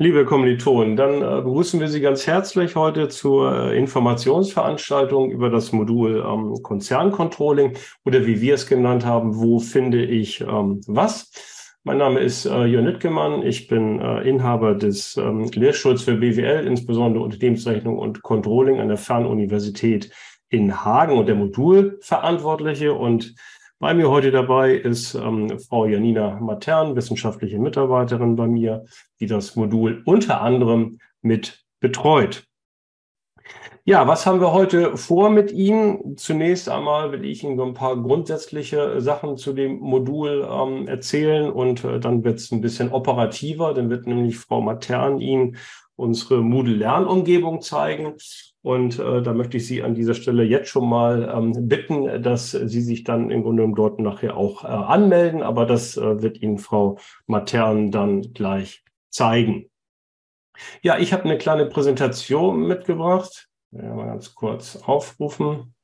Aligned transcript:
Liebe 0.00 0.24
Kommilitonen, 0.24 0.94
dann 0.94 1.22
äh, 1.22 1.42
begrüßen 1.42 1.80
wir 1.80 1.88
Sie 1.88 2.00
ganz 2.00 2.24
herzlich 2.24 2.76
heute 2.76 3.08
zur 3.08 3.52
äh, 3.52 3.76
Informationsveranstaltung 3.76 5.28
über 5.32 5.50
das 5.50 5.72
Modul 5.72 6.24
ähm, 6.24 6.54
Konzerncontrolling 6.62 7.76
oder 8.04 8.24
wie 8.24 8.40
wir 8.40 8.54
es 8.54 8.68
genannt 8.68 9.04
haben, 9.04 9.40
wo 9.40 9.58
finde 9.58 10.04
ich 10.04 10.40
ähm, 10.40 10.82
was. 10.86 11.32
Mein 11.82 11.98
Name 11.98 12.20
ist 12.20 12.46
äh, 12.46 12.66
Jörn 12.66 12.84
Nittgemann. 12.84 13.42
Ich 13.42 13.66
bin 13.66 14.00
äh, 14.00 14.20
Inhaber 14.20 14.76
des 14.76 15.16
ähm, 15.16 15.50
Lehrstuhls 15.52 16.04
für 16.04 16.14
BWL, 16.14 16.64
insbesondere 16.64 17.24
Unternehmensrechnung 17.24 17.98
und 17.98 18.22
Controlling 18.22 18.78
an 18.78 18.86
der 18.86 18.98
Fernuniversität 18.98 20.12
in 20.48 20.84
Hagen 20.84 21.18
und 21.18 21.26
der 21.26 21.34
Modulverantwortliche 21.34 22.92
und 22.94 23.34
bei 23.78 23.94
mir 23.94 24.10
heute 24.10 24.30
dabei 24.30 24.72
ist 24.72 25.14
ähm, 25.14 25.58
Frau 25.60 25.86
Janina 25.86 26.38
Matern, 26.40 26.96
wissenschaftliche 26.96 27.58
Mitarbeiterin 27.58 28.36
bei 28.36 28.46
mir, 28.46 28.84
die 29.20 29.26
das 29.26 29.54
Modul 29.54 30.02
unter 30.04 30.40
anderem 30.40 30.98
mit 31.22 31.64
betreut. 31.80 32.44
Ja, 33.84 34.06
was 34.06 34.26
haben 34.26 34.40
wir 34.40 34.52
heute 34.52 34.98
vor 34.98 35.30
mit 35.30 35.50
Ihnen? 35.50 36.18
Zunächst 36.18 36.68
einmal 36.68 37.10
will 37.10 37.24
ich 37.24 37.42
Ihnen 37.42 37.56
so 37.56 37.64
ein 37.64 37.72
paar 37.72 37.96
grundsätzliche 37.96 39.00
Sachen 39.00 39.38
zu 39.38 39.54
dem 39.54 39.78
Modul 39.78 40.46
ähm, 40.50 40.86
erzählen 40.86 41.50
und 41.50 41.84
äh, 41.84 41.98
dann 41.98 42.22
wird 42.22 42.38
es 42.38 42.52
ein 42.52 42.60
bisschen 42.60 42.90
operativer. 42.90 43.72
Dann 43.72 43.88
wird 43.88 44.06
nämlich 44.06 44.36
Frau 44.36 44.60
Matern 44.60 45.20
Ihnen 45.20 45.56
unsere 45.98 46.42
Moodle-Lernumgebung 46.42 47.60
zeigen. 47.60 48.14
Und 48.62 48.98
äh, 48.98 49.22
da 49.22 49.34
möchte 49.34 49.56
ich 49.56 49.66
Sie 49.66 49.82
an 49.82 49.94
dieser 49.94 50.14
Stelle 50.14 50.44
jetzt 50.44 50.68
schon 50.68 50.88
mal 50.88 51.30
ähm, 51.34 51.68
bitten, 51.68 52.22
dass 52.22 52.52
Sie 52.52 52.80
sich 52.80 53.04
dann 53.04 53.30
im 53.30 53.42
Grunde 53.42 53.62
genommen 53.62 53.74
dort 53.74 53.98
nachher 53.98 54.36
auch 54.36 54.64
äh, 54.64 54.68
anmelden. 54.68 55.42
Aber 55.42 55.66
das 55.66 55.96
äh, 55.96 56.22
wird 56.22 56.40
Ihnen 56.40 56.58
Frau 56.58 56.98
Matern 57.26 57.90
dann 57.90 58.22
gleich 58.32 58.84
zeigen. 59.10 59.70
Ja, 60.82 60.98
ich 60.98 61.12
habe 61.12 61.24
eine 61.24 61.38
kleine 61.38 61.66
Präsentation 61.66 62.66
mitgebracht. 62.66 63.48
Ja, 63.70 63.94
mal 63.94 64.06
ganz 64.06 64.34
kurz 64.34 64.76
aufrufen. 64.76 65.74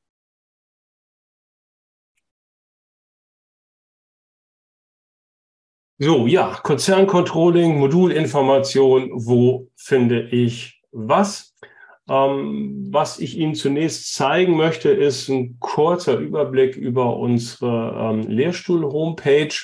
So, 5.98 6.27
ja, 6.27 6.59
Konzerncontrolling, 6.61 7.78
Modulinformation, 7.78 9.11
wo 9.14 9.69
finde 9.77 10.23
ich 10.23 10.83
was? 10.91 11.55
Ähm, 12.09 12.89
was 12.91 13.20
ich 13.20 13.39
Ihnen 13.39 13.55
zunächst 13.55 14.12
zeigen 14.12 14.56
möchte, 14.56 14.91
ist 14.91 15.28
ein 15.28 15.56
kurzer 15.61 16.19
Überblick 16.19 16.77
über 16.77 17.17
unsere 17.17 17.97
ähm, 17.97 18.28
Lehrstuhl-Homepage. 18.28 19.55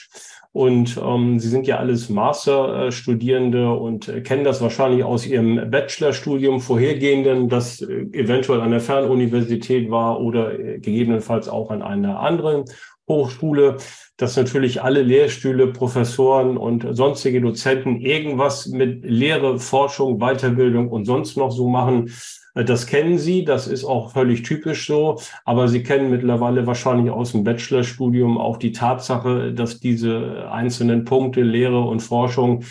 Und 0.52 0.96
ähm, 1.02 1.40
Sie 1.40 1.48
sind 1.48 1.66
ja 1.66 1.78
alles 1.78 2.08
Masterstudierende 2.08 3.72
und 3.72 4.08
äh, 4.08 4.20
kennen 4.20 4.44
das 4.44 4.60
wahrscheinlich 4.60 5.02
aus 5.02 5.26
Ihrem 5.26 5.68
Bachelorstudium 5.68 6.60
vorhergehenden, 6.60 7.48
das 7.48 7.82
äh, 7.82 8.06
eventuell 8.12 8.60
an 8.60 8.70
der 8.70 8.80
Fernuniversität 8.80 9.90
war 9.90 10.20
oder 10.20 10.56
äh, 10.56 10.78
gegebenenfalls 10.78 11.48
auch 11.48 11.72
an 11.72 11.82
einer 11.82 12.20
anderen 12.20 12.64
Hochschule, 13.08 13.76
dass 14.20 14.36
natürlich 14.36 14.82
alle 14.82 15.00
Lehrstühle, 15.00 15.68
Professoren 15.68 16.58
und 16.58 16.86
sonstige 16.94 17.40
Dozenten 17.40 18.00
irgendwas 18.00 18.66
mit 18.66 19.02
Lehre, 19.02 19.58
Forschung, 19.58 20.18
Weiterbildung 20.18 20.90
und 20.90 21.06
sonst 21.06 21.38
noch 21.38 21.50
so 21.50 21.70
machen. 21.70 22.12
Das 22.54 22.86
kennen 22.86 23.16
Sie, 23.16 23.46
das 23.46 23.66
ist 23.66 23.84
auch 23.84 24.12
völlig 24.12 24.42
typisch 24.42 24.86
so, 24.86 25.18
aber 25.46 25.68
Sie 25.68 25.82
kennen 25.82 26.10
mittlerweile 26.10 26.66
wahrscheinlich 26.66 27.10
aus 27.10 27.32
dem 27.32 27.44
Bachelorstudium 27.44 28.36
auch 28.36 28.58
die 28.58 28.72
Tatsache, 28.72 29.54
dass 29.54 29.80
diese 29.80 30.50
einzelnen 30.50 31.06
Punkte 31.06 31.40
Lehre 31.40 31.80
und 31.80 32.00
Forschung 32.00 32.62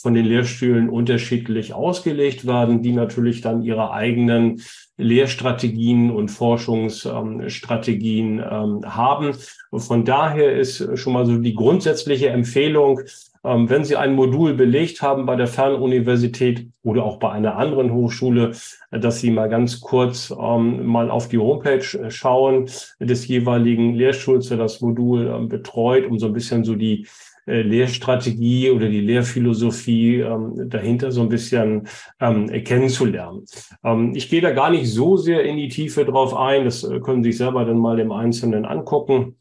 von 0.00 0.14
den 0.14 0.24
Lehrstühlen 0.24 0.88
unterschiedlich 0.88 1.74
ausgelegt 1.74 2.46
werden, 2.46 2.82
die 2.82 2.92
natürlich 2.92 3.40
dann 3.40 3.62
ihre 3.62 3.92
eigenen 3.92 4.62
Lehrstrategien 4.96 6.10
und 6.10 6.30
Forschungsstrategien 6.30 8.38
ähm, 8.38 8.80
haben. 8.84 9.34
Und 9.70 9.80
von 9.80 10.04
daher 10.04 10.56
ist 10.56 10.98
schon 10.98 11.12
mal 11.12 11.26
so 11.26 11.38
die 11.38 11.54
grundsätzliche 11.54 12.28
Empfehlung, 12.28 13.00
wenn 13.48 13.84
Sie 13.84 13.96
ein 13.96 14.14
Modul 14.14 14.54
belegt 14.54 15.02
haben 15.02 15.26
bei 15.26 15.36
der 15.36 15.46
Fernuniversität 15.46 16.68
oder 16.82 17.04
auch 17.04 17.18
bei 17.18 17.30
einer 17.30 17.56
anderen 17.56 17.92
Hochschule, 17.92 18.52
dass 18.90 19.20
Sie 19.20 19.30
mal 19.30 19.48
ganz 19.48 19.80
kurz 19.80 20.30
ähm, 20.30 20.86
mal 20.86 21.10
auf 21.10 21.28
die 21.28 21.38
Homepage 21.38 22.10
schauen 22.10 22.68
des 23.00 23.26
jeweiligen 23.26 23.94
Lehrstuhls, 23.94 24.48
der 24.48 24.58
das 24.58 24.80
Modul 24.80 25.46
betreut, 25.48 26.06
um 26.06 26.18
so 26.18 26.26
ein 26.26 26.32
bisschen 26.32 26.64
so 26.64 26.74
die 26.74 27.06
äh, 27.48 27.62
Lehrstrategie 27.62 28.70
oder 28.70 28.88
die 28.88 29.00
Lehrphilosophie 29.00 30.20
ähm, 30.20 30.68
dahinter 30.68 31.10
so 31.10 31.22
ein 31.22 31.30
bisschen 31.30 31.88
ähm, 32.20 32.46
kennenzulernen. 32.62 33.46
Ähm, 33.82 34.12
ich 34.14 34.28
gehe 34.28 34.42
da 34.42 34.50
gar 34.50 34.70
nicht 34.70 34.92
so 34.92 35.16
sehr 35.16 35.44
in 35.44 35.56
die 35.56 35.68
Tiefe 35.68 36.04
drauf 36.04 36.36
ein. 36.36 36.66
Das 36.66 36.84
äh, 36.84 37.00
können 37.00 37.22
Sie 37.22 37.30
sich 37.30 37.38
selber 37.38 37.64
dann 37.64 37.78
mal 37.78 37.98
im 38.00 38.12
Einzelnen 38.12 38.66
angucken. 38.66 39.36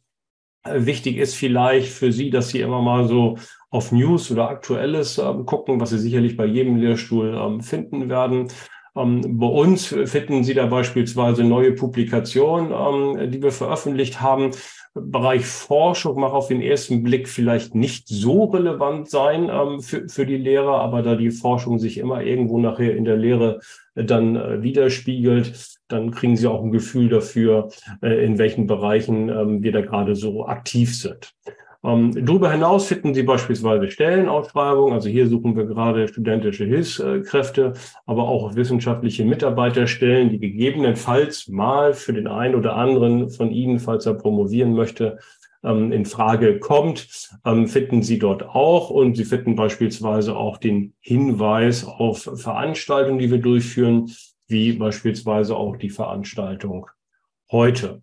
Wichtig 0.76 1.18
ist 1.18 1.36
vielleicht 1.36 1.90
für 1.90 2.12
Sie, 2.12 2.30
dass 2.30 2.50
Sie 2.50 2.62
immer 2.62 2.82
mal 2.82 3.08
so 3.08 3.38
auf 3.70 3.92
News 3.92 4.32
oder 4.32 4.50
Aktuelles 4.50 5.18
ähm, 5.18 5.46
gucken, 5.46 5.80
was 5.80 5.90
Sie 5.90 6.00
sicherlich 6.00 6.38
bei 6.38 6.46
jedem 6.46 6.78
Lehrstuhl 6.78 7.36
ähm, 7.36 7.62
finden 7.62 8.10
werden. 8.10 8.48
Ähm, 8.96 9.38
bei 9.38 9.48
uns 9.48 9.88
finden 10.06 10.44
Sie 10.44 10.54
da 10.54 10.66
beispielsweise 10.66 11.44
neue 11.44 11.74
Publikationen, 11.74 12.72
ähm, 12.72 13.32
die 13.32 13.42
wir 13.42 13.52
veröffentlicht 13.52 14.22
haben. 14.22 14.52
Bereich 15.02 15.46
Forschung 15.46 16.20
mag 16.20 16.34
auf 16.34 16.48
den 16.48 16.62
ersten 16.62 17.04
Blick 17.04 17.28
vielleicht 17.28 17.76
nicht 17.76 18.08
so 18.08 18.46
relevant 18.46 19.10
sein 19.10 19.50
ähm, 19.52 19.82
für, 19.82 20.08
für 20.08 20.26
die 20.26 20.38
Lehrer, 20.38 20.80
aber 20.82 21.02
da 21.02 21.16
die 21.16 21.32
Forschung 21.32 21.80
sich 21.80 21.98
immer 21.98 22.22
irgendwo 22.22 22.58
nachher 22.60 22.96
in 22.96 23.06
der 23.06 23.18
Lehre 23.18 23.60
äh, 23.96 24.04
dann 24.04 24.36
äh, 24.36 24.62
widerspiegelt, 24.62 25.78
dann 25.88 26.12
kriegen 26.12 26.36
Sie 26.36 26.48
auch 26.48 26.64
ein 26.64 26.72
Gefühl 26.72 27.10
dafür, 27.10 27.70
äh, 28.02 28.26
in 28.26 28.38
welchen 28.38 28.68
Bereichen 28.68 29.30
ähm, 29.30 29.64
wir 29.64 29.72
da 29.72 29.82
gerade 29.82 30.16
so 30.16 30.46
aktiv 30.46 30.98
sind. 30.98 31.34
Ähm, 31.84 32.26
darüber 32.26 32.52
hinaus 32.52 32.88
finden 32.88 33.14
Sie 33.14 33.24
beispielsweise 33.24 33.90
Stellenausschreibungen. 33.90 34.94
Also 34.94 35.10
hier 35.10 35.28
suchen 35.28 35.56
wir 35.56 35.66
gerade 35.66 36.08
studentische 36.08 36.66
Hilfskräfte, 36.66 37.74
aber 38.06 38.28
auch 38.28 38.56
wissenschaftliche 38.56 39.26
Mitarbeiterstellen, 39.26 40.30
die 40.30 40.40
gegebenenfalls 40.40 41.48
mal 41.48 41.94
für 41.94 42.14
den 42.14 42.28
einen 42.28 42.56
oder 42.56 42.76
anderen 42.76 43.30
von 43.30 43.52
Ihnen, 43.52 43.80
falls 43.80 44.06
er 44.06 44.16
promovieren 44.16 44.74
möchte, 44.74 45.20
ähm, 45.64 45.92
in 45.92 46.06
Frage 46.06 46.60
kommt, 46.60 47.30
ähm, 47.46 47.68
finden 47.68 48.02
Sie 48.02 48.20
dort 48.20 48.44
auch. 48.44 48.90
Und 48.90 49.16
Sie 49.16 49.26
finden 49.26 49.56
beispielsweise 49.56 50.36
auch 50.36 50.58
den 50.58 50.94
Hinweis 51.00 51.86
auf 51.86 52.30
Veranstaltungen, 52.36 53.20
die 53.20 53.32
wir 53.32 53.40
durchführen, 53.40 54.12
wie 54.48 54.74
beispielsweise 54.74 55.56
auch 55.56 55.78
die 55.78 55.90
Veranstaltung 55.90 56.88
heute. 57.52 58.02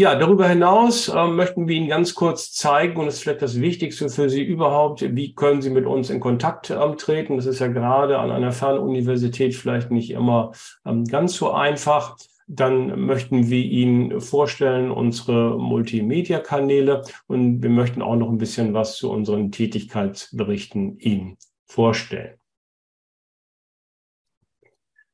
Ja, 0.00 0.14
darüber 0.14 0.48
hinaus 0.48 1.08
äh, 1.08 1.26
möchten 1.26 1.68
wir 1.68 1.76
Ihnen 1.76 1.90
ganz 1.90 2.14
kurz 2.14 2.52
zeigen, 2.52 2.98
und 2.98 3.04
das 3.04 3.16
ist 3.16 3.20
vielleicht 3.20 3.42
das 3.42 3.60
Wichtigste 3.60 4.08
für 4.08 4.30
Sie 4.30 4.42
überhaupt, 4.42 5.02
wie 5.14 5.34
können 5.34 5.60
Sie 5.60 5.68
mit 5.68 5.84
uns 5.84 6.08
in 6.08 6.20
Kontakt 6.20 6.70
ähm, 6.70 6.96
treten. 6.96 7.36
Das 7.36 7.44
ist 7.44 7.58
ja 7.58 7.66
gerade 7.66 8.18
an 8.18 8.30
einer 8.30 8.50
Fernuniversität 8.50 9.54
vielleicht 9.54 9.90
nicht 9.90 10.10
immer 10.12 10.52
ähm, 10.86 11.04
ganz 11.04 11.34
so 11.34 11.50
einfach. 11.50 12.16
Dann 12.46 12.98
möchten 12.98 13.50
wir 13.50 13.62
Ihnen 13.62 14.22
vorstellen 14.22 14.90
unsere 14.90 15.58
Multimedia-Kanäle 15.58 17.02
und 17.26 17.62
wir 17.62 17.68
möchten 17.68 18.00
auch 18.00 18.16
noch 18.16 18.30
ein 18.30 18.38
bisschen 18.38 18.72
was 18.72 18.96
zu 18.96 19.10
unseren 19.10 19.52
Tätigkeitsberichten 19.52 20.98
Ihnen 20.98 21.36
vorstellen. 21.66 22.39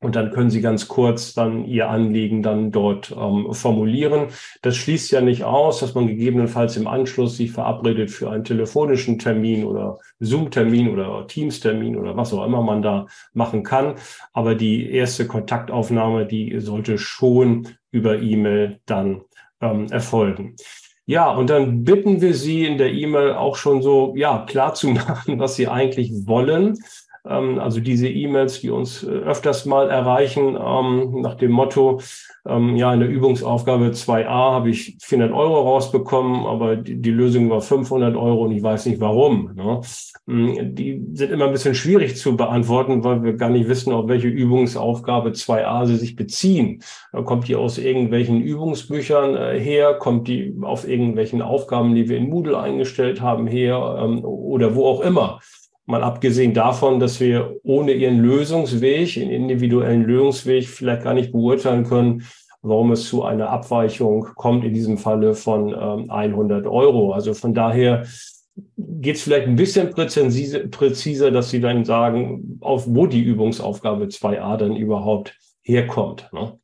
Und 0.00 0.14
dann 0.14 0.30
können 0.30 0.50
Sie 0.50 0.60
ganz 0.60 0.86
kurz 0.86 1.34
dann 1.34 1.64
Ihr 1.64 1.88
Anliegen 1.90 2.42
dann 2.42 2.70
dort 2.70 3.10
ähm, 3.18 3.52
formulieren. 3.52 4.28
Das 4.62 4.76
schließt 4.76 5.10
ja 5.10 5.20
nicht 5.20 5.42
aus, 5.42 5.80
dass 5.80 5.94
man 5.94 6.06
gegebenenfalls 6.06 6.76
im 6.76 6.86
Anschluss 6.86 7.36
sich 7.36 7.50
verabredet 7.50 8.10
für 8.10 8.30
einen 8.30 8.44
telefonischen 8.44 9.18
Termin 9.18 9.64
oder 9.64 9.98
Zoom-Termin 10.20 10.90
oder 10.90 11.26
Teams-Termin 11.26 11.96
oder 11.96 12.16
was 12.16 12.32
auch 12.32 12.46
immer 12.46 12.62
man 12.62 12.80
da 12.80 13.06
machen 13.32 13.64
kann. 13.64 13.96
Aber 14.32 14.54
die 14.54 14.88
erste 14.88 15.26
Kontaktaufnahme, 15.26 16.26
die 16.26 16.60
sollte 16.60 16.96
schon 16.98 17.66
über 17.90 18.20
E-Mail 18.20 18.78
dann 18.86 19.22
ähm, 19.60 19.86
erfolgen. 19.90 20.54
Ja, 21.06 21.30
und 21.30 21.48
dann 21.48 21.84
bitten 21.84 22.20
wir 22.20 22.34
Sie 22.34 22.66
in 22.66 22.76
der 22.76 22.92
E-Mail 22.92 23.32
auch 23.32 23.56
schon 23.56 23.82
so, 23.82 24.14
ja, 24.14 24.44
klar 24.46 24.74
zu 24.74 24.90
machen, 24.90 25.38
was 25.38 25.56
Sie 25.56 25.66
eigentlich 25.66 26.12
wollen. 26.26 26.78
Ähm, 27.28 27.58
also 27.58 27.80
diese 27.80 28.08
E-Mails, 28.08 28.60
die 28.60 28.70
uns 28.70 29.04
äh, 29.04 29.08
öfters 29.08 29.66
mal 29.66 29.90
erreichen, 29.90 30.56
ähm, 30.56 31.20
nach 31.20 31.34
dem 31.34 31.52
Motto, 31.52 32.00
ähm, 32.46 32.76
ja, 32.76 32.94
in 32.94 33.00
der 33.00 33.08
Übungsaufgabe 33.08 33.90
2a 33.90 34.26
habe 34.26 34.70
ich 34.70 34.96
400 35.00 35.36
Euro 35.36 35.60
rausbekommen, 35.60 36.46
aber 36.46 36.76
die, 36.76 37.10
Lösung 37.10 37.50
war 37.50 37.60
500 37.60 38.16
Euro 38.16 38.44
und 38.44 38.52
ich 38.52 38.62
weiß 38.62 38.86
nicht 38.86 39.00
warum. 39.00 39.52
Ne? 39.54 39.80
Mm, 40.26 40.74
die 40.74 41.02
sind 41.12 41.30
immer 41.30 41.46
ein 41.46 41.52
bisschen 41.52 41.74
schwierig 41.74 42.16
zu 42.16 42.36
beantworten, 42.36 43.04
weil 43.04 43.22
wir 43.22 43.34
gar 43.34 43.50
nicht 43.50 43.68
wissen, 43.68 43.92
auf 43.92 44.08
welche 44.08 44.28
Übungsaufgabe 44.28 45.30
2a 45.30 45.86
sie 45.86 45.96
sich 45.96 46.16
beziehen. 46.16 46.82
Kommt 47.12 47.48
die 47.48 47.56
aus 47.56 47.76
irgendwelchen 47.78 48.40
Übungsbüchern 48.40 49.36
äh, 49.36 49.60
her? 49.60 49.94
Kommt 49.94 50.28
die 50.28 50.54
auf 50.62 50.88
irgendwelchen 50.88 51.42
Aufgaben, 51.42 51.94
die 51.94 52.08
wir 52.08 52.16
in 52.16 52.30
Moodle 52.30 52.58
eingestellt 52.58 53.20
haben, 53.20 53.46
her? 53.46 53.78
oder 54.22 54.74
wo 54.74 54.86
auch 54.86 55.00
immer. 55.00 55.40
Mal 55.88 56.02
abgesehen 56.02 56.52
davon, 56.52 57.00
dass 57.00 57.18
wir 57.18 57.56
ohne 57.62 57.92
ihren 57.92 58.18
Lösungsweg, 58.18 59.14
den 59.14 59.30
individuellen 59.30 60.02
Lösungsweg, 60.02 60.68
vielleicht 60.68 61.02
gar 61.04 61.14
nicht 61.14 61.32
beurteilen 61.32 61.84
können, 61.84 62.24
warum 62.60 62.92
es 62.92 63.08
zu 63.08 63.22
einer 63.22 63.48
Abweichung 63.48 64.26
kommt, 64.34 64.66
in 64.66 64.74
diesem 64.74 64.98
Falle 64.98 65.32
von 65.32 65.68
ähm, 65.68 66.10
100 66.10 66.66
Euro. 66.66 67.14
Also 67.14 67.32
von 67.32 67.54
daher 67.54 68.04
geht 68.76 69.16
es 69.16 69.22
vielleicht 69.22 69.48
ein 69.48 69.56
bisschen 69.56 69.88
präzise, 69.88 70.68
präziser, 70.68 71.30
dass 71.30 71.48
Sie 71.48 71.62
dann 71.62 71.86
sagen, 71.86 72.58
auf 72.60 72.84
wo 72.86 73.06
die 73.06 73.22
Übungsaufgabe 73.22 74.04
2a 74.08 74.58
dann 74.58 74.76
überhaupt 74.76 75.38
herkommt. 75.62 76.28
Ne? 76.34 76.58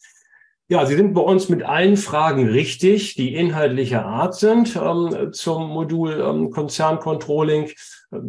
Ja, 0.68 0.84
Sie 0.86 0.96
sind 0.96 1.14
bei 1.14 1.22
uns 1.22 1.48
mit 1.48 1.62
allen 1.62 1.96
Fragen 1.96 2.48
richtig, 2.48 3.14
die 3.14 3.34
inhaltlicher 3.34 4.04
Art 4.04 4.34
sind 4.34 4.76
ähm, 4.76 5.32
zum 5.32 5.68
Modul 5.68 6.20
ähm, 6.20 6.50
Konzerncontrolling. 6.50 7.70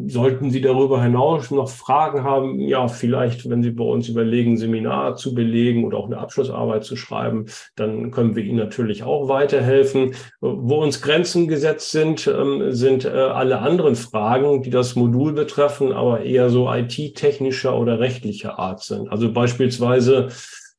Sollten 0.07 0.49
Sie 0.49 0.61
darüber 0.61 1.03
hinaus 1.03 1.51
noch 1.51 1.67
Fragen 1.67 2.23
haben, 2.23 2.57
ja, 2.57 2.87
vielleicht, 2.87 3.49
wenn 3.49 3.61
Sie 3.61 3.71
bei 3.71 3.83
uns 3.83 4.07
überlegen, 4.07 4.55
Seminar 4.55 5.17
zu 5.17 5.33
belegen 5.35 5.83
oder 5.83 5.97
auch 5.97 6.05
eine 6.05 6.19
Abschlussarbeit 6.19 6.85
zu 6.85 6.95
schreiben, 6.95 7.47
dann 7.75 8.09
können 8.11 8.33
wir 8.33 8.45
Ihnen 8.45 8.59
natürlich 8.59 9.03
auch 9.03 9.27
weiterhelfen. 9.27 10.15
Wo 10.39 10.81
uns 10.81 11.01
Grenzen 11.01 11.49
gesetzt 11.49 11.91
sind, 11.91 12.27
ähm, 12.27 12.71
sind 12.71 13.03
äh, 13.03 13.09
alle 13.09 13.59
anderen 13.59 13.95
Fragen, 13.95 14.63
die 14.63 14.69
das 14.69 14.95
Modul 14.95 15.33
betreffen, 15.33 15.91
aber 15.91 16.21
eher 16.21 16.49
so 16.49 16.71
IT-technischer 16.71 17.77
oder 17.77 17.99
rechtlicher 17.99 18.57
Art 18.57 18.81
sind. 18.83 19.11
Also 19.11 19.33
beispielsweise, 19.33 20.29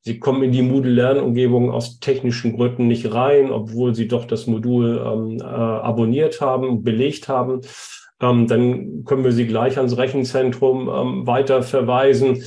Sie 0.00 0.18
kommen 0.18 0.42
in 0.42 0.52
die 0.52 0.62
Moodle-Lernumgebung 0.62 1.70
aus 1.70 1.98
technischen 1.98 2.56
Gründen 2.56 2.86
nicht 2.86 3.12
rein, 3.12 3.50
obwohl 3.50 3.94
Sie 3.94 4.08
doch 4.08 4.24
das 4.24 4.46
Modul 4.46 5.02
ähm, 5.04 5.38
äh, 5.40 5.44
abonniert 5.44 6.40
haben, 6.40 6.82
belegt 6.82 7.28
haben. 7.28 7.60
Ähm, 8.20 8.46
dann 8.46 9.04
können 9.04 9.24
wir 9.24 9.32
Sie 9.32 9.46
gleich 9.46 9.76
ans 9.76 9.96
Rechenzentrum 9.96 10.88
ähm, 10.88 11.26
weiter 11.26 11.62
verweisen. 11.62 12.42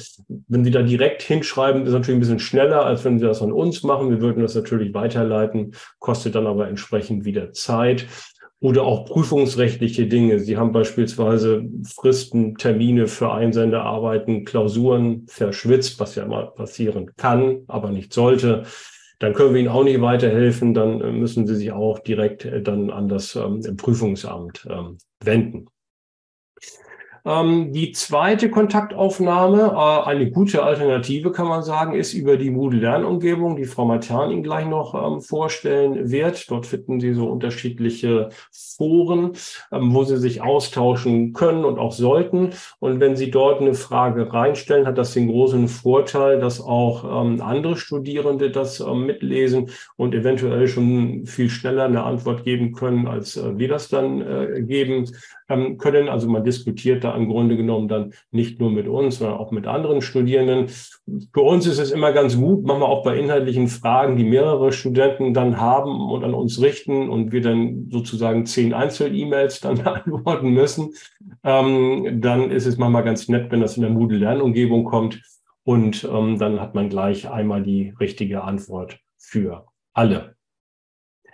Wenn 0.48 0.64
Sie 0.64 0.72
da 0.72 0.81
direkt 0.81 1.22
hinschreiben, 1.22 1.86
ist 1.86 1.92
natürlich 1.92 2.18
ein 2.18 2.22
bisschen 2.22 2.40
schneller, 2.40 2.86
als 2.86 3.04
wenn 3.04 3.19
Sie 3.19 3.25
das 3.25 3.42
an 3.42 3.52
uns 3.52 3.84
machen. 3.84 4.10
Wir 4.10 4.22
würden 4.22 4.42
das 4.42 4.56
natürlich 4.56 4.94
weiterleiten, 4.94 5.74
kostet 6.00 6.36
dann 6.36 6.48
aber 6.48 6.68
entsprechend 6.68 7.25
wieder 7.25 7.52
Zeit 7.52 8.08
oder 8.60 8.84
auch 8.84 9.06
prüfungsrechtliche 9.06 10.08
Dinge. 10.08 10.40
Sie 10.40 10.58
haben 10.58 10.72
beispielsweise 10.72 11.66
Fristen, 11.84 12.56
Termine 12.56 13.08
für 13.08 13.31
Einsendearbeiten, 13.31 14.46
Klausuren 14.46 15.25
verschwitzt, 15.28 16.00
was 16.00 16.16
ja 16.16 16.25
mal 16.25 16.48
passieren 16.48 17.12
kann, 17.18 17.64
aber 17.68 17.92
nicht 17.92 18.14
sollte. 18.14 18.64
Dann 19.19 19.34
können 19.34 19.54
wir 19.54 19.62
Ihnen 19.62 19.69
auch 19.69 19.84
nicht 19.84 20.02
weiterhelfen. 20.02 20.74
Dann 20.74 21.02
äh, 21.02 21.12
müssen 21.12 21.47
Sie 21.47 21.56
sich 21.56 21.71
auch 21.71 22.00
direkt 22.00 22.45
äh, 22.45 22.62
dann 22.62 22.90
an 22.90 23.07
das 23.07 23.36
ähm, 23.36 23.62
Prüfungsamt 23.78 24.68
ähm, 24.69 24.97
wenden. 25.24 25.68
Ähm, 27.28 27.74
die 27.74 27.92
zweite 27.92 28.50
Kontaktaufnahme, 28.50 29.74
äh, 29.76 30.07
eine 30.07 30.31
gute 30.31 30.64
Alternative 30.64 31.34
kann 31.34 31.50
man 31.50 31.62
sagen, 31.62 31.94
ist 31.94 32.14
über 32.14 32.38
die 32.38 32.50
Moodle-Lernumgebung, 32.50 33.57
die 33.57 33.66
Frau 33.66 33.84
Matern 33.84 34.31
Ihnen 34.31 34.44
gleich 34.44 34.66
noch 34.66 34.94
ähm, 34.96 35.19
vorstellen 35.19 36.10
wird. 36.10 36.50
Dort 36.50 36.66
finden 36.66 37.02
Sie 37.02 37.14
so 37.14 37.28
unterschiedliche 37.28 38.30
Foren, 38.50 39.34
ähm, 39.74 39.94
wo 39.94 40.06
Sie 40.06 40.16
sich 40.16 40.42
austauschen 40.42 41.34
können 41.34 41.66
und 41.66 41.80
auch 41.80 41.92
sollten. 41.92 42.52
Und 42.80 43.02
wenn 43.02 43.18
Sie 43.18 43.30
dort 43.30 43.60
eine 43.60 43.74
Frage 43.74 44.31
reinstellen, 44.31 44.88
hat 44.88 44.98
das 44.98 45.14
den 45.14 45.28
großen 45.28 45.68
Vorteil, 45.68 46.40
dass 46.40 46.62
auch 46.62 47.04
andere 47.04 47.76
Studierende 47.76 48.52
das 48.52 48.80
mitlesen 48.80 49.69
und 49.98 50.16
eventuell 50.16 50.68
schon 50.68 51.26
viel 51.26 51.50
schneller 51.50 51.86
eine 51.86 52.04
Antwort 52.04 52.46
geben 52.46 52.72
können, 52.74 53.07
als 53.07 53.36
äh, 53.36 53.57
wir 53.57 53.68
das 53.68 53.90
dann 53.90 54.22
äh, 54.22 54.62
geben 54.62 55.10
ähm, 55.49 55.77
können. 55.77 56.09
Also 56.09 56.27
man 56.30 56.44
diskutiert 56.44 57.04
da 57.04 57.16
im 57.16 57.30
Grunde 57.30 57.57
genommen 57.57 57.87
dann 57.87 58.13
nicht 58.31 58.59
nur 58.59 58.71
mit 58.71 58.87
uns, 58.87 59.19
sondern 59.19 59.37
auch 59.37 59.51
mit 59.51 59.68
anderen 59.68 60.01
Studierenden. 60.01 60.68
Für 61.33 61.42
uns 61.42 61.66
ist 61.68 61.80
es 61.80 61.92
immer 61.92 62.11
ganz 62.11 62.37
gut, 62.37 62.66
manchmal 62.66 62.89
auch 62.89 63.04
bei 63.04 63.18
inhaltlichen 63.18 63.68
Fragen, 63.68 64.18
die 64.18 64.23
mehrere 64.23 64.71
Studenten 64.71 65.33
dann 65.33 65.59
haben 65.59 66.09
und 66.09 66.23
an 66.23 66.33
uns 66.33 66.61
richten 66.61 67.09
und 67.09 67.31
wir 67.31 67.42
dann 67.42 67.89
sozusagen 67.92 68.45
zehn 68.45 68.73
Einzel-E-Mails 68.73 69.61
dann 69.61 69.77
beantworten 69.83 70.51
müssen. 70.51 70.94
Ähm, 71.44 72.21
dann 72.21 72.51
ist 72.51 72.66
es 72.66 72.77
manchmal 72.77 73.04
ganz 73.04 73.27
nett, 73.27 73.51
wenn 73.51 73.61
das 73.61 73.77
in 73.77 73.81
der 73.81 73.92
Moodle-Lernumgebung 73.92 74.83
kommt 74.83 75.21
und 75.68 76.07
ähm, 76.09 76.37
dann 76.39 76.61
hat 76.61 76.75
man 76.75 76.87
gleich 76.87 77.30
einmal 77.30 77.61
die 77.61 77.94
richtige 77.99 78.44
Antwort 78.44 78.99
für 79.18 79.66
alle. 79.92 80.37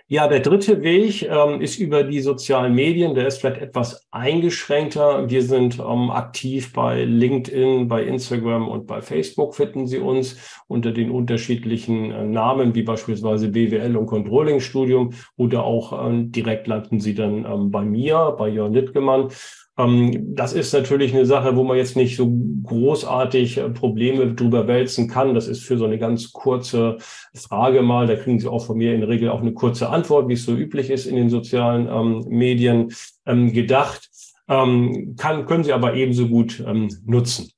Ja, 0.06 0.28
der 0.28 0.40
dritte 0.40 0.82
Weg 0.82 1.22
ähm, 1.22 1.62
ist 1.62 1.78
über 1.78 2.02
die 2.02 2.20
sozialen 2.20 2.74
Medien. 2.74 3.14
Der 3.14 3.26
ist 3.26 3.38
vielleicht 3.38 3.62
etwas 3.62 4.06
eingeschränkter. 4.10 5.30
Wir 5.30 5.42
sind 5.42 5.78
ähm, 5.78 6.10
aktiv 6.10 6.74
bei 6.74 7.04
LinkedIn, 7.04 7.88
bei 7.88 8.04
Instagram 8.04 8.68
und 8.68 8.86
bei 8.86 9.00
Facebook 9.00 9.54
finden 9.54 9.86
Sie 9.86 9.98
uns 9.98 10.36
unter 10.66 10.92
den 10.92 11.10
unterschiedlichen 11.10 12.10
äh, 12.10 12.22
Namen, 12.22 12.74
wie 12.74 12.82
beispielsweise 12.82 13.48
BWL 13.48 13.96
und 13.96 14.04
Controlling 14.04 14.60
Studium 14.60 15.14
oder 15.36 15.64
auch 15.64 16.06
ähm, 16.06 16.30
direkt 16.30 16.66
landen 16.66 17.00
Sie 17.00 17.14
dann 17.14 17.46
ähm, 17.46 17.70
bei 17.70 17.82
mir, 17.82 18.36
bei 18.38 18.48
Jörn 18.50 18.74
Littgemann. 18.74 19.30
Ähm, 19.76 20.34
das 20.34 20.52
ist 20.52 20.72
natürlich 20.72 21.12
eine 21.12 21.26
Sache, 21.26 21.56
wo 21.56 21.64
man 21.64 21.76
jetzt 21.76 21.96
nicht 21.96 22.16
so 22.16 22.32
großartig 22.64 23.58
äh, 23.58 23.70
Probleme 23.70 24.34
drüber 24.34 24.66
wälzen 24.66 25.08
kann. 25.08 25.34
Das 25.34 25.48
ist 25.48 25.64
für 25.64 25.76
so 25.76 25.84
eine 25.84 25.98
ganz 25.98 26.32
kurze 26.32 26.98
Frage 27.34 27.82
mal. 27.82 28.06
Da 28.06 28.16
kriegen 28.16 28.38
Sie 28.38 28.48
auch 28.48 28.66
von 28.66 28.78
mir 28.78 28.94
in 28.94 29.00
der 29.00 29.08
Regel 29.08 29.30
auch 29.30 29.40
eine 29.40 29.52
kurze 29.52 29.88
Antwort, 29.88 30.28
wie 30.28 30.34
es 30.34 30.44
so 30.44 30.54
üblich 30.54 30.90
ist 30.90 31.06
in 31.06 31.16
den 31.16 31.30
sozialen 31.30 31.88
ähm, 31.88 32.24
Medien 32.28 32.92
ähm, 33.26 33.52
gedacht. 33.52 34.10
Ähm, 34.48 35.16
kann, 35.16 35.46
können 35.46 35.64
Sie 35.64 35.72
aber 35.72 35.94
ebenso 35.94 36.28
gut 36.28 36.62
ähm, 36.66 36.88
nutzen. 37.04 37.53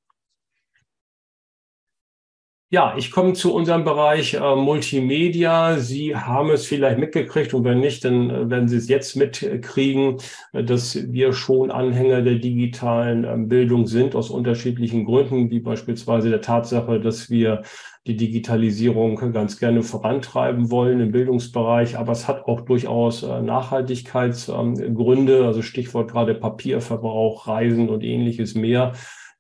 Ja, 2.69 2.95
ich 2.97 3.13
komme 3.13 3.35
zu 3.35 3.55
unserem 3.55 3.85
Bereich 3.85 4.35
äh, 4.35 4.57
Multimedia. 4.57 5.79
Sie 5.79 6.17
haben 6.17 6.51
es 6.51 6.67
vielleicht 6.67 6.99
mitgekriegt 6.99 7.55
und 7.55 7.63
wenn 7.63 7.79
nicht, 7.79 8.05
dann 8.05 8.29
äh, 8.29 8.51
werden 8.51 8.67
Sie 8.67 8.77
es 8.77 8.89
jetzt 8.89 9.15
mitkriegen, 9.15 10.17
äh, 10.53 10.65
dass 10.65 10.99
wir 11.13 11.33
schon 11.33 11.71
Anhänger 11.71 12.23
der 12.23 12.41
digitalen 12.41 13.23
äh, 13.23 13.37
Bildung 13.39 13.87
sind 13.87 14.17
aus 14.17 14.31
unterschiedlichen 14.31 15.05
Gründen, 15.05 15.49
wie 15.51 15.61
beispielsweise 15.61 16.29
der 16.29 16.41
Tatsache, 16.41 16.99
dass 16.99 17.31
wir 17.31 17.63
die 18.09 18.17
Digitalisierung 18.17 19.33
ganz 19.33 19.61
gerne 19.61 19.85
vorantreiben 19.85 20.69
wollen 20.69 21.01
im 21.01 21.13
Bildungsbereich. 21.13 21.97
Aber 21.97 22.11
es 22.11 22.27
hat 22.27 22.47
auch 22.47 22.63
durchaus 22.63 23.23
äh, 23.23 23.43
Nachhaltigkeitsgründe, 23.43 25.47
also 25.47 25.63
Stichwort 25.63 26.11
gerade 26.11 26.35
Papierverbrauch, 26.35 27.47
Reisen 27.47 27.89
und 27.89 28.03
ähnliches 28.03 28.57
mehr 28.57 28.93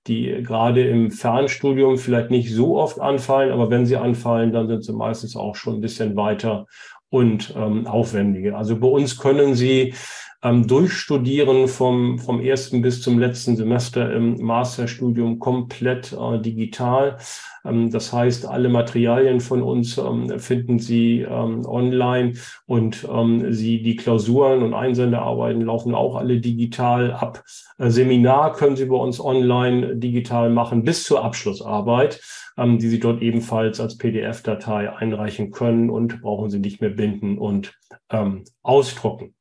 die 0.07 0.43
gerade 0.43 0.87
im 0.87 1.11
Fernstudium 1.11 1.99
vielleicht 1.99 2.31
nicht 2.31 2.53
so 2.53 2.79
oft 2.79 3.01
anfallen, 3.01 3.53
aber 3.53 3.71
wenn 3.71 3.87
sie 3.87 3.97
anfallen, 3.97 4.53
dann 4.53 4.69
sind 4.69 4.85
sie 4.85 4.93
meistens 4.93 5.37
auch 5.37 5.57
schon 5.57 5.77
ein 5.77 5.81
bisschen 5.81 6.17
weiter 6.17 6.67
und 7.09 7.55
ähm, 7.57 7.87
aufwendiger. 7.87 8.57
Also 8.57 8.79
bei 8.79 8.89
uns 8.89 9.19
können 9.19 9.55
Sie 9.55 9.95
ähm, 10.43 10.67
durchstudieren 10.67 11.69
vom, 11.69 12.19
vom 12.19 12.41
ersten 12.41 12.83
bis 12.83 13.03
zum 13.03 13.19
letzten 13.19 13.57
Semester 13.57 14.13
im 14.13 14.37
Masterstudium 14.37 15.39
komplett 15.39 16.13
äh, 16.13 16.41
digital. 16.41 17.19
Ähm, 17.65 17.91
das 17.91 18.13
heißt, 18.13 18.47
alle 18.47 18.69
Materialien 18.69 19.41
von 19.41 19.63
uns 19.63 19.99
ähm, 19.99 20.39
finden 20.39 20.79
Sie 20.79 21.21
ähm, 21.23 21.65
online 21.67 22.35
und 22.67 23.07
ähm, 23.11 23.53
Sie, 23.53 23.83
die 23.83 23.97
Klausuren 23.97 24.63
und 24.63 24.75
Einsendearbeiten 24.75 25.63
laufen 25.63 25.95
auch 25.95 26.17
alle 26.17 26.41
digital 26.41 27.13
ab. 27.13 27.43
Äh, 27.79 27.91
Seminar 27.91 28.53
können 28.53 28.77
Sie 28.77 28.87
bei 28.87 28.97
uns 28.97 29.21
online 29.21 29.97
digital 29.97 30.51
machen 30.51 30.85
bis 30.85 31.05
zur 31.05 31.25
Abschlussarbeit, 31.25 32.21
ähm, 32.57 32.79
die 32.79 32.89
Sie 32.89 33.01
dort 33.01 33.23
ebenfalls 33.23 33.81
als 33.81 33.99
PDF-Datei 33.99 34.93
einreichen 34.93 35.51
können 35.51 35.91
und 35.91 36.21
brauchen 36.23 36.51
Sie 36.51 36.59
nicht 36.59 36.81
mehr 36.81 36.91
binden 36.91 37.39
und 37.39 37.75
ausdrucken. 38.63 39.36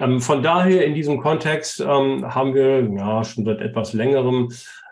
Ähm, 0.00 0.20
von 0.20 0.42
daher 0.42 0.84
in 0.84 0.94
diesem 0.94 1.20
Kontext 1.20 1.80
ähm, 1.80 2.34
haben 2.34 2.54
wir 2.54 2.88
ja 2.90 3.24
schon 3.24 3.44
seit 3.44 3.60
etwas 3.60 3.92
längerem 3.92 4.48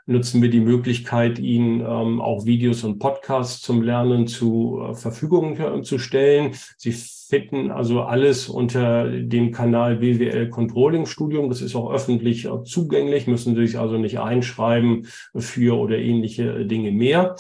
nutzen 0.07 0.43
wir 0.43 0.51
die 0.51 0.61
Möglichkeit, 0.61 1.39
Ihnen 1.39 1.81
ähm, 1.81 2.21
auch 2.21 2.45
Videos 2.45 2.85
und 2.85 2.99
Podcasts 2.99 3.63
zum 3.63 3.83
Lernen 3.83 4.27
zur 4.27 4.91
äh, 4.91 4.95
Verfügung 4.95 5.57
äh, 5.59 5.83
zu 5.83 5.99
stellen. 5.99 6.53
Sie 6.77 6.93
finden 6.93 7.71
also 7.71 8.03
alles 8.03 8.49
unter 8.49 9.09
dem 9.09 9.51
Kanal 9.51 9.97
BWL 9.97 10.51
Controlling 10.51 11.07
Studium. 11.07 11.49
Das 11.49 11.63
ist 11.63 11.75
auch 11.75 11.91
öffentlich 11.91 12.45
äh, 12.45 12.65
zugänglich, 12.65 13.27
müssen 13.27 13.55
Sie 13.55 13.67
sich 13.67 13.79
also 13.79 13.97
nicht 13.97 14.19
einschreiben 14.19 15.07
für 15.37 15.79
oder 15.79 15.97
ähnliche 15.97 16.67
Dinge 16.67 16.93
mehr. 16.93 17.37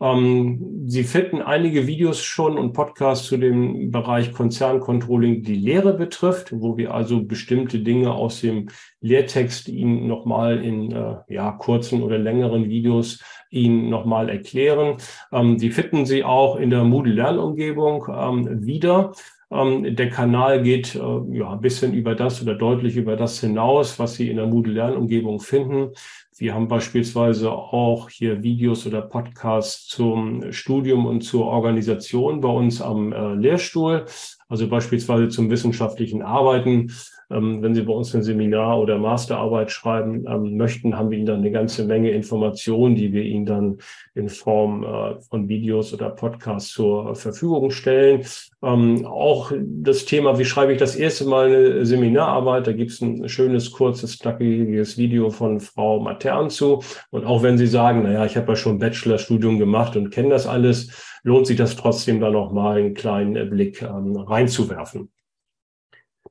Ähm, 0.00 0.84
Sie 0.86 1.04
finden 1.04 1.40
einige 1.40 1.86
Videos 1.86 2.22
schon 2.22 2.58
und 2.58 2.72
Podcasts 2.72 3.26
zu 3.26 3.38
dem 3.38 3.90
Bereich 3.90 4.32
Konzerncontrolling, 4.32 5.42
die 5.42 5.54
Lehre 5.54 5.94
betrifft, 5.94 6.52
wo 6.52 6.76
wir 6.76 6.92
also 6.94 7.24
bestimmte 7.24 7.80
Dinge 7.80 8.12
aus 8.12 8.40
dem 8.40 8.68
Lehrtext 9.00 9.68
Ihnen 9.68 10.06
nochmal 10.06 10.62
in 10.62 10.92
äh, 10.92 11.16
ja, 11.28 11.52
kurzen 11.52 12.02
oder 12.02 12.18
längeren 12.18 12.68
Videos 12.68 13.22
Ihnen 13.50 13.88
nochmal 13.88 14.28
erklären. 14.28 14.98
Ähm, 15.32 15.56
die 15.58 15.70
finden 15.70 16.04
Sie 16.04 16.24
auch 16.24 16.56
in 16.56 16.70
der 16.70 16.84
Moodle-Lernumgebung 16.84 18.06
ähm, 18.10 18.66
wieder. 18.66 19.12
Ähm, 19.50 19.94
der 19.94 20.10
Kanal 20.10 20.62
geht 20.62 20.96
äh, 20.96 20.98
ja 20.98 21.52
ein 21.52 21.60
bisschen 21.60 21.94
über 21.94 22.14
das 22.14 22.42
oder 22.42 22.54
deutlich 22.54 22.96
über 22.96 23.16
das 23.16 23.40
hinaus, 23.40 23.98
was 23.98 24.14
Sie 24.14 24.28
in 24.28 24.36
der 24.36 24.46
Moodle-Lernumgebung 24.46 25.40
finden. 25.40 25.92
Wir 26.36 26.54
haben 26.54 26.68
beispielsweise 26.68 27.52
auch 27.52 28.10
hier 28.10 28.42
Videos 28.42 28.86
oder 28.86 29.02
Podcasts 29.02 29.86
zum 29.86 30.52
Studium 30.52 31.06
und 31.06 31.22
zur 31.22 31.46
Organisation 31.46 32.40
bei 32.40 32.48
uns 32.48 32.82
am 32.82 33.12
äh, 33.12 33.34
Lehrstuhl, 33.34 34.04
also 34.48 34.68
beispielsweise 34.68 35.28
zum 35.28 35.48
wissenschaftlichen 35.48 36.22
Arbeiten. 36.22 36.92
Ähm, 37.30 37.62
wenn 37.62 37.74
Sie 37.74 37.82
bei 37.82 37.92
uns 37.92 38.14
ein 38.14 38.22
Seminar 38.22 38.80
oder 38.80 38.98
Masterarbeit 38.98 39.70
schreiben 39.70 40.24
ähm, 40.28 40.56
möchten, 40.56 40.96
haben 40.96 41.10
wir 41.10 41.18
Ihnen 41.18 41.26
dann 41.26 41.40
eine 41.40 41.50
ganze 41.50 41.84
Menge 41.84 42.10
Informationen, 42.10 42.94
die 42.94 43.12
wir 43.12 43.22
Ihnen 43.22 43.46
dann 43.46 43.78
in 44.14 44.28
Form 44.28 44.84
äh, 44.84 45.20
von 45.20 45.48
Videos 45.48 45.92
oder 45.92 46.10
Podcasts 46.10 46.70
zur 46.70 47.14
Verfügung 47.16 47.70
stellen. 47.70 48.24
Ähm, 48.62 49.04
auch 49.06 49.52
das 49.60 50.04
Thema, 50.04 50.38
wie 50.38 50.44
schreibe 50.44 50.72
ich 50.72 50.78
das 50.78 50.94
erste 50.94 51.24
Mal 51.24 51.46
eine 51.46 51.86
Seminararbeit, 51.86 52.66
da 52.66 52.72
gibt 52.72 52.92
es 52.92 53.00
ein 53.00 53.28
schönes, 53.28 53.72
kurzes, 53.72 54.18
knackiges 54.18 54.96
Video 54.96 55.30
von 55.30 55.60
Frau 55.60 56.00
Matern 56.00 56.50
zu. 56.50 56.82
Und 57.10 57.24
auch 57.24 57.42
wenn 57.42 57.58
Sie 57.58 57.66
sagen, 57.66 58.04
naja, 58.04 58.24
ich 58.24 58.36
habe 58.36 58.52
ja 58.52 58.56
schon 58.56 58.78
Bachelorstudium 58.78 59.58
gemacht 59.58 59.96
und 59.96 60.10
kenne 60.10 60.30
das 60.30 60.46
alles, 60.46 61.18
lohnt 61.24 61.48
sich 61.48 61.56
das 61.56 61.74
trotzdem 61.74 62.20
da 62.20 62.30
noch 62.30 62.52
mal 62.52 62.78
einen 62.78 62.94
kleinen 62.94 63.50
Blick 63.50 63.82
reinzuwerfen. 63.82 65.10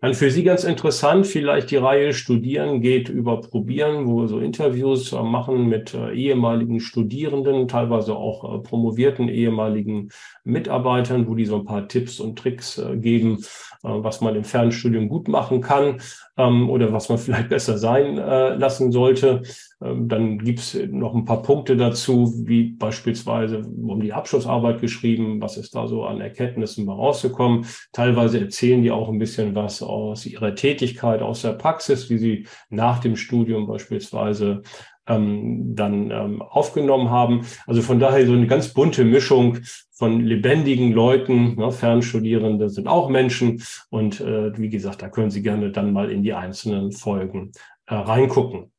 Dann 0.02 0.14
für 0.14 0.30
Sie 0.30 0.44
ganz 0.44 0.64
interessant, 0.64 1.26
vielleicht 1.26 1.72
die 1.72 1.78
Reihe 1.78 2.14
Studieren 2.14 2.82
geht 2.82 3.10
über 3.10 3.42
Probieren, 3.42 4.08
wo 4.08 4.22
wir 4.22 4.28
so 4.28 4.40
Interviews 4.40 5.14
äh, 5.14 5.22
machen 5.22 5.68
mit 5.68 5.94
äh, 5.94 6.12
ehemaligen 6.14 6.80
Studierenden, 6.80 7.68
teilweise 7.68 8.16
auch 8.16 8.56
äh, 8.56 8.60
promovierten 8.60 9.30
ehemaligen 9.30 10.10
Mitarbeitern, 10.44 11.28
wo 11.28 11.36
die 11.36 11.46
so 11.46 11.58
ein 11.58 11.66
paar 11.66 11.88
Tipps 11.88 12.20
und 12.20 12.38
Tricks 12.38 12.82
geben, 12.96 13.44
was 13.82 14.22
man 14.22 14.36
im 14.36 14.44
Fernstudium 14.44 15.10
gut 15.10 15.28
machen 15.28 15.62
kann 15.62 16.02
ähm, 16.38 16.70
oder 16.70 16.94
was 16.94 17.10
man 17.10 17.18
vielleicht 17.20 17.50
besser 17.50 17.78
sein 17.78 18.16
lassen 18.16 18.92
sollte. 18.92 19.42
Ähm, 19.82 20.08
dann 20.08 20.40
gibt's 20.40 20.78
noch 20.90 21.14
ein 21.14 21.26
paar 21.26 21.42
Punkte 21.42 21.76
dazu, 21.76 22.34
wie 22.46 22.72
beispielsweise 22.72 23.60
um 23.60 24.00
die 24.00 24.14
Abschlussarbeit 24.14 24.82
geschrieben, 24.82 25.42
was 25.42 25.58
ist 25.58 25.76
da 25.76 25.88
so 25.88 26.06
an 26.06 26.22
Erkenntnissen 26.22 26.86
mal 26.86 26.94
rausgekommen. 26.94 27.66
Teilweise 27.92 28.40
erzählen 28.40 28.82
die 28.82 28.92
auch 28.92 29.10
ein 29.10 29.20
bisschen 29.20 29.54
was 29.56 29.82
aus 29.96 30.26
ihrer 30.26 30.56
Tätigkeit, 30.56 31.22
aus 31.22 31.42
der 31.42 31.54
Praxis, 31.54 32.10
wie 32.10 32.18
sie 32.18 32.48
nach 32.70 33.00
dem 33.00 33.16
Studium 33.16 33.68
beispielsweise 33.68 34.62
ähm, 35.08 35.76
dann 35.76 36.12
ähm, 36.12 36.42
aufgenommen 36.42 37.10
haben. 37.10 37.46
Also 37.68 37.82
von 37.82 38.00
daher 38.00 38.26
so 38.26 38.34
eine 38.34 38.48
ganz 38.48 38.70
bunte 38.74 39.04
Mischung 39.06 39.60
von 39.94 40.20
lebendigen 40.20 40.92
Leuten. 40.92 41.56
Ne? 41.56 41.72
Fernstudierende 41.72 42.70
sind 42.70 42.88
auch 42.88 43.10
Menschen. 43.10 43.64
Und 43.90 44.20
äh, 44.20 44.58
wie 44.58 44.70
gesagt, 44.70 45.02
da 45.02 45.10
können 45.10 45.32
Sie 45.32 45.42
gerne 45.42 45.72
dann 45.72 45.94
mal 45.94 46.12
in 46.12 46.24
die 46.24 46.34
einzelnen 46.34 46.92
Folgen 46.92 47.52
äh, 47.86 47.96
reingucken. 47.96 48.72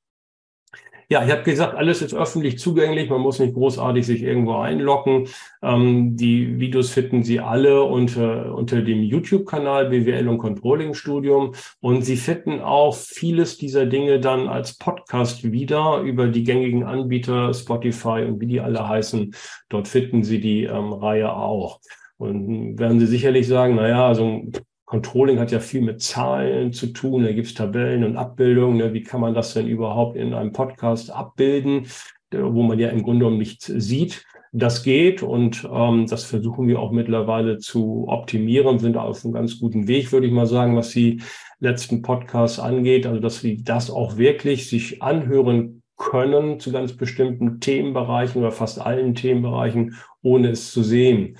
Ja, 1.08 1.24
ich 1.24 1.30
habe 1.30 1.44
gesagt, 1.44 1.76
alles 1.76 2.02
ist 2.02 2.14
öffentlich 2.14 2.58
zugänglich. 2.58 3.08
Man 3.08 3.20
muss 3.20 3.38
nicht 3.38 3.54
großartig 3.54 4.04
sich 4.04 4.22
irgendwo 4.22 4.56
einloggen. 4.56 5.28
Ähm, 5.62 6.16
die 6.16 6.58
Videos 6.58 6.90
finden 6.90 7.22
Sie 7.22 7.38
alle 7.38 7.84
unter, 7.84 8.52
unter 8.52 8.82
dem 8.82 9.04
YouTube-Kanal 9.04 9.90
BWL 9.90 10.26
und 10.26 10.38
Controlling 10.38 10.94
Studium. 10.94 11.54
Und 11.80 12.02
Sie 12.02 12.16
finden 12.16 12.60
auch 12.60 12.96
vieles 12.96 13.56
dieser 13.56 13.86
Dinge 13.86 14.18
dann 14.18 14.48
als 14.48 14.78
Podcast 14.78 15.52
wieder 15.52 16.00
über 16.00 16.26
die 16.26 16.42
gängigen 16.42 16.82
Anbieter 16.82 17.54
Spotify 17.54 18.24
und 18.26 18.40
wie 18.40 18.46
die 18.48 18.60
alle 18.60 18.88
heißen. 18.88 19.32
Dort 19.68 19.86
finden 19.86 20.24
Sie 20.24 20.40
die 20.40 20.64
ähm, 20.64 20.92
Reihe 20.92 21.32
auch. 21.32 21.78
Und 22.18 22.80
werden 22.80 22.98
Sie 22.98 23.06
sicherlich 23.06 23.46
sagen, 23.46 23.76
naja, 23.76 24.08
also 24.08 24.42
Controlling 24.86 25.40
hat 25.40 25.50
ja 25.50 25.58
viel 25.58 25.82
mit 25.82 26.00
Zahlen 26.00 26.72
zu 26.72 26.86
tun, 26.86 27.24
da 27.24 27.32
gibt 27.32 27.48
es 27.48 27.54
Tabellen 27.54 28.04
und 28.04 28.16
Abbildungen. 28.16 28.78
Ne? 28.78 28.94
Wie 28.94 29.02
kann 29.02 29.20
man 29.20 29.34
das 29.34 29.52
denn 29.52 29.66
überhaupt 29.66 30.16
in 30.16 30.32
einem 30.32 30.52
Podcast 30.52 31.10
abbilden, 31.10 31.86
äh, 32.30 32.38
wo 32.40 32.62
man 32.62 32.78
ja 32.78 32.88
im 32.90 33.02
Grunde 33.02 33.24
genommen 33.24 33.38
nichts 33.38 33.66
sieht? 33.66 34.24
Das 34.52 34.84
geht 34.84 35.24
und 35.24 35.68
ähm, 35.70 36.06
das 36.06 36.24
versuchen 36.24 36.68
wir 36.68 36.78
auch 36.78 36.92
mittlerweile 36.92 37.58
zu 37.58 38.06
optimieren, 38.06 38.78
sind 38.78 38.96
auf 38.96 39.24
einem 39.24 39.34
ganz 39.34 39.58
guten 39.58 39.88
Weg, 39.88 40.12
würde 40.12 40.28
ich 40.28 40.32
mal 40.32 40.46
sagen, 40.46 40.76
was 40.76 40.90
die 40.90 41.20
letzten 41.58 42.00
Podcasts 42.00 42.60
angeht. 42.60 43.06
Also 43.06 43.20
dass 43.20 43.40
sie 43.40 43.64
das 43.64 43.90
auch 43.90 44.16
wirklich 44.18 44.70
sich 44.70 45.02
anhören 45.02 45.82
können 45.96 46.60
zu 46.60 46.70
ganz 46.70 46.92
bestimmten 46.92 47.58
Themenbereichen 47.58 48.40
oder 48.40 48.52
fast 48.52 48.80
allen 48.80 49.14
Themenbereichen, 49.16 49.96
ohne 50.22 50.50
es 50.50 50.70
zu 50.70 50.82
sehen. 50.82 51.36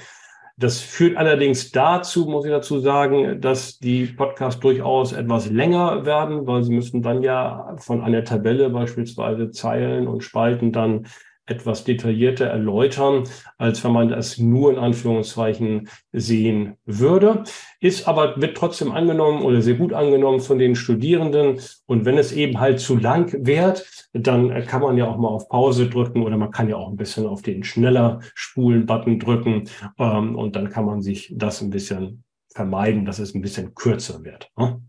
Das 0.58 0.80
führt 0.80 1.18
allerdings 1.18 1.70
dazu, 1.70 2.25
muss 2.25 2.46
ich 2.46 2.50
dazu 2.50 2.78
sagen, 2.78 3.42
dass 3.42 3.78
die 3.78 4.06
Podcasts 4.06 4.58
durchaus 4.58 5.12
etwas 5.12 5.50
länger 5.50 6.06
werden, 6.06 6.46
weil 6.46 6.62
sie 6.62 6.72
müssen 6.72 7.02
dann 7.02 7.22
ja 7.22 7.76
von 7.78 8.00
einer 8.00 8.25
Tabelle 8.25 8.70
beispielsweise 8.70 9.50
Zeilen 9.50 10.08
und 10.08 10.25
Spalten 10.25 10.72
dann 10.72 11.06
etwas 11.46 11.84
detaillierter 11.84 12.46
erläutern, 12.46 13.25
als 13.56 13.82
wenn 13.84 13.92
man 13.92 14.08
das 14.08 14.38
nur 14.38 14.72
in 14.72 14.78
Anführungszeichen 14.78 15.88
sehen 16.12 16.76
würde. 16.84 17.44
Ist 17.78 18.08
aber, 18.08 18.40
wird 18.40 18.56
trotzdem 18.56 18.92
angenommen 18.92 19.42
oder 19.42 19.62
sehr 19.62 19.75
gut 19.75 19.92
angenommen 19.92 20.40
von 20.40 20.58
den 20.58 20.75
Studierenden. 20.75 21.60
Und 21.86 22.04
wenn 22.04 22.18
es 22.18 22.32
eben 22.32 22.58
halt 22.60 22.80
zu 22.80 22.96
lang 22.96 23.46
wird, 23.46 23.95
dann 24.20 24.66
kann 24.66 24.82
man 24.82 24.96
ja 24.96 25.06
auch 25.06 25.16
mal 25.16 25.28
auf 25.28 25.49
Pause 25.49 25.88
drücken 25.88 26.23
oder 26.23 26.37
man 26.37 26.50
kann 26.50 26.68
ja 26.68 26.76
auch 26.76 26.88
ein 26.88 26.96
bisschen 26.96 27.26
auf 27.26 27.42
den 27.42 27.64
schneller 27.64 28.20
Spulen-Button 28.35 29.18
drücken. 29.18 29.68
Ähm, 29.99 30.37
und 30.37 30.56
dann 30.56 30.70
kann 30.70 30.85
man 30.85 31.02
sich 31.02 31.32
das 31.37 31.61
ein 31.62 31.70
bisschen 31.70 32.25
vermeiden, 32.54 33.04
dass 33.04 33.18
es 33.18 33.35
ein 33.35 33.42
bisschen 33.42 33.75
kürzer 33.75 34.25
wird. 34.25 34.50
Ne? 34.56 34.80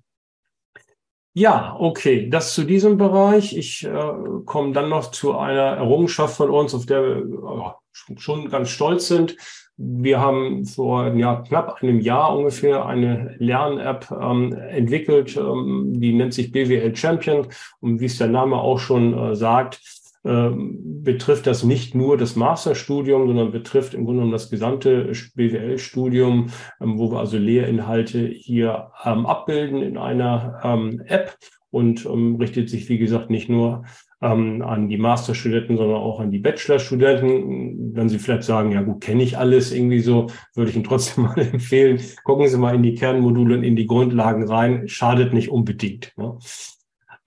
Ja, 1.33 1.75
okay, 1.77 2.29
das 2.29 2.53
zu 2.55 2.63
diesem 2.63 2.97
Bereich. 2.97 3.55
Ich 3.55 3.83
äh, 3.83 4.13
komme 4.45 4.73
dann 4.73 4.89
noch 4.89 5.11
zu 5.11 5.37
einer 5.37 5.77
Errungenschaft 5.77 6.35
von 6.35 6.49
uns, 6.49 6.73
auf 6.73 6.87
der 6.87 7.03
wir 7.03 7.17
äh, 7.17 8.17
schon 8.17 8.49
ganz 8.49 8.69
stolz 8.69 9.07
sind. 9.07 9.37
Wir 9.79 10.19
haben 10.19 10.65
vor 10.65 11.13
ja, 11.13 11.43
knapp 11.47 11.83
einem 11.83 11.99
Jahr 11.99 12.35
ungefähr 12.35 12.87
eine 12.87 13.35
Lern-App 13.37 14.11
ähm, 14.11 14.51
entwickelt, 14.53 15.37
ähm, 15.37 15.93
die 15.95 16.13
nennt 16.13 16.33
sich 16.33 16.51
BWL 16.51 16.95
Champion. 16.95 17.47
Und 17.79 17.99
wie 17.99 18.05
es 18.05 18.17
der 18.17 18.27
Name 18.27 18.55
auch 18.55 18.79
schon 18.79 19.13
äh, 19.13 19.35
sagt, 19.35 19.79
ähm, 20.25 21.03
betrifft 21.03 21.45
das 21.45 21.63
nicht 21.63 21.93
nur 21.93 22.17
das 22.17 22.35
Masterstudium, 22.35 23.27
sondern 23.27 23.51
betrifft 23.51 23.93
im 23.93 24.05
Grunde 24.05 24.21
genommen 24.21 24.33
das 24.33 24.49
gesamte 24.49 25.11
BWL-Studium, 25.35 26.49
ähm, 26.81 26.97
wo 26.97 27.11
wir 27.11 27.19
also 27.19 27.37
Lehrinhalte 27.37 28.25
hier 28.25 28.91
ähm, 29.05 29.27
abbilden 29.27 29.83
in 29.83 29.97
einer 29.97 30.97
App 31.05 31.37
und 31.69 32.07
richtet 32.39 32.69
sich, 32.69 32.89
wie 32.89 32.97
gesagt, 32.97 33.29
nicht 33.29 33.49
nur 33.49 33.83
an 34.19 34.89
die 34.89 34.97
Masterstudenten, 34.97 35.77
sondern 35.77 35.97
auch 35.97 36.19
an 36.19 36.31
die 36.31 36.39
Bachelorstudenten. 36.39 37.95
Wenn 37.95 38.09
Sie 38.09 38.19
vielleicht 38.19 38.43
sagen, 38.43 38.71
ja 38.71 38.81
gut, 38.81 39.01
kenne 39.01 39.23
ich 39.23 39.37
alles 39.37 39.71
irgendwie 39.71 39.99
so, 39.99 40.27
würde 40.55 40.69
ich 40.69 40.75
Ihnen 40.75 40.85
trotzdem 40.85 41.23
mal 41.25 41.37
empfehlen, 41.37 42.01
gucken 42.23 42.47
Sie 42.47 42.57
mal 42.57 42.75
in 42.75 42.83
die 42.83 42.95
Kernmodule 42.95 43.57
und 43.57 43.63
in 43.63 43.75
die 43.75 43.87
Grundlagen 43.87 44.47
rein, 44.47 44.87
schadet 44.87 45.33
nicht 45.33 45.49
unbedingt. 45.49 46.13
Ne? 46.17 46.37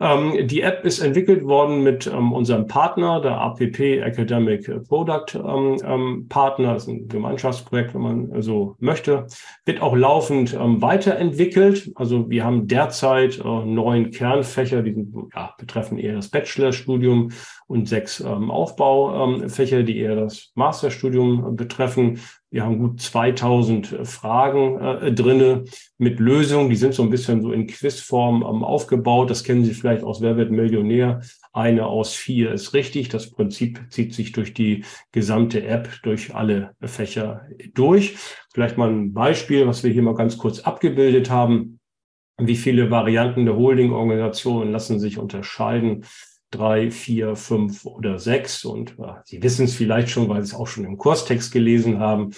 Ähm, 0.00 0.48
die 0.48 0.62
App 0.62 0.84
ist 0.86 1.00
entwickelt 1.00 1.44
worden 1.44 1.82
mit 1.82 2.06
ähm, 2.06 2.32
unserem 2.32 2.66
Partner, 2.66 3.20
der 3.20 3.38
APP 3.38 4.00
Academic 4.00 4.88
Product 4.88 5.34
ähm, 5.34 5.76
ähm, 5.84 6.26
Partner. 6.28 6.74
Das 6.74 6.84
ist 6.84 6.88
ein 6.88 7.08
Gemeinschaftsprojekt, 7.08 7.94
wenn 7.94 8.00
man 8.00 8.42
so 8.42 8.76
möchte. 8.78 9.26
Wird 9.66 9.82
auch 9.82 9.94
laufend 9.94 10.54
ähm, 10.54 10.80
weiterentwickelt. 10.80 11.92
Also 11.96 12.30
wir 12.30 12.44
haben 12.44 12.66
derzeit 12.66 13.38
äh, 13.38 13.42
neun 13.42 14.10
Kernfächer, 14.10 14.82
die 14.82 15.06
ja, 15.34 15.54
betreffen 15.58 15.98
eher 15.98 16.14
das 16.14 16.28
Bachelorstudium 16.28 17.32
und 17.66 17.86
sechs 17.86 18.20
ähm, 18.20 18.50
Aufbaufächer, 18.50 19.82
die 19.82 19.98
eher 19.98 20.16
das 20.16 20.50
Masterstudium 20.54 21.56
betreffen. 21.56 22.20
Wir 22.52 22.64
haben 22.64 22.78
gut 22.78 23.00
2000 23.00 23.92
äh, 23.92 24.04
Fragen 24.04 24.78
äh, 24.80 25.12
drinne 25.12 25.64
mit 25.98 26.18
Lösungen. 26.18 26.68
Die 26.68 26.76
sind 26.76 26.94
so 26.94 27.02
ein 27.02 27.10
bisschen 27.10 27.42
so 27.42 27.52
in 27.52 27.68
Quizform 27.68 28.42
ähm, 28.42 28.64
aufgebaut. 28.64 29.30
Das 29.30 29.44
kennen 29.44 29.64
Sie 29.64 29.72
vielleicht 29.72 30.02
aus 30.02 30.20
Wer 30.20 30.36
wird 30.36 30.50
Millionär. 30.50 31.20
Eine 31.52 31.86
aus 31.86 32.14
vier 32.14 32.52
ist 32.52 32.74
richtig. 32.74 33.08
Das 33.08 33.30
Prinzip 33.30 33.80
zieht 33.90 34.14
sich 34.14 34.32
durch 34.32 34.52
die 34.52 34.84
gesamte 35.12 35.64
App, 35.64 35.88
durch 36.02 36.34
alle 36.34 36.74
Fächer 36.82 37.42
durch. 37.74 38.16
Vielleicht 38.52 38.76
mal 38.76 38.90
ein 38.90 39.12
Beispiel, 39.12 39.66
was 39.68 39.84
wir 39.84 39.92
hier 39.92 40.02
mal 40.02 40.14
ganz 40.14 40.36
kurz 40.36 40.60
abgebildet 40.60 41.30
haben. 41.30 41.78
Wie 42.36 42.56
viele 42.56 42.90
Varianten 42.90 43.44
der 43.44 43.56
Holding-Organisationen 43.56 44.72
lassen 44.72 44.98
sich 44.98 45.18
unterscheiden? 45.18 46.04
Drei, 46.50 46.90
vier, 46.90 47.36
fünf 47.36 47.86
oder 47.86 48.18
sechs. 48.18 48.64
Und 48.64 48.98
äh, 48.98 49.12
Sie 49.24 49.42
wissen 49.42 49.64
es 49.64 49.74
vielleicht 49.74 50.10
schon, 50.10 50.28
weil 50.28 50.42
Sie 50.42 50.52
es 50.52 50.58
auch 50.58 50.66
schon 50.66 50.84
im 50.84 50.98
Kurstext 50.98 51.52
gelesen 51.52 51.98
haben. 51.98 52.30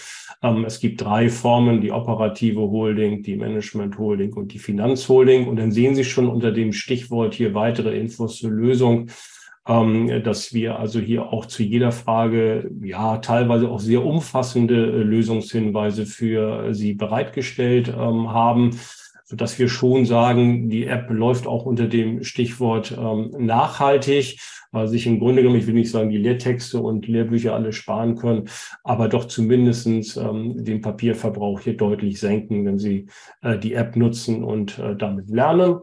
Ähm, 0.42 0.64
es 0.64 0.80
gibt 0.80 1.00
drei 1.00 1.28
Formen, 1.28 1.80
die 1.80 1.92
operative 1.92 2.60
Holding, 2.60 3.22
die 3.22 3.36
Management 3.36 3.98
Holding 3.98 4.34
und 4.34 4.52
die 4.52 4.58
Finanzholding. 4.58 5.46
Und 5.48 5.56
dann 5.56 5.72
sehen 5.72 5.94
Sie 5.94 6.04
schon 6.04 6.28
unter 6.28 6.52
dem 6.52 6.72
Stichwort 6.72 7.34
hier 7.34 7.54
weitere 7.54 7.98
Infos 7.98 8.38
zur 8.38 8.50
Lösung, 8.50 9.08
ähm, 9.66 10.22
dass 10.22 10.52
wir 10.52 10.78
also 10.78 11.00
hier 11.00 11.32
auch 11.32 11.46
zu 11.46 11.62
jeder 11.62 11.92
Frage, 11.92 12.70
ja, 12.82 13.18
teilweise 13.18 13.70
auch 13.70 13.80
sehr 13.80 14.04
umfassende 14.04 14.74
äh, 14.74 15.02
Lösungshinweise 15.02 16.04
für 16.04 16.74
Sie 16.74 16.94
bereitgestellt 16.94 17.88
ähm, 17.88 18.30
haben 18.32 18.78
sodass 19.32 19.58
wir 19.58 19.70
schon 19.70 20.04
sagen, 20.04 20.68
die 20.68 20.84
App 20.86 21.08
läuft 21.08 21.46
auch 21.46 21.64
unter 21.64 21.86
dem 21.86 22.22
Stichwort 22.22 22.94
ähm, 22.94 23.30
nachhaltig, 23.38 24.38
weil 24.72 24.88
sich 24.88 25.06
im 25.06 25.20
Grunde 25.20 25.40
genommen, 25.40 25.58
ich 25.58 25.66
will 25.66 25.72
nicht 25.72 25.90
sagen, 25.90 26.10
die 26.10 26.18
Lehrtexte 26.18 26.78
und 26.82 27.08
Lehrbücher 27.08 27.54
alle 27.54 27.72
sparen 27.72 28.16
können, 28.16 28.50
aber 28.84 29.08
doch 29.08 29.24
zumindestens 29.24 30.18
ähm, 30.18 30.62
den 30.62 30.82
Papierverbrauch 30.82 31.60
hier 31.60 31.78
deutlich 31.78 32.20
senken, 32.20 32.66
wenn 32.66 32.78
Sie 32.78 33.06
äh, 33.40 33.58
die 33.58 33.72
App 33.72 33.96
nutzen 33.96 34.44
und 34.44 34.78
äh, 34.78 34.96
damit 34.96 35.30
lernen. 35.30 35.76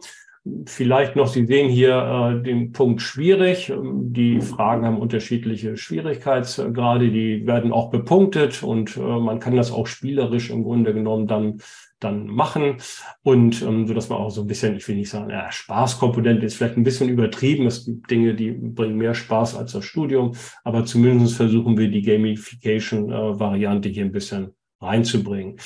Vielleicht 0.67 1.15
noch, 1.15 1.27
Sie 1.27 1.47
sehen 1.47 1.69
hier 1.69 1.95
äh, 2.37 2.43
den 2.43 2.71
Punkt 2.71 3.01
schwierig. 3.01 3.73
Die 3.83 4.41
Fragen 4.41 4.85
haben 4.85 4.99
unterschiedliche 4.99 5.75
Schwierigkeitsgrade, 5.75 7.09
die 7.09 7.47
werden 7.47 7.71
auch 7.71 7.89
bepunktet 7.89 8.61
und 8.61 8.95
äh, 8.95 8.99
man 8.99 9.39
kann 9.39 9.55
das 9.55 9.71
auch 9.71 9.87
spielerisch 9.87 10.51
im 10.51 10.63
Grunde 10.63 10.93
genommen 10.93 11.25
dann 11.25 11.61
dann 11.99 12.27
machen 12.27 12.77
und 13.23 13.61
ähm, 13.61 13.87
so 13.87 13.93
dass 13.93 14.09
man 14.09 14.19
auch 14.19 14.29
so 14.29 14.41
ein 14.41 14.47
bisschen, 14.47 14.75
ich 14.75 14.87
will 14.87 14.95
nicht 14.95 15.09
sagen, 15.09 15.29
ja, 15.29 15.51
Spaßkomponente 15.51 16.45
ist 16.45 16.55
vielleicht 16.55 16.77
ein 16.77 16.83
bisschen 16.83 17.09
übertrieben. 17.09 17.67
Es 17.67 17.85
gibt 17.85 18.09
Dinge, 18.09 18.35
die 18.35 18.51
bringen 18.51 18.97
mehr 18.97 19.13
Spaß 19.13 19.55
als 19.55 19.73
das 19.73 19.85
Studium, 19.85 20.35
aber 20.63 20.85
zumindest 20.85 21.35
versuchen 21.35 21.77
wir 21.77 21.89
die 21.89 22.01
Gamification-Variante 22.01 23.89
äh, 23.89 23.93
hier 23.93 24.05
ein 24.05 24.11
bisschen 24.11 24.55
reinzubringen. 24.81 25.57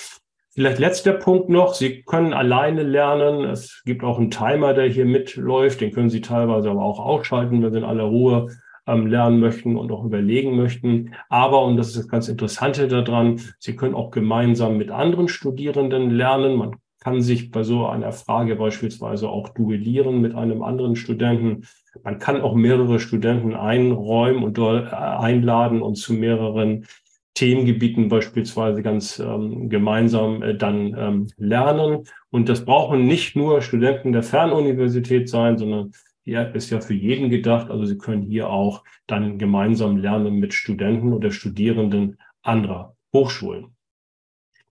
Vielleicht 0.56 0.78
letzter 0.78 1.14
Punkt 1.14 1.50
noch. 1.50 1.74
Sie 1.74 2.04
können 2.04 2.32
alleine 2.32 2.84
lernen. 2.84 3.44
Es 3.46 3.82
gibt 3.86 4.04
auch 4.04 4.20
einen 4.20 4.30
Timer, 4.30 4.76
der 4.76 4.88
hier 4.88 5.06
mitläuft. 5.06 5.82
Den 5.82 5.92
können 5.92 6.12
Sie 6.12 6.22
teilweise 6.22 6.70
aber 6.70 6.84
auch 6.84 7.00
ausschalten, 7.00 7.64
wenn 7.64 7.72
Sie 7.72 7.80
in 7.80 7.84
aller 7.84 8.04
Ruhe 8.04 8.50
ähm, 8.88 9.08
lernen 9.08 9.40
möchten 9.40 9.76
und 9.76 9.92
auch 9.92 10.04
überlegen 10.04 10.56
möchten. 10.56 11.14
Aber, 11.30 11.64
und 11.66 11.78
das 11.78 11.88
ist 11.90 11.98
das 11.98 12.08
ganz 12.08 12.28
Interessante 12.28 12.88
daran, 12.88 13.40
Sie 13.60 13.76
können 13.76 13.96
auch 13.96 14.12
gemeinsam 14.12 14.78
mit 14.78 14.92
anderen 14.92 15.28
Studierenden 15.28 16.12
lernen. 16.12 16.58
Man 16.58 16.76
kann 17.00 17.22
sich 17.22 17.52
bei 17.52 17.64
so 17.64 17.86
einer 17.88 18.14
Frage 18.14 18.56
beispielsweise 18.56 19.28
auch 19.30 19.50
duellieren 19.50 20.22
mit 20.22 20.36
einem 20.36 20.64
anderen 20.64 20.96
Studenten. 20.96 21.66
Man 22.04 22.18
kann 22.18 22.42
auch 22.42 22.56
mehrere 22.56 23.00
Studenten 23.00 23.56
einräumen 23.56 24.44
und 24.44 24.58
äh, 24.58 24.86
einladen 24.90 25.82
und 25.82 25.96
zu 25.96 26.14
mehreren 26.14 26.86
Themengebieten 27.34 28.10
beispielsweise 28.10 28.84
ganz 28.84 29.20
ähm, 29.20 29.68
gemeinsam 29.70 30.44
äh, 30.44 30.56
dann 30.56 30.96
ähm, 30.98 31.28
lernen. 31.38 32.04
Und 32.30 32.48
das 32.48 32.64
brauchen 32.64 33.06
nicht 33.06 33.36
nur 33.36 33.62
Studenten 33.62 34.14
der 34.14 34.24
Fernuniversität 34.24 35.30
sein, 35.30 35.58
sondern 35.58 35.92
die 36.26 36.34
App 36.34 36.56
ist 36.56 36.70
ja 36.70 36.80
für 36.80 36.94
jeden 36.94 37.30
gedacht. 37.30 37.70
Also 37.70 37.86
Sie 37.86 37.98
können 37.98 38.24
hier 38.24 38.50
auch 38.50 38.84
dann 39.08 39.38
gemeinsam 39.38 39.98
lernen 39.98 40.36
mit 40.40 40.54
Studenten 40.54 41.14
oder 41.14 41.32
Studierenden 41.32 42.18
anderer 42.42 42.96
Hochschulen. 43.14 43.74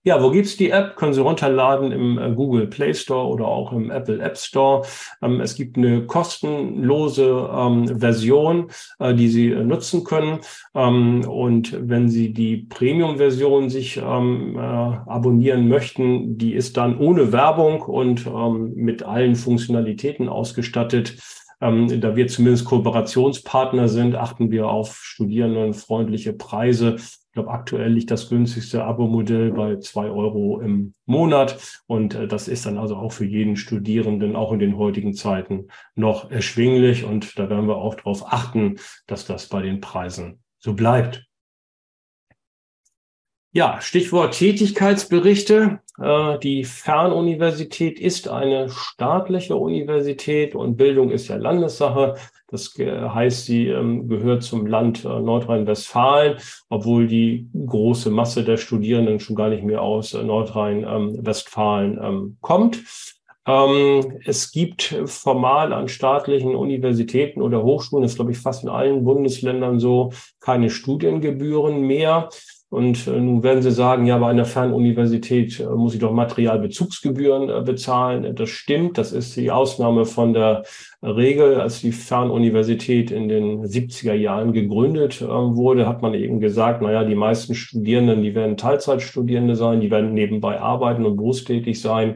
Ja, 0.05 0.21
wo 0.21 0.31
gibt's 0.31 0.57
die 0.57 0.69
App? 0.69 0.97
Können 0.97 1.13
Sie 1.13 1.21
runterladen 1.21 1.93
im 1.93 2.17
äh, 2.17 2.33
Google 2.33 2.67
Play 2.67 2.93
Store 2.93 3.25
oder 3.25 3.47
auch 3.47 3.71
im 3.71 3.89
Apple 3.89 4.19
App 4.19 4.37
Store. 4.37 4.85
Ähm, 5.21 5.39
es 5.39 5.55
gibt 5.55 5.77
eine 5.77 6.05
kostenlose 6.05 7.49
ähm, 7.49 7.99
Version, 8.01 8.69
äh, 8.99 9.13
die 9.13 9.29
Sie 9.29 9.51
äh, 9.51 9.63
nutzen 9.63 10.03
können. 10.03 10.39
Ähm, 10.75 11.21
und 11.25 11.77
wenn 11.87 12.09
Sie 12.09 12.33
die 12.33 12.57
Premium-Version 12.57 13.69
sich 13.69 14.01
abonnieren 14.03 15.69
möchten, 15.69 16.37
die 16.37 16.53
ist 16.53 16.75
dann 16.75 16.97
ohne 16.97 17.31
Werbung 17.31 17.81
und 17.81 18.25
mit 18.75 19.03
allen 19.03 19.35
Funktionalitäten 19.35 20.27
ausgestattet. 20.27 21.15
Ähm, 21.63 22.01
da 22.01 22.17
wir 22.17 22.27
zumindest 22.27 22.65
Kooperationspartner 22.65 23.87
sind, 23.87 24.15
achten 24.15 24.51
wir 24.51 24.67
auf 24.67 24.97
studierendenfreundliche 25.01 26.33
Preise. 26.33 26.97
Ich 26.97 27.31
glaube, 27.31 27.51
aktuell 27.51 27.89
liegt 27.89 28.11
das 28.11 28.27
günstigste 28.27 28.83
Abo-Modell 28.83 29.51
bei 29.51 29.77
zwei 29.77 30.09
Euro 30.09 30.59
im 30.59 30.93
Monat. 31.05 31.81
Und 31.87 32.15
äh, 32.15 32.27
das 32.27 32.49
ist 32.49 32.65
dann 32.65 32.77
also 32.77 32.97
auch 32.97 33.13
für 33.13 33.23
jeden 33.23 33.55
Studierenden, 33.55 34.35
auch 34.35 34.51
in 34.51 34.59
den 34.59 34.77
heutigen 34.77 35.13
Zeiten, 35.13 35.69
noch 35.95 36.29
erschwinglich. 36.29 37.05
Und 37.05 37.39
da 37.39 37.49
werden 37.49 37.67
wir 37.69 37.77
auch 37.77 37.95
darauf 37.95 38.31
achten, 38.31 38.75
dass 39.07 39.25
das 39.25 39.47
bei 39.47 39.61
den 39.61 39.79
Preisen 39.79 40.43
so 40.59 40.73
bleibt. 40.73 41.25
Ja, 43.55 43.79
Stichwort 43.81 44.33
Tätigkeitsberichte. 44.33 45.79
Äh, 46.01 46.39
die 46.39 46.63
Fernuniversität 46.63 47.99
ist 47.99 48.27
eine 48.27 48.69
staatliche 48.69 49.55
Universität 49.55 50.55
und 50.55 50.75
Bildung 50.75 51.11
ist 51.11 51.27
ja 51.27 51.35
Landessache. 51.35 52.15
Das 52.47 52.73
heißt, 52.79 53.45
sie 53.45 53.67
ähm, 53.67 54.07
gehört 54.09 54.41
zum 54.41 54.65
Land 54.65 55.05
äh, 55.05 55.07
Nordrhein-Westfalen, 55.07 56.37
obwohl 56.69 57.05
die 57.05 57.47
große 57.53 58.09
Masse 58.09 58.43
der 58.43 58.57
Studierenden 58.57 59.19
schon 59.19 59.35
gar 59.35 59.49
nicht 59.49 59.63
mehr 59.63 59.83
aus 59.83 60.15
äh, 60.15 60.23
Nordrhein-Westfalen 60.23 61.99
ähm, 62.01 62.37
kommt. 62.41 62.81
Ähm, 63.45 64.19
es 64.25 64.51
gibt 64.51 64.95
formal 65.05 65.73
an 65.73 65.89
staatlichen 65.89 66.55
Universitäten 66.55 67.43
oder 67.43 67.61
Hochschulen, 67.61 68.01
das 68.01 68.13
ist 68.13 68.15
glaube 68.15 68.31
ich 68.31 68.39
fast 68.39 68.63
in 68.63 68.69
allen 68.69 69.03
Bundesländern 69.03 69.79
so, 69.79 70.11
keine 70.39 70.71
Studiengebühren 70.71 71.81
mehr. 71.81 72.29
Und 72.73 73.05
äh, 73.05 73.19
nun 73.19 73.43
werden 73.43 73.61
Sie 73.61 73.71
sagen, 73.71 74.07
ja, 74.07 74.17
bei 74.17 74.29
einer 74.29 74.45
Fernuniversität 74.45 75.59
äh, 75.59 75.65
muss 75.65 75.93
ich 75.93 75.99
doch 75.99 76.11
Materialbezugsgebühren 76.11 77.47
äh, 77.47 77.61
bezahlen. 77.61 78.35
Das 78.35 78.49
stimmt. 78.49 78.97
Das 78.97 79.11
ist 79.11 79.35
die 79.35 79.51
Ausnahme 79.51 80.05
von 80.05 80.33
der 80.33 80.63
Regel. 81.03 81.61
Als 81.61 81.81
die 81.81 81.91
Fernuniversität 81.91 83.11
in 83.11 83.29
den 83.29 83.63
70er 83.63 84.15
Jahren 84.15 84.53
gegründet 84.53 85.21
wurde, 85.21 85.87
hat 85.87 86.01
man 86.01 86.15
eben 86.15 86.39
gesagt, 86.39 86.81
na 86.81 86.91
ja, 86.91 87.03
die 87.03 87.13
meisten 87.13 87.53
Studierenden, 87.53 88.23
die 88.23 88.33
werden 88.33 88.57
Teilzeitstudierende 88.57 89.55
sein, 89.55 89.79
die 89.79 89.91
werden 89.91 90.15
nebenbei 90.15 90.59
arbeiten 90.59 91.05
und 91.05 91.15
berufstätig 91.15 91.79
sein 91.79 92.15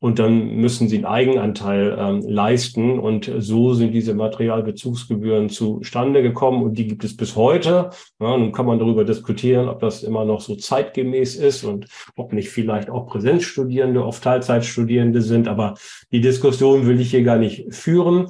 und 0.00 0.20
dann 0.20 0.56
müssen 0.56 0.88
sie 0.88 0.96
einen 0.96 1.06
Eigenanteil 1.06 1.96
ähm, 1.98 2.22
leisten. 2.22 3.00
Und 3.00 3.30
so 3.38 3.74
sind 3.74 3.92
diese 3.92 4.14
Materialbezugsgebühren 4.14 5.48
zustande 5.48 6.22
gekommen 6.22 6.62
und 6.62 6.78
die 6.78 6.86
gibt 6.86 7.02
es 7.02 7.16
bis 7.16 7.34
heute. 7.34 7.90
Ja, 8.20 8.36
nun 8.36 8.52
kann 8.52 8.66
man 8.66 8.78
darüber 8.78 9.04
diskutieren, 9.04 9.68
ob 9.68 9.80
das 9.80 10.04
immer 10.04 10.24
noch 10.24 10.40
so 10.40 10.54
zeitgemäß 10.54 11.34
ist 11.34 11.64
und 11.64 11.86
ob 12.14 12.32
nicht 12.32 12.50
vielleicht 12.50 12.90
auch 12.90 13.06
Präsenzstudierende 13.06 14.04
oft 14.04 14.22
Teilzeitstudierende 14.22 15.20
sind. 15.20 15.48
Aber 15.48 15.74
die 16.12 16.20
Diskussion 16.20 16.86
will 16.86 17.00
ich 17.00 17.10
hier 17.10 17.24
gar 17.24 17.38
nicht 17.38 17.74
führen. 17.74 18.28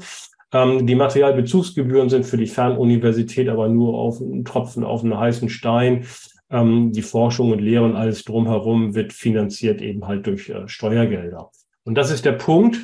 Ähm, 0.53 0.87
die 0.87 0.95
Materialbezugsgebühren 0.95 2.09
sind 2.09 2.25
für 2.25 2.39
die 2.39 2.47
Fernuniversität 2.47 3.51
aber 3.51 3.69
nur 3.69 3.95
auf 3.95 4.23
einen 4.23 4.47
Tropfen 4.47 4.85
auf 4.85 5.05
einen 5.05 5.19
heißen 5.19 5.51
Stein. 5.51 6.07
Ähm, 6.51 6.93
die 6.93 7.03
Forschung 7.03 7.53
und 7.53 7.61
Lehre 7.61 7.85
und 7.85 7.95
alles 7.95 8.25
drumherum 8.25 8.95
wird 8.95 9.13
finanziert 9.13 9.83
eben 9.83 10.07
halt 10.07 10.27
durch 10.27 10.49
äh, 10.49 10.67
Steuergelder. 10.67 11.51
Und 11.89 11.95
das 11.95 12.11
ist 12.11 12.27
der 12.27 12.33
Punkt, 12.33 12.77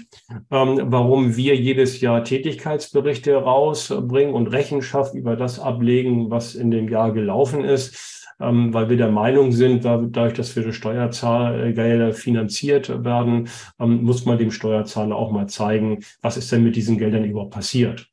ähm, 0.51 0.81
warum 0.85 1.37
wir 1.37 1.55
jedes 1.55 2.01
Jahr 2.01 2.25
Tätigkeitsberichte 2.25 3.35
rausbringen 3.35 4.33
und 4.33 4.47
Rechenschaft 4.47 5.15
über 5.15 5.37
das 5.37 5.59
ablegen, 5.59 6.31
was 6.31 6.55
in 6.55 6.71
dem 6.71 6.89
Jahr 6.89 7.13
gelaufen 7.13 7.65
ist, 7.65 8.33
ähm, 8.41 8.73
weil 8.73 8.89
wir 8.89 8.97
der 8.97 9.11
Meinung 9.11 9.53
sind, 9.53 9.85
dadurch, 9.85 10.33
dass 10.33 10.57
wir 10.57 10.73
Steuergelder 10.73 12.15
finanziert 12.15 13.05
werden, 13.05 13.51
ähm, 13.79 14.05
muss 14.05 14.25
man 14.25 14.39
dem 14.39 14.51
Steuerzahler 14.51 15.17
auch 15.17 15.31
mal 15.31 15.51
zeigen, 15.51 16.03
was 16.23 16.39
ist 16.39 16.51
denn 16.51 16.65
mit 16.65 16.75
diesen 16.75 16.97
Geldern 16.97 17.27
überhaupt 17.27 17.53
passiert. 17.53 18.09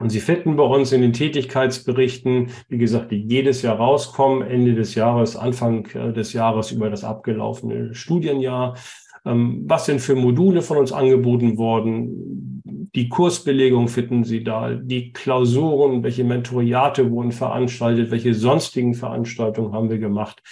Und 0.00 0.08
Sie 0.08 0.20
finden 0.20 0.56
bei 0.56 0.64
uns 0.64 0.92
in 0.92 1.02
den 1.02 1.12
Tätigkeitsberichten, 1.12 2.48
wie 2.68 2.78
gesagt, 2.78 3.12
die 3.12 3.18
jedes 3.18 3.60
Jahr 3.60 3.76
rauskommen, 3.76 4.40
Ende 4.40 4.74
des 4.74 4.94
Jahres, 4.94 5.36
Anfang 5.36 5.86
äh, 5.94 6.12
des 6.14 6.32
Jahres 6.32 6.72
über 6.72 6.88
das 6.88 7.04
abgelaufene 7.04 7.94
Studienjahr. 7.94 8.76
Ähm, 9.24 9.64
was 9.66 9.86
sind 9.86 10.00
für 10.00 10.14
Module 10.14 10.62
von 10.62 10.78
uns 10.78 10.92
angeboten 10.92 11.58
worden? 11.58 12.60
Die 12.94 13.08
Kursbelegung 13.08 13.88
finden 13.88 14.24
Sie 14.24 14.42
da, 14.42 14.74
die 14.74 15.12
Klausuren, 15.12 16.02
welche 16.02 16.24
Mentoriate 16.24 17.10
wurden 17.10 17.30
veranstaltet, 17.30 18.10
welche 18.10 18.34
sonstigen 18.34 18.94
Veranstaltungen 18.94 19.72
haben 19.72 19.90
wir 19.90 19.98
gemacht. 19.98 20.42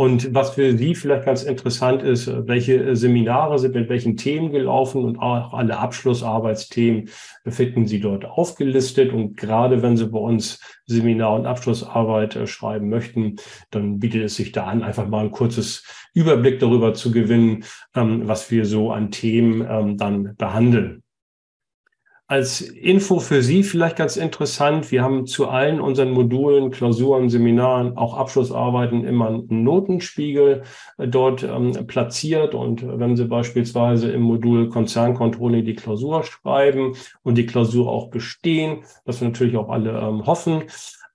Und 0.00 0.34
was 0.34 0.54
für 0.54 0.78
Sie 0.78 0.94
vielleicht 0.94 1.26
ganz 1.26 1.42
interessant 1.42 2.02
ist, 2.02 2.26
welche 2.48 2.96
Seminare 2.96 3.58
sind 3.58 3.74
mit 3.74 3.90
welchen 3.90 4.16
Themen 4.16 4.50
gelaufen 4.50 5.04
und 5.04 5.18
auch 5.18 5.52
alle 5.52 5.76
Abschlussarbeitsthemen 5.76 7.10
finden 7.46 7.86
Sie 7.86 8.00
dort 8.00 8.24
aufgelistet. 8.24 9.12
Und 9.12 9.36
gerade 9.36 9.82
wenn 9.82 9.98
Sie 9.98 10.06
bei 10.06 10.18
uns 10.18 10.58
Seminar- 10.86 11.34
und 11.34 11.44
Abschlussarbeit 11.44 12.34
äh, 12.34 12.46
schreiben 12.46 12.88
möchten, 12.88 13.36
dann 13.70 13.98
bietet 13.98 14.22
es 14.22 14.36
sich 14.36 14.52
da 14.52 14.64
an, 14.64 14.82
einfach 14.82 15.06
mal 15.06 15.26
ein 15.26 15.32
kurzes 15.32 15.84
Überblick 16.14 16.60
darüber 16.60 16.94
zu 16.94 17.12
gewinnen, 17.12 17.64
ähm, 17.94 18.26
was 18.26 18.50
wir 18.50 18.64
so 18.64 18.92
an 18.92 19.10
Themen 19.10 19.66
ähm, 19.68 19.98
dann 19.98 20.34
behandeln. 20.38 21.02
Als 22.30 22.60
Info 22.60 23.18
für 23.18 23.42
Sie 23.42 23.64
vielleicht 23.64 23.96
ganz 23.96 24.16
interessant. 24.16 24.92
Wir 24.92 25.02
haben 25.02 25.26
zu 25.26 25.48
allen 25.48 25.80
unseren 25.80 26.12
Modulen, 26.12 26.70
Klausuren, 26.70 27.28
Seminaren, 27.28 27.96
auch 27.96 28.16
Abschlussarbeiten 28.16 29.02
immer 29.02 29.26
einen 29.26 29.64
Notenspiegel 29.64 30.62
äh, 30.98 31.08
dort 31.08 31.42
ähm, 31.42 31.72
platziert. 31.88 32.54
Und 32.54 32.86
wenn 32.86 33.16
Sie 33.16 33.24
beispielsweise 33.24 34.12
im 34.12 34.22
Modul 34.22 34.68
Konzernkontrolle 34.68 35.64
die 35.64 35.74
Klausur 35.74 36.22
schreiben 36.22 36.94
und 37.24 37.34
die 37.34 37.46
Klausur 37.46 37.90
auch 37.90 38.10
bestehen, 38.10 38.84
was 39.04 39.20
wir 39.20 39.26
natürlich 39.26 39.56
auch 39.56 39.68
alle 39.68 39.90
ähm, 39.90 40.24
hoffen, 40.24 40.62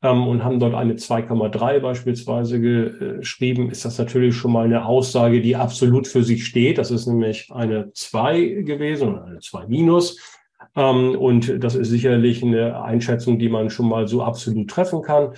ähm, 0.04 0.28
und 0.28 0.44
haben 0.44 0.60
dort 0.60 0.74
eine 0.74 0.96
2,3 0.96 1.80
beispielsweise 1.80 2.60
geschrieben, 2.60 3.72
ist 3.72 3.86
das 3.86 3.98
natürlich 3.98 4.36
schon 4.36 4.52
mal 4.52 4.66
eine 4.66 4.86
Aussage, 4.86 5.42
die 5.42 5.56
absolut 5.56 6.10
für 6.10 6.26
sich 6.26 6.46
steht. 6.46 6.78
Das 6.78 6.92
ist 6.92 7.08
nämlich 7.08 7.50
eine 7.54 7.94
2 7.94 8.64
gewesen 8.66 9.14
oder 9.14 9.24
eine 9.24 9.40
2 9.40 9.68
minus. 9.68 10.20
Ähm, 10.76 11.16
und 11.16 11.64
das 11.64 11.76
ist 11.76 11.90
sicherlich 11.90 12.44
eine 12.44 12.82
Einschätzung, 12.82 13.40
die 13.40 13.50
man 13.50 13.70
schon 13.70 13.90
mal 13.90 14.08
so 14.08 14.24
absolut 14.24 14.70
treffen 14.70 15.02
kann. 15.02 15.34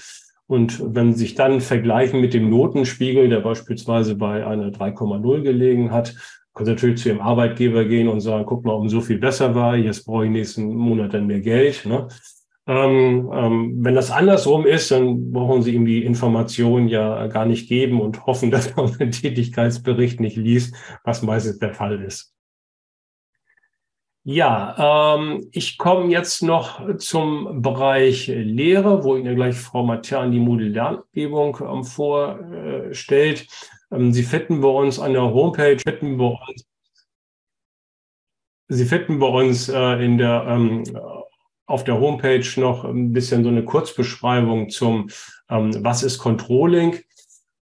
Und 0.47 0.81
wenn 0.95 1.13
Sie 1.13 1.19
sich 1.19 1.35
dann 1.35 1.59
vergleichen 1.59 2.21
mit 2.21 2.33
dem 2.33 2.49
Notenspiegel, 2.49 3.29
der 3.29 3.41
beispielsweise 3.41 4.15
bei 4.15 4.45
einer 4.45 4.69
3,0 4.69 5.41
gelegen 5.41 5.91
hat, 5.91 6.15
können 6.53 6.65
Sie 6.65 6.71
natürlich 6.71 7.01
zu 7.01 7.09
Ihrem 7.09 7.21
Arbeitgeber 7.21 7.85
gehen 7.85 8.07
und 8.07 8.21
sagen, 8.21 8.45
guck 8.45 8.63
mal, 8.65 8.73
um 8.73 8.89
so 8.89 9.01
viel 9.01 9.19
besser 9.19 9.55
war, 9.55 9.75
jetzt 9.75 10.05
brauche 10.05 10.25
ich 10.25 10.31
nächsten 10.31 10.73
Monat 10.73 11.13
dann 11.13 11.27
mehr 11.27 11.41
Geld. 11.41 11.85
Ne? 11.85 12.07
Ähm, 12.65 13.29
ähm, 13.33 13.77
wenn 13.79 13.95
das 13.95 14.11
andersrum 14.11 14.65
ist, 14.65 14.91
dann 14.91 15.31
brauchen 15.31 15.61
Sie 15.61 15.73
ihm 15.73 15.85
die 15.85 16.03
Information 16.03 16.87
ja 16.87 17.27
gar 17.27 17.45
nicht 17.45 17.69
geben 17.69 18.01
und 18.01 18.25
hoffen, 18.25 18.49
dass 18.51 18.67
er 18.67 18.87
den 18.87 19.11
Tätigkeitsbericht 19.11 20.19
nicht 20.19 20.37
liest, 20.37 20.75
was 21.03 21.21
meistens 21.23 21.59
der 21.59 21.73
Fall 21.73 22.01
ist. 22.01 22.36
Ja, 24.29 25.15
ähm, 25.15 25.47
ich 25.53 25.77
komme 25.77 26.11
jetzt 26.11 26.43
noch 26.43 26.97
zum 26.97 27.61
Bereich 27.61 28.27
Lehre, 28.27 29.05
wo 29.05 29.15
Ihnen 29.15 29.37
gleich 29.37 29.55
Frau 29.55 29.83
Matern 29.85 30.33
die 30.33 30.39
Moodle 30.39 30.67
Lernumgebung 30.67 31.57
ähm, 31.61 31.85
vorstellt. 31.85 33.47
Ähm, 33.89 34.11
Sie 34.11 34.23
finden 34.23 34.59
bei 34.59 34.67
uns 34.67 34.99
an 34.99 35.13
der 35.13 35.21
Homepage, 35.21 35.77
finden 35.79 36.17
bei 36.17 36.25
uns, 36.25 36.65
Sie 38.67 38.83
finden 38.83 39.17
bei 39.19 39.27
uns 39.27 39.69
äh, 39.69 40.03
in 40.03 40.17
der, 40.17 40.45
ähm, 40.45 40.83
auf 41.65 41.85
der 41.85 41.97
Homepage 41.97 42.45
noch 42.57 42.83
ein 42.83 43.13
bisschen 43.13 43.45
so 43.45 43.49
eine 43.49 43.63
Kurzbeschreibung 43.63 44.67
zum, 44.67 45.09
ähm, 45.49 45.85
was 45.85 46.03
ist 46.03 46.17
Controlling. 46.17 46.99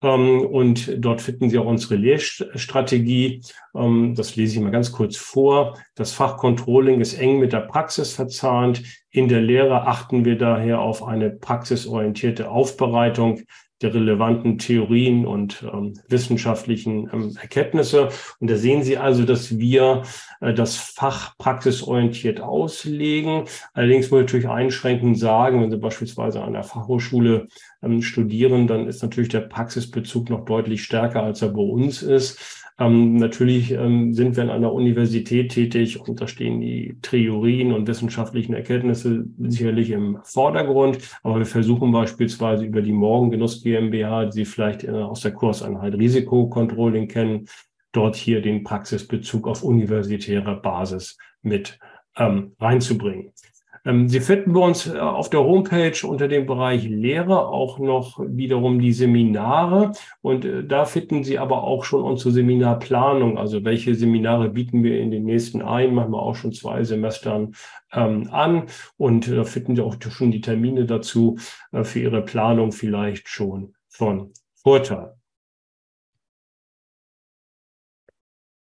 Ähm, 0.04 0.46
und 0.46 0.92
dort 0.98 1.22
finden 1.22 1.48
Sie 1.48 1.58
auch 1.58 1.66
unsere 1.66 1.96
Lehrstrategie. 1.96 3.40
Ähm, 3.74 4.14
das 4.14 4.36
lese 4.36 4.56
ich 4.56 4.60
mal 4.60 4.70
ganz 4.70 4.92
kurz 4.92 5.16
vor. 5.16 5.78
Das 5.94 6.12
Fach 6.12 6.36
Controlling 6.36 7.00
ist 7.00 7.14
eng 7.14 7.40
mit 7.40 7.52
der 7.52 7.60
Praxis 7.60 8.12
verzahnt. 8.12 8.82
In 9.14 9.29
der 9.29 9.40
Lehre 9.40 9.87
achten 9.87 10.24
wir 10.24 10.37
daher 10.37 10.81
auf 10.81 11.07
eine 11.07 11.31
praxisorientierte 11.31 12.50
Aufbereitung 12.50 13.42
der 13.81 13.94
relevanten 13.94 14.59
Theorien 14.59 15.24
und 15.24 15.64
ähm, 15.72 15.94
wissenschaftlichen 16.09 17.09
ähm, 17.12 17.37
Erkenntnisse. 17.40 18.09
Und 18.40 18.50
da 18.50 18.57
sehen 18.57 18.83
Sie 18.83 18.98
also, 18.98 19.24
dass 19.24 19.57
wir 19.57 20.03
äh, 20.40 20.53
das 20.53 20.77
Fach 20.77 21.38
praxisorientiert 21.38 22.40
auslegen. 22.40 23.44
Allerdings 23.72 24.11
muss 24.11 24.18
ich 24.18 24.24
natürlich 24.24 24.48
einschränkend 24.48 25.16
sagen, 25.16 25.62
wenn 25.62 25.70
Sie 25.70 25.79
beispielsweise 25.79 26.42
an 26.42 26.55
der 26.55 26.64
Fachhochschule 26.64 27.46
ähm, 27.85 28.03
studieren, 28.03 28.66
dann 28.66 28.88
ist 28.88 29.00
natürlich 29.00 29.31
der 29.31 29.42
Praxisbezug 29.42 30.29
noch 30.29 30.44
deutlich 30.44 30.83
stärker, 30.83 31.22
als 31.22 31.40
er 31.40 31.50
bei 31.50 31.62
uns 31.62 32.03
ist. 32.03 32.63
Ähm, 32.76 33.16
natürlich 33.16 33.70
ähm, 33.70 34.12
sind 34.14 34.37
wir 34.37 34.42
an 34.42 34.50
einer 34.50 34.72
Universität 34.72 35.52
tätig 35.52 36.00
und 36.00 36.20
da 36.20 36.26
stehen 36.26 36.60
die 36.60 36.98
Theorien 37.02 37.72
und 37.72 37.87
wissenschaftlichen 37.87 38.52
Erkenntnisse 38.52 39.26
sicherlich 39.38 39.90
im 39.90 40.18
Vordergrund. 40.24 40.98
Aber 41.22 41.38
wir 41.38 41.46
versuchen 41.46 41.92
beispielsweise 41.92 42.64
über 42.64 42.82
die 42.82 42.92
Morgengenuss 42.92 43.62
GmbH, 43.62 44.26
die 44.26 44.32
Sie 44.32 44.44
vielleicht 44.44 44.82
äh, 44.82 44.90
aus 44.90 45.20
der 45.20 45.32
Kurseinheit 45.32 45.94
Risikokontrolling 45.94 47.06
kennen, 47.06 47.46
dort 47.92 48.16
hier 48.16 48.42
den 48.42 48.64
Praxisbezug 48.64 49.46
auf 49.46 49.62
universitärer 49.62 50.56
Basis 50.56 51.16
mit 51.42 51.78
ähm, 52.16 52.56
reinzubringen. 52.58 53.30
Ähm, 53.84 54.08
Sie 54.08 54.20
finden 54.20 54.52
bei 54.52 54.60
uns 54.60 54.86
äh, 54.86 54.98
auf 54.98 55.30
der 55.30 55.40
Homepage 55.40 56.06
unter 56.06 56.28
dem 56.28 56.46
Bereich 56.46 56.84
Lehre 56.84 57.48
auch 57.48 57.78
noch 57.78 58.18
wiederum 58.18 58.78
die 58.80 58.92
Seminare. 58.92 59.92
Und 60.22 60.44
äh, 60.44 60.64
da 60.64 60.84
finden 60.84 61.22
Sie 61.22 61.38
aber 61.38 61.64
auch 61.64 61.84
schon 61.84 62.02
unsere 62.02 62.30
Seminarplanung, 62.30 63.38
also 63.38 63.64
welche 63.64 63.94
Seminare 63.94 64.48
bieten 64.48 64.82
wir 64.82 65.00
in 65.00 65.10
den 65.10 65.24
nächsten 65.24 65.62
ein, 65.62 65.94
machen 65.94 66.12
wir 66.12 66.22
auch 66.22 66.36
schon 66.36 66.52
zwei 66.52 66.82
Semestern 66.84 67.54
ähm, 67.92 68.28
an. 68.30 68.64
Und 68.96 69.30
da 69.30 69.44
finden 69.44 69.76
Sie 69.76 69.82
auch 69.82 69.96
schon 70.00 70.30
die 70.30 70.40
Termine 70.40 70.86
dazu 70.86 71.36
äh, 71.72 71.84
für 71.84 72.00
Ihre 72.00 72.22
Planung 72.22 72.72
vielleicht 72.72 73.28
schon 73.28 73.74
von 73.88 74.32
Vorteil. 74.54 75.14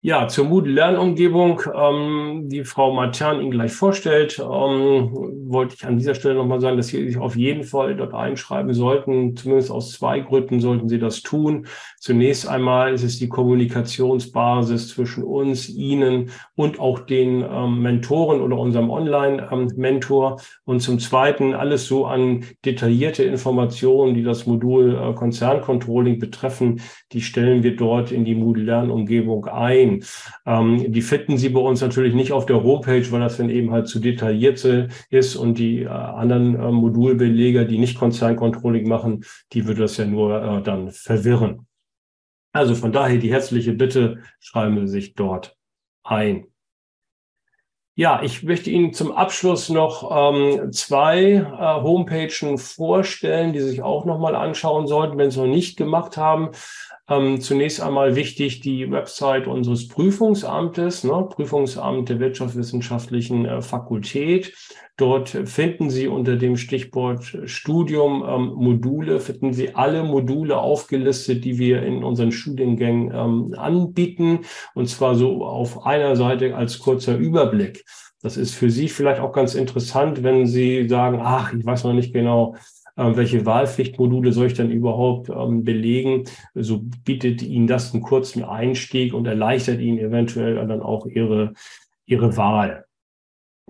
Ja, 0.06 0.28
zur 0.28 0.44
Moodle-Lernumgebung, 0.44 1.62
ähm, 1.74 2.50
die 2.50 2.66
Frau 2.66 2.92
Matern 2.92 3.40
Ihnen 3.40 3.52
gleich 3.52 3.72
vorstellt, 3.72 4.38
ähm, 4.38 5.14
wollte 5.48 5.76
ich 5.76 5.86
an 5.86 5.98
dieser 5.98 6.14
Stelle 6.14 6.36
nochmal 6.36 6.60
sagen, 6.60 6.76
dass 6.76 6.88
Sie 6.88 7.06
sich 7.06 7.18
auf 7.18 7.38
jeden 7.38 7.64
Fall 7.64 7.96
dort 7.96 8.14
einschreiben 8.14 8.74
sollten. 8.74 9.38
Zumindest 9.38 9.72
aus 9.72 9.94
zwei 9.94 10.20
Gründen 10.20 10.60
sollten 10.60 10.90
Sie 10.90 11.00
das 11.00 11.22
tun. 11.22 11.68
Zunächst 12.02 12.46
einmal 12.50 12.94
ist 12.94 13.04
es 13.04 13.18
die 13.18 13.30
Kommunikationsbasis 13.30 14.90
zwischen 14.90 15.24
uns, 15.24 15.70
Ihnen 15.70 16.32
und 16.56 16.82
auch 16.82 17.00
den 17.00 17.46
ähm, 17.50 17.82
Mentoren 17.82 18.42
oder 18.42 18.58
unserem 18.58 18.90
Online-Mentor. 18.90 20.32
Ähm, 20.32 20.46
und 20.66 20.80
zum 20.82 21.00
Zweiten 21.00 21.54
alles 21.54 21.88
so 21.88 22.08
an 22.08 22.44
detaillierte 22.66 23.24
Informationen, 23.24 24.16
die 24.16 24.24
das 24.24 24.48
Modul 24.48 24.96
äh, 24.96 25.14
Konzerncontrolling 25.14 26.20
betreffen, 26.20 26.82
die 27.14 27.22
stellen 27.22 27.64
wir 27.64 27.78
dort 27.78 28.12
in 28.12 28.26
die 28.26 28.36
Moodle-Lernumgebung 28.36 29.46
ein. 29.46 29.93
Ähm, 30.46 30.92
die 30.92 31.02
finden 31.02 31.38
Sie 31.38 31.50
bei 31.50 31.60
uns 31.60 31.82
natürlich 31.82 32.14
nicht 32.14 32.32
auf 32.32 32.46
der 32.46 32.64
Homepage, 32.64 33.12
weil 33.12 33.20
das 33.20 33.38
dann 33.38 33.50
eben 33.50 33.72
halt 33.72 33.88
zu 33.88 34.00
detailliert 34.00 34.66
ist 35.10 35.36
und 35.36 35.58
die 35.58 35.84
äh, 35.84 35.88
anderen 35.88 36.56
äh, 36.56 36.72
Modulbeleger, 36.72 37.66
die 37.66 37.78
nicht 37.78 37.98
Konzerncontrolling 37.98 38.88
machen, 38.88 39.26
die 39.52 39.68
würde 39.68 39.82
das 39.82 39.98
ja 39.98 40.06
nur 40.06 40.42
äh, 40.42 40.62
dann 40.64 40.92
verwirren. 40.92 41.68
Also 42.54 42.76
von 42.76 42.92
daher 42.92 43.18
die 43.18 43.32
herzliche 43.32 43.74
Bitte, 43.74 44.20
schreiben 44.40 44.88
Sie 44.88 44.94
sich 44.94 45.16
dort 45.16 45.58
ein. 46.04 46.46
Ja, 47.96 48.24
ich 48.24 48.42
möchte 48.42 48.72
Ihnen 48.72 48.92
zum 48.92 49.12
Abschluss 49.12 49.70
noch 49.70 50.10
ähm, 50.12 50.72
zwei 50.72 51.22
äh, 51.22 51.82
Homepagen 51.84 52.58
vorstellen, 52.58 53.54
die 53.54 53.60
Sie 53.60 53.70
sich 53.70 53.82
auch 53.84 54.06
nochmal 54.06 54.36
anschauen 54.36 54.88
sollten, 54.88 55.18
wenn 55.20 55.30
Sie 55.30 55.40
es 55.40 55.46
noch 55.46 55.52
nicht 55.52 55.78
gemacht 55.78 56.18
haben. 56.18 56.50
Ähm, 57.14 57.42
zunächst 57.42 57.82
einmal 57.82 58.16
wichtig 58.16 58.62
die 58.62 58.90
Website 58.90 59.48
unseres 59.48 59.88
Prüfungsamtes, 59.88 61.04
ne, 61.04 61.28
Prüfungsamt 61.30 62.10
der 62.10 62.20
Wirtschaftswissenschaftlichen 62.20 63.46
äh, 63.46 63.62
Fakultät. 63.62 64.54
Dort 64.96 65.30
finden 65.30 65.90
Sie 65.90 66.08
unter 66.08 66.36
dem 66.36 66.56
Stichwort 66.56 67.38
Studium 67.46 68.24
ähm, 68.28 68.54
Module, 68.56 69.20
finden 69.20 69.52
Sie 69.54 69.76
alle 69.76 70.04
Module 70.04 70.58
aufgelistet, 70.58 71.44
die 71.46 71.58
wir 71.58 71.84
in 71.84 72.04
unseren 72.04 72.32
Studiengängen 72.32 73.12
ähm, 73.14 73.56
anbieten. 73.58 74.40
Und 74.76 74.88
zwar 74.88 75.16
so 75.16 75.46
auf 75.46 75.86
einer 75.86 76.16
Seite 76.16 76.56
als 76.56 76.80
kurzer 76.80 77.18
Überblick. 77.18 77.84
Das 78.22 78.38
ist 78.38 78.56
für 78.56 78.70
Sie 78.70 78.88
vielleicht 78.88 79.20
auch 79.20 79.34
ganz 79.34 79.56
interessant, 79.56 80.24
wenn 80.24 80.46
Sie 80.46 80.88
sagen, 80.88 81.20
ach, 81.22 81.54
ich 81.54 81.66
weiß 81.66 81.84
noch 81.84 81.94
nicht 81.94 82.14
genau, 82.14 82.56
äh, 82.96 83.16
welche 83.16 83.46
Wahlpflichtmodule 83.46 84.32
soll 84.32 84.48
ich 84.48 84.54
dann 84.54 84.72
überhaupt 84.72 85.30
ähm, 85.30 85.64
belegen. 85.64 86.26
So 86.54 86.84
bietet 87.04 87.42
Ihnen 87.42 87.68
das 87.68 87.94
einen 87.94 88.04
kurzen 88.04 88.44
Einstieg 88.44 89.14
und 89.14 89.26
erleichtert 89.26 89.80
Ihnen 89.80 90.00
eventuell 90.00 90.56
dann 90.68 90.82
auch 90.82 91.06
Ihre, 91.06 91.54
Ihre 92.06 92.38
Wahl. 92.38 92.86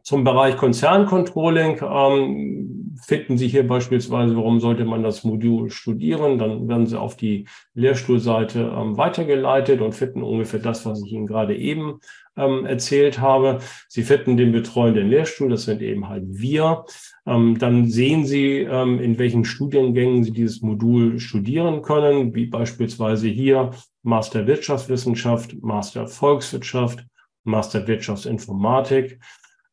Zum 0.01 0.23
Bereich 0.23 0.58
Konzerncontrolling 0.58 1.79
ähm, 1.82 2.97
finden 3.01 3.38
Sie 3.38 3.47
hier 3.47 3.67
beispielsweise, 3.67 4.36
warum 4.36 4.60
sollte 4.60 4.86
man 4.86 5.03
das 5.03 5.23
Modul 5.23 5.69
studieren? 5.69 6.38
Dann 6.38 6.67
werden 6.67 6.88
Sie 6.88 6.99
auf 6.99 7.15
die 7.15 7.45
Lehrstuhlseite 7.73 8.73
ähm, 8.75 8.97
weitergeleitet 8.97 9.82
und 9.82 9.93
finden 9.93 10.23
ungefähr 10.23 10.60
das, 10.60 10.86
was 10.86 11.03
ich 11.03 11.13
Ihnen 11.13 11.27
gerade 11.27 11.56
eben 11.56 11.99
ähm, 12.36 12.65
erzählt 12.65 13.19
habe. 13.19 13.60
Sie 13.88 14.03
finden 14.03 14.38
den 14.38 14.51
betreuenden 14.51 15.10
Lehrstuhl, 15.10 15.49
das 15.49 15.63
sind 15.63 15.82
eben 15.82 16.10
halt 16.10 16.23
wir. 16.27 16.86
Ähm, 17.25 17.58
dann 17.60 17.89
sehen 17.89 18.25
Sie, 18.25 18.60
ähm, 18.60 18.99
in 18.99 19.17
welchen 19.19 19.45
Studiengängen 19.45 20.23
Sie 20.23 20.32
dieses 20.32 20.62
Modul 20.62 21.19
studieren 21.19 21.82
können, 21.82 22.36
wie 22.36 22.47
beispielsweise 22.47 23.27
hier 23.27 23.71
Master 24.01 24.47
Wirtschaftswissenschaft, 24.47 25.56
Master 25.62 26.08
Volkswirtschaft, 26.08 27.06
Master 27.45 27.88
Wirtschaftsinformatik, 27.88 29.19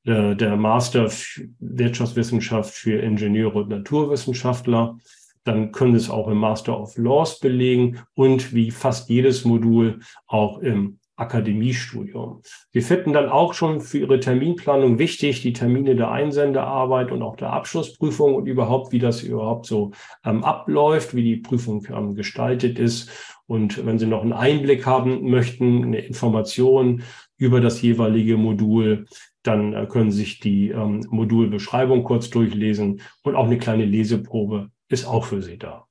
äh, 0.05 0.35
der 0.35 0.57
Master 0.57 1.11
Wirtschaftswissenschaft 1.59 2.73
für 2.73 3.01
Ingenieure 3.01 3.61
und 3.61 3.69
Naturwissenschaftler. 3.69 4.99
Dann 5.45 5.73
können 5.73 5.93
Sie 5.93 6.05
es 6.05 6.11
auch 6.11 6.29
im 6.29 6.39
Master 6.39 6.79
of 6.79 6.97
Laws 6.99 7.41
belegen 7.41 8.01
und 8.15 8.55
wie 8.55 8.71
fast 8.71 9.09
jedes 9.09 9.45
Modul 9.45 10.01
auch 10.27 10.59
im 10.59 11.01
Akademiestudium. 11.21 12.41
Sie 12.73 12.81
finden 12.81 13.13
dann 13.13 13.29
auch 13.29 13.53
schon 13.53 13.81
für 13.81 13.99
Ihre 13.99 14.21
Terminplanung 14.21 14.99
wichtig 14.99 15.43
die 15.43 15.53
Termine 15.53 15.95
der 15.95 16.11
Einsendearbeit 16.11 17.13
und 17.13 17.23
auch 17.23 17.37
der 17.37 17.53
Abschlussprüfung 17.53 18.35
und 18.35 18.47
überhaupt, 18.47 18.91
wie 18.93 18.99
das 18.99 19.23
überhaupt 19.23 19.67
so 19.67 19.93
ähm, 20.25 20.43
abläuft, 20.43 21.15
wie 21.15 21.23
die 21.23 21.37
Prüfung 21.37 21.87
ähm, 21.91 22.15
gestaltet 22.15 22.79
ist. 22.79 23.11
Und 23.47 23.85
wenn 23.85 23.99
Sie 23.99 24.07
noch 24.07 24.23
einen 24.23 24.33
Einblick 24.33 24.87
haben 24.87 25.29
möchten, 25.29 25.85
eine 25.85 26.01
Information 26.01 27.03
über 27.37 27.61
das 27.61 27.83
jeweilige 27.83 28.37
Modul, 28.37 29.07
dann 29.43 29.73
äh, 29.73 29.87
können 29.87 30.11
Sie 30.11 30.19
sich 30.19 30.41
die 30.41 30.71
ähm, 30.71 31.07
Modulbeschreibung 31.11 32.05
kurz 32.05 32.31
durchlesen 32.31 33.01
und 33.23 33.35
auch 33.35 33.47
eine 33.47 33.59
kleine 33.59 33.85
Leseprobe 33.85 34.71
ist 34.89 35.07
auch 35.07 35.25
für 35.25 35.43
Sie 35.43 35.59
da. 35.59 35.87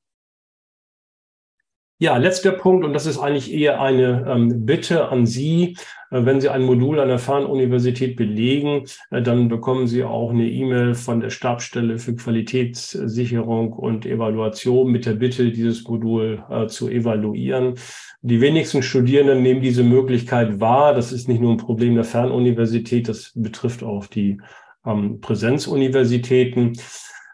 Ja, 2.01 2.15
letzter 2.15 2.53
Punkt, 2.53 2.85
und 2.85 2.93
das 2.93 3.05
ist 3.05 3.17
eigentlich 3.17 3.51
eher 3.53 3.81
eine 3.81 4.25
ähm, 4.25 4.65
Bitte 4.65 5.09
an 5.09 5.25
Sie. 5.25 5.75
Äh, 6.11 6.23
wenn 6.23 6.39
Sie 6.39 6.47
ein 6.47 6.63
Modul 6.63 6.97
an 7.01 7.09
der 7.09 7.19
Fernuniversität 7.19 8.15
belegen, 8.15 8.85
äh, 9.11 9.21
dann 9.21 9.49
bekommen 9.49 9.85
Sie 9.85 10.05
auch 10.05 10.29
eine 10.29 10.49
E-Mail 10.49 10.95
von 10.95 11.19
der 11.19 11.29
Stabsstelle 11.29 11.97
für 11.97 12.15
Qualitätssicherung 12.15 13.73
und 13.73 14.05
Evaluation 14.05 14.89
mit 14.89 15.05
der 15.05 15.15
Bitte, 15.15 15.51
dieses 15.51 15.85
Modul 15.89 16.41
äh, 16.49 16.67
zu 16.67 16.87
evaluieren. 16.87 17.73
Die 18.21 18.39
wenigsten 18.39 18.81
Studierenden 18.81 19.43
nehmen 19.43 19.61
diese 19.61 19.83
Möglichkeit 19.83 20.61
wahr. 20.61 20.93
Das 20.93 21.11
ist 21.11 21.27
nicht 21.27 21.41
nur 21.41 21.51
ein 21.51 21.57
Problem 21.57 21.95
der 21.95 22.05
Fernuniversität, 22.05 23.09
das 23.09 23.33
betrifft 23.35 23.83
auch 23.83 24.05
die 24.05 24.39
ähm, 24.85 25.19
Präsenzuniversitäten. 25.19 26.79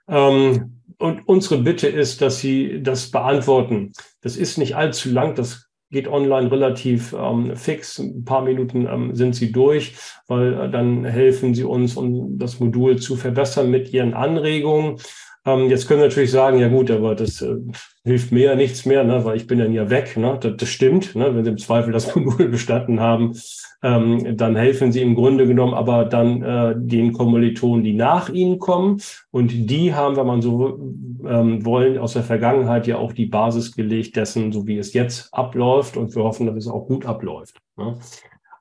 Ähm, 0.08 0.74
und 0.97 1.27
unsere 1.27 1.62
Bitte 1.62 1.88
ist, 1.88 2.21
dass 2.21 2.39
Sie 2.39 2.81
das 2.81 3.12
beantworten. 3.12 3.93
Das 4.21 4.38
ist 4.38 4.58
nicht 4.58 4.75
allzu 4.75 5.10
lang, 5.10 5.36
das 5.36 5.65
geht 5.91 6.08
online 6.08 6.51
relativ 6.51 7.13
ähm, 7.13 7.55
fix. 7.55 7.99
Ein 7.99 8.25
paar 8.25 8.41
Minuten 8.41 8.88
ähm, 8.88 9.15
sind 9.15 9.36
Sie 9.36 9.51
durch, 9.51 9.95
weil 10.27 10.53
äh, 10.53 10.69
dann 10.69 11.05
helfen 11.05 11.53
Sie 11.53 11.63
uns, 11.63 11.95
um 11.95 12.38
das 12.38 12.60
Modul 12.60 12.97
zu 12.97 13.15
verbessern 13.15 13.69
mit 13.69 13.93
Ihren 13.93 14.13
Anregungen. 14.13 14.97
Ähm, 15.45 15.69
jetzt 15.69 15.88
können 15.88 16.01
wir 16.01 16.08
natürlich 16.08 16.31
sagen, 16.31 16.58
ja 16.58 16.67
gut, 16.67 16.89
aber 16.89 17.13
das 17.13 17.41
äh, 17.41 17.55
hilft 18.03 18.31
mir 18.31 18.45
ja 18.45 18.55
nichts 18.55 18.86
mehr, 18.86 19.03
ne, 19.03 19.23
weil 19.25 19.38
ich 19.38 19.45
bin 19.45 19.60
dann 19.60 19.73
ja 19.73 19.89
weg. 19.91 20.17
Ne? 20.17 20.38
Das, 20.41 20.58
das 20.58 20.69
stimmt, 20.69 21.15
ne? 21.15 21.36
wenn 21.36 21.43
Sie 21.43 21.51
im 21.51 21.58
Zweifel 21.60 21.93
das 21.93 22.15
Modul 22.15 22.49
bestanden 22.49 22.99
haben, 22.99 23.38
ähm, 23.84 24.36
dann 24.38 24.55
helfen 24.55 24.91
Sie 24.91 25.01
im 25.01 25.13
Grunde 25.13 25.45
genommen 25.45 25.75
aber 25.75 26.05
dann 26.05 26.41
äh, 26.41 26.73
den 26.75 27.13
Kommilitonen, 27.13 27.84
die 27.84 27.93
nach 27.93 28.29
Ihnen 28.29 28.58
kommen. 28.58 28.99
Und 29.29 29.51
die 29.69 29.93
haben, 29.93 30.15
wenn 30.15 30.25
man 30.25 30.41
so 30.41 30.79
ähm, 31.27 31.63
wollen, 31.63 31.99
aus 31.99 32.13
der 32.13 32.23
Vergangenheit 32.23 32.88
ja 32.88 32.97
auch 32.97 33.13
die 33.13 33.27
Basis 33.27 33.75
gelegt 33.75 34.15
dessen, 34.15 34.51
so 34.51 34.65
wie 34.65 34.79
es 34.79 34.93
jetzt 34.93 35.31
abläuft. 35.31 35.95
Und 35.95 36.15
wir 36.15 36.23
hoffen, 36.23 36.47
dass 36.47 36.55
es 36.55 36.67
auch 36.67 36.88
gut 36.88 37.05
abläuft. 37.05 37.62
Ne? 37.77 37.97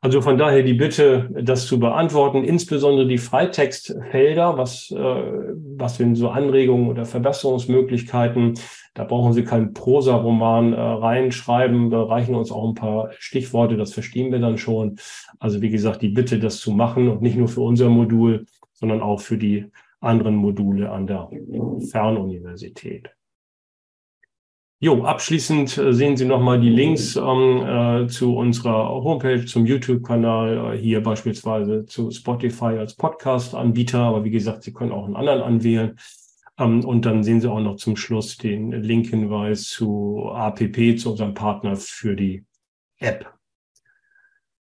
Also 0.04 0.20
von 0.20 0.36
daher 0.36 0.62
die 0.62 0.74
Bitte, 0.74 1.30
das 1.32 1.64
zu 1.64 1.80
beantworten, 1.80 2.44
insbesondere 2.44 3.06
die 3.06 3.16
Freitextfelder, 3.16 4.58
was, 4.58 4.90
äh, 4.90 4.98
was 4.98 5.96
sind 5.96 6.16
so 6.16 6.28
Anregungen 6.28 6.90
oder 6.90 7.06
Verbesserungsmöglichkeiten. 7.06 8.52
Da 8.92 9.04
brauchen 9.04 9.32
Sie 9.32 9.44
keinen 9.44 9.72
Prosa-Roman 9.72 10.74
äh, 10.74 10.78
reinschreiben, 10.78 11.88
da 11.88 12.02
reichen 12.02 12.34
uns 12.34 12.52
auch 12.52 12.68
ein 12.68 12.74
paar 12.74 13.12
Stichworte, 13.18 13.78
das 13.78 13.94
verstehen 13.94 14.30
wir 14.30 14.40
dann 14.40 14.58
schon. 14.58 14.96
Also 15.38 15.62
wie 15.62 15.70
gesagt, 15.70 16.02
die 16.02 16.10
Bitte, 16.10 16.38
das 16.38 16.58
zu 16.58 16.72
machen 16.72 17.08
und 17.08 17.22
nicht 17.22 17.38
nur 17.38 17.48
für 17.48 17.62
unser 17.62 17.88
Modul, 17.88 18.44
sondern 18.74 19.00
auch 19.00 19.22
für 19.22 19.38
die 19.38 19.70
anderen 20.00 20.36
Module 20.36 20.90
an 20.90 21.06
der 21.06 21.30
Fernuniversität. 21.90 23.08
Jo, 24.80 25.04
abschließend 25.04 25.78
äh, 25.78 25.92
sehen 25.94 26.16
Sie 26.16 26.24
nochmal 26.24 26.60
die 26.60 26.68
Links 26.68 27.16
ähm, 27.16 28.04
äh, 28.04 28.06
zu 28.08 28.36
unserer 28.36 28.88
Homepage, 28.88 29.46
zum 29.46 29.64
YouTube-Kanal, 29.64 30.74
äh, 30.74 30.78
hier 30.78 31.02
beispielsweise 31.02 31.86
zu 31.86 32.10
Spotify 32.10 32.76
als 32.78 32.94
Podcast-Anbieter. 32.94 34.00
Aber 34.00 34.24
wie 34.24 34.30
gesagt, 34.30 34.62
Sie 34.62 34.72
können 34.72 34.92
auch 34.92 35.06
einen 35.06 35.16
anderen 35.16 35.42
anwählen. 35.42 35.98
Ähm, 36.58 36.84
und 36.84 37.06
dann 37.06 37.22
sehen 37.22 37.40
Sie 37.40 37.50
auch 37.50 37.60
noch 37.60 37.76
zum 37.76 37.96
Schluss 37.96 38.36
den 38.36 38.72
Link-Hinweis 38.72 39.64
zu 39.68 40.30
APP, 40.32 40.96
zu 40.98 41.12
unserem 41.12 41.34
Partner 41.34 41.76
für 41.76 42.14
die 42.14 42.44
App. 42.98 43.33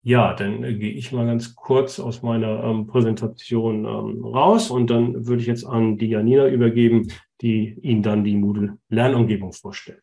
Ja, 0.03 0.33
dann 0.33 0.63
äh, 0.63 0.73
gehe 0.75 0.91
ich 0.91 1.12
mal 1.12 1.25
ganz 1.25 1.55
kurz 1.55 1.99
aus 1.99 2.21
meiner 2.21 2.63
ähm, 2.63 2.88
Präsentation 2.88 3.86
ähm, 3.86 4.23
raus 4.23 4.71
und 4.71 4.89
dann 4.89 5.27
würde 5.27 5.41
ich 5.41 5.47
jetzt 5.47 5.65
an 5.65 5.97
die 5.97 6.07
Janina 6.07 6.47
übergeben, 6.47 7.12
die 7.41 7.77
Ihnen 7.81 8.03
dann 8.03 8.23
die 8.23 8.36
Moodle-Lernumgebung 8.36 9.53
vorstellt. 9.53 10.01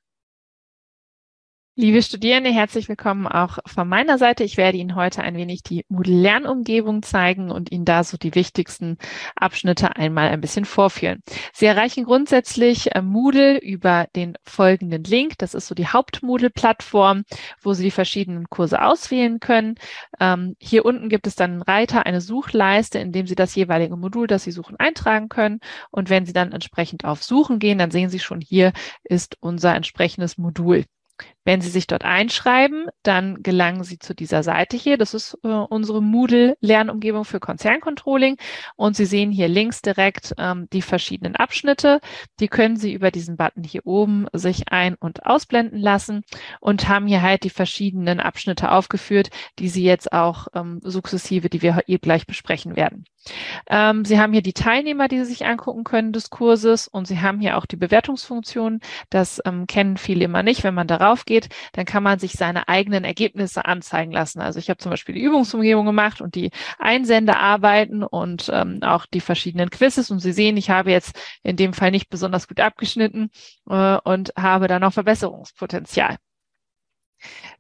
Liebe 1.77 2.01
Studierende, 2.03 2.51
herzlich 2.51 2.89
willkommen 2.89 3.27
auch 3.27 3.59
von 3.67 3.89
meiner 3.89 4.17
Seite. 4.17 4.45
Ich 4.45 4.57
werde 4.57 4.79
Ihnen 4.79 4.95
heute 4.95 5.25
ein 5.25 5.35
wenig 5.35 5.65
die 5.65 5.85
Moodle-Lernumgebung 5.89 7.03
zeigen 7.03 7.51
und 7.51 7.73
Ihnen 7.73 7.85
da 7.85 8.05
so 8.05 8.17
die 8.17 8.37
wichtigsten 8.37 8.97
Abschnitte 9.35 9.97
einmal 9.97 10.29
ein 10.29 10.41
bisschen 10.41 10.67
vorführen. 10.67 11.25
Sie 11.53 11.67
erreichen 11.67 12.05
grundsätzlich 12.05 12.95
äh, 12.95 13.03
Moodle 13.03 13.59
über 13.59 14.07
den 14.15 14.35
folgenden 14.45 15.03
Link. 15.03 15.37
Das 15.39 15.53
ist 15.53 15.67
so 15.67 15.75
die 15.75 15.89
Haupt-Moodle-Plattform, 15.89 17.25
wo 17.61 17.73
Sie 17.73 17.83
die 17.83 17.91
verschiedenen 17.91 18.49
Kurse 18.49 18.81
auswählen 18.81 19.41
können. 19.41 19.75
Ähm, 20.21 20.55
hier 20.61 20.85
unten 20.85 21.09
gibt 21.09 21.27
es 21.27 21.35
dann 21.35 21.55
einen 21.55 21.63
Reiter, 21.63 22.07
eine 22.07 22.21
Suchleiste, 22.21 23.01
in 23.01 23.11
dem 23.11 23.27
Sie 23.27 23.35
das 23.35 23.53
jeweilige 23.57 23.97
Modul, 23.97 24.29
das 24.29 24.45
Sie 24.45 24.53
suchen, 24.53 24.77
eintragen 24.79 25.29
können. 25.29 25.59
Und 25.91 26.09
wenn 26.09 26.25
Sie 26.25 26.33
dann 26.33 26.53
entsprechend 26.53 27.05
auf 27.05 27.25
Suchen 27.25 27.59
gehen, 27.59 27.79
dann 27.79 27.91
sehen 27.91 28.11
Sie 28.11 28.21
schon, 28.21 28.41
hier 28.41 28.73
ist 29.03 29.37
unser 29.41 29.75
entsprechendes 29.75 30.39
Modul. 30.39 30.85
Wenn 31.45 31.61
Sie 31.61 31.69
sich 31.69 31.87
dort 31.87 32.05
einschreiben, 32.05 32.87
dann 33.03 33.43
gelangen 33.43 33.85
Sie 33.85 33.99
zu 33.99 34.15
dieser 34.15 34.43
Seite 34.43 34.77
hier. 34.77 34.97
Das 34.97 35.13
ist 35.13 35.39
äh, 35.45 35.49
unsere 35.49 36.03
Moodle-Lernumgebung 36.03 37.25
für 37.25 37.39
Konzerncontrolling. 37.39 38.39
Und 38.77 38.97
Sie 38.97 39.05
sehen 39.05 39.31
hier 39.31 39.49
links 39.49 39.83
direkt 39.83 40.35
ähm, 40.39 40.69
die 40.73 40.83
verschiedenen 40.83 41.37
Abschnitte. 41.37 42.01
Die 42.41 42.49
können 42.49 42.77
Sie 42.77 42.93
über 42.95 43.11
diesen 43.11 43.37
Button 43.37 43.63
hier 43.63 43.87
oben 43.87 44.27
sich 44.33 44.73
ein- 44.73 44.97
und 44.97 45.27
ausblenden 45.27 45.79
lassen 45.79 46.23
und 46.61 46.89
haben 46.89 47.07
hier 47.07 47.21
halt 47.23 47.45
die 47.45 47.51
verschiedenen 47.51 48.21
Abschnitte 48.21 48.71
aufgeführt, 48.71 49.29
die 49.59 49.69
Sie 49.69 49.85
jetzt 49.85 50.13
auch 50.13 50.49
ähm, 50.55 50.81
sukzessive, 50.83 51.51
die 51.51 51.61
wir 51.61 51.83
hier 51.87 51.99
gleich 51.99 52.27
besprechen 52.27 52.75
werden. 52.75 53.05
Ähm, 53.69 54.05
Sie 54.05 54.19
haben 54.19 54.33
hier 54.33 54.43
die 54.43 54.53
Teilnehmer, 54.53 55.09
die 55.09 55.19
Sie 55.19 55.25
sich 55.25 55.47
angucken 55.47 55.85
können 55.85 56.13
des 56.13 56.31
Kurses 56.31 56.89
und 56.89 57.07
Sie 57.07 57.21
haben 57.21 57.41
hier 57.41 57.57
auch 57.57 57.67
die 57.67 57.77
Bewertungsfunktion. 57.77 58.81
Das 59.11 59.41
ähm, 59.45 59.67
kennen 59.67 59.97
viele 59.97 60.25
immer 60.25 60.43
nicht. 60.43 60.65
Wenn 60.65 60.75
man 60.75 60.87
darauf 60.87 61.25
geht, 61.25 61.49
dann 61.73 61.85
kann 61.85 62.03
man 62.03 62.19
sich 62.19 62.33
seine 62.33 62.69
eigenen 62.69 63.05
Ergebnisse 63.05 63.65
anzeigen 63.65 64.13
lassen. 64.13 64.41
Also 64.41 64.59
ich 64.59 64.69
habe 64.71 64.79
zum 64.79 64.91
Beispiel 64.91 65.15
die 65.15 65.23
Übungsumgebung 65.23 65.87
gemacht 65.87 66.21
und 66.21 66.35
die 66.35 66.51
Einsendearbeiten 66.79 68.03
und 68.03 68.51
ähm, 68.53 68.81
auch 68.83 69.07
die 69.07 69.21
verschiedenen 69.21 69.71
Quizzes 69.71 70.11
und 70.11 70.21
Sie 70.21 70.33
sehen, 70.33 70.57
ich 70.57 70.71
habe 70.71 70.91
jetzt 70.91 71.19
in 71.43 71.57
dem 71.57 71.73
Fall 71.73 71.91
nicht 71.91 72.09
besonders 72.11 72.49
gut 72.49 72.61
abgeschnitten 72.61 73.31
äh, 73.69 73.97
und 74.05 74.33
habe 74.37 74.69
da 74.69 74.79
noch 74.79 74.93
Verbesserungspotenzial. 74.93 76.17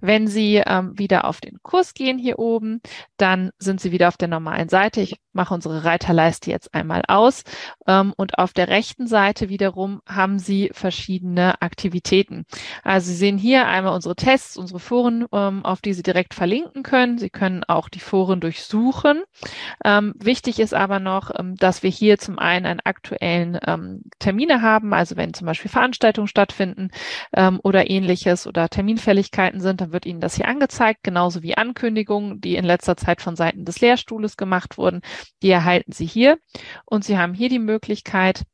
Wenn 0.00 0.27
Sie 0.27 0.62
ähm, 0.64 0.98
wieder 0.98 1.24
auf 1.24 1.40
den 1.40 1.59
Kurs 1.62 1.94
gehen 1.94 2.18
hier 2.18 2.38
oben, 2.38 2.81
dann 3.16 3.50
sind 3.59 3.81
Sie 3.81 3.92
wieder 3.92 4.09
auf 4.09 4.16
der 4.16 4.29
normalen 4.29 4.68
Seite. 4.68 5.00
Ich 5.00 5.16
mache 5.35 5.53
unsere 5.53 5.85
Reiterleiste 5.85 6.50
jetzt 6.50 6.72
einmal 6.74 7.03
aus. 7.09 7.44
Ähm, 7.87 8.14
und 8.16 8.38
auf 8.38 8.53
der 8.53 8.68
rechten 8.68 9.07
Seite 9.07 9.48
wiederum 9.48 10.00
haben 10.07 10.38
Sie 10.38 10.70
verschiedene 10.72 11.61
Aktivitäten. 11.61 12.44
Also 12.83 13.09
Sie 13.09 13.16
sehen 13.16 13.38
hier 13.38 13.66
einmal 13.66 13.94
unsere 13.94 14.16
Tests, 14.16 14.57
unsere 14.57 14.81
Foren, 14.81 15.27
ähm, 15.33 15.64
auf 15.64 15.81
die 15.81 15.92
Sie 15.92 16.03
direkt 16.03 16.35
verlinken 16.35 16.83
können. 16.83 17.18
Sie 17.18 17.31
können 17.31 17.64
auch 17.64 17.88
die 17.88 18.00
Foren 18.00 18.40
durchsuchen. 18.40 19.22
Ähm, 19.85 20.14
wichtig 20.18 20.61
ist 20.61 20.74
aber 20.74 21.00
noch, 21.00 21.31
ähm, 21.37 21.57
dass 21.57 21.83
wir 21.83 21.90
hier 21.90 22.18
zum 22.18 22.38
einen 22.38 22.66
einen 22.66 22.81
aktuellen 22.85 23.59
ähm, 23.66 24.03
Termine 24.18 24.62
haben. 24.62 24.94
Also 24.94 25.16
wenn 25.16 25.35
zum 25.35 25.46
Beispiel 25.46 25.70
Veranstaltungen 25.70 26.29
stattfinden 26.29 26.90
oder 27.62 27.90
ähnliches 27.90 28.46
oder 28.46 28.68
Terminfälligkeiten 28.68 29.54
sind, 29.61 29.81
dann 29.81 29.93
wird 29.93 30.07
Ihnen 30.07 30.21
das 30.21 30.35
hier 30.37 30.49
angezeigt, 30.49 31.03
genauso 31.03 31.43
wie 31.43 31.57
Ankündigungen, 31.57 32.40
die 32.40 32.57
in 32.57 32.64
letzter 32.64 32.97
Zeit 32.97 33.21
von 33.21 33.37
Seiten 33.37 33.64
des 33.64 33.81
Lehrstuhles 33.81 34.37
gemacht 34.37 34.79
wurden. 34.79 35.01
Die 35.43 35.51
erhalten 35.51 35.93
Sie 35.93 36.07
hier. 36.07 36.38
Und 36.85 37.05
Sie 37.05 37.19
haben 37.19 37.35
hier 37.35 37.49
die 37.49 37.59
Möglichkeit, 37.59 38.45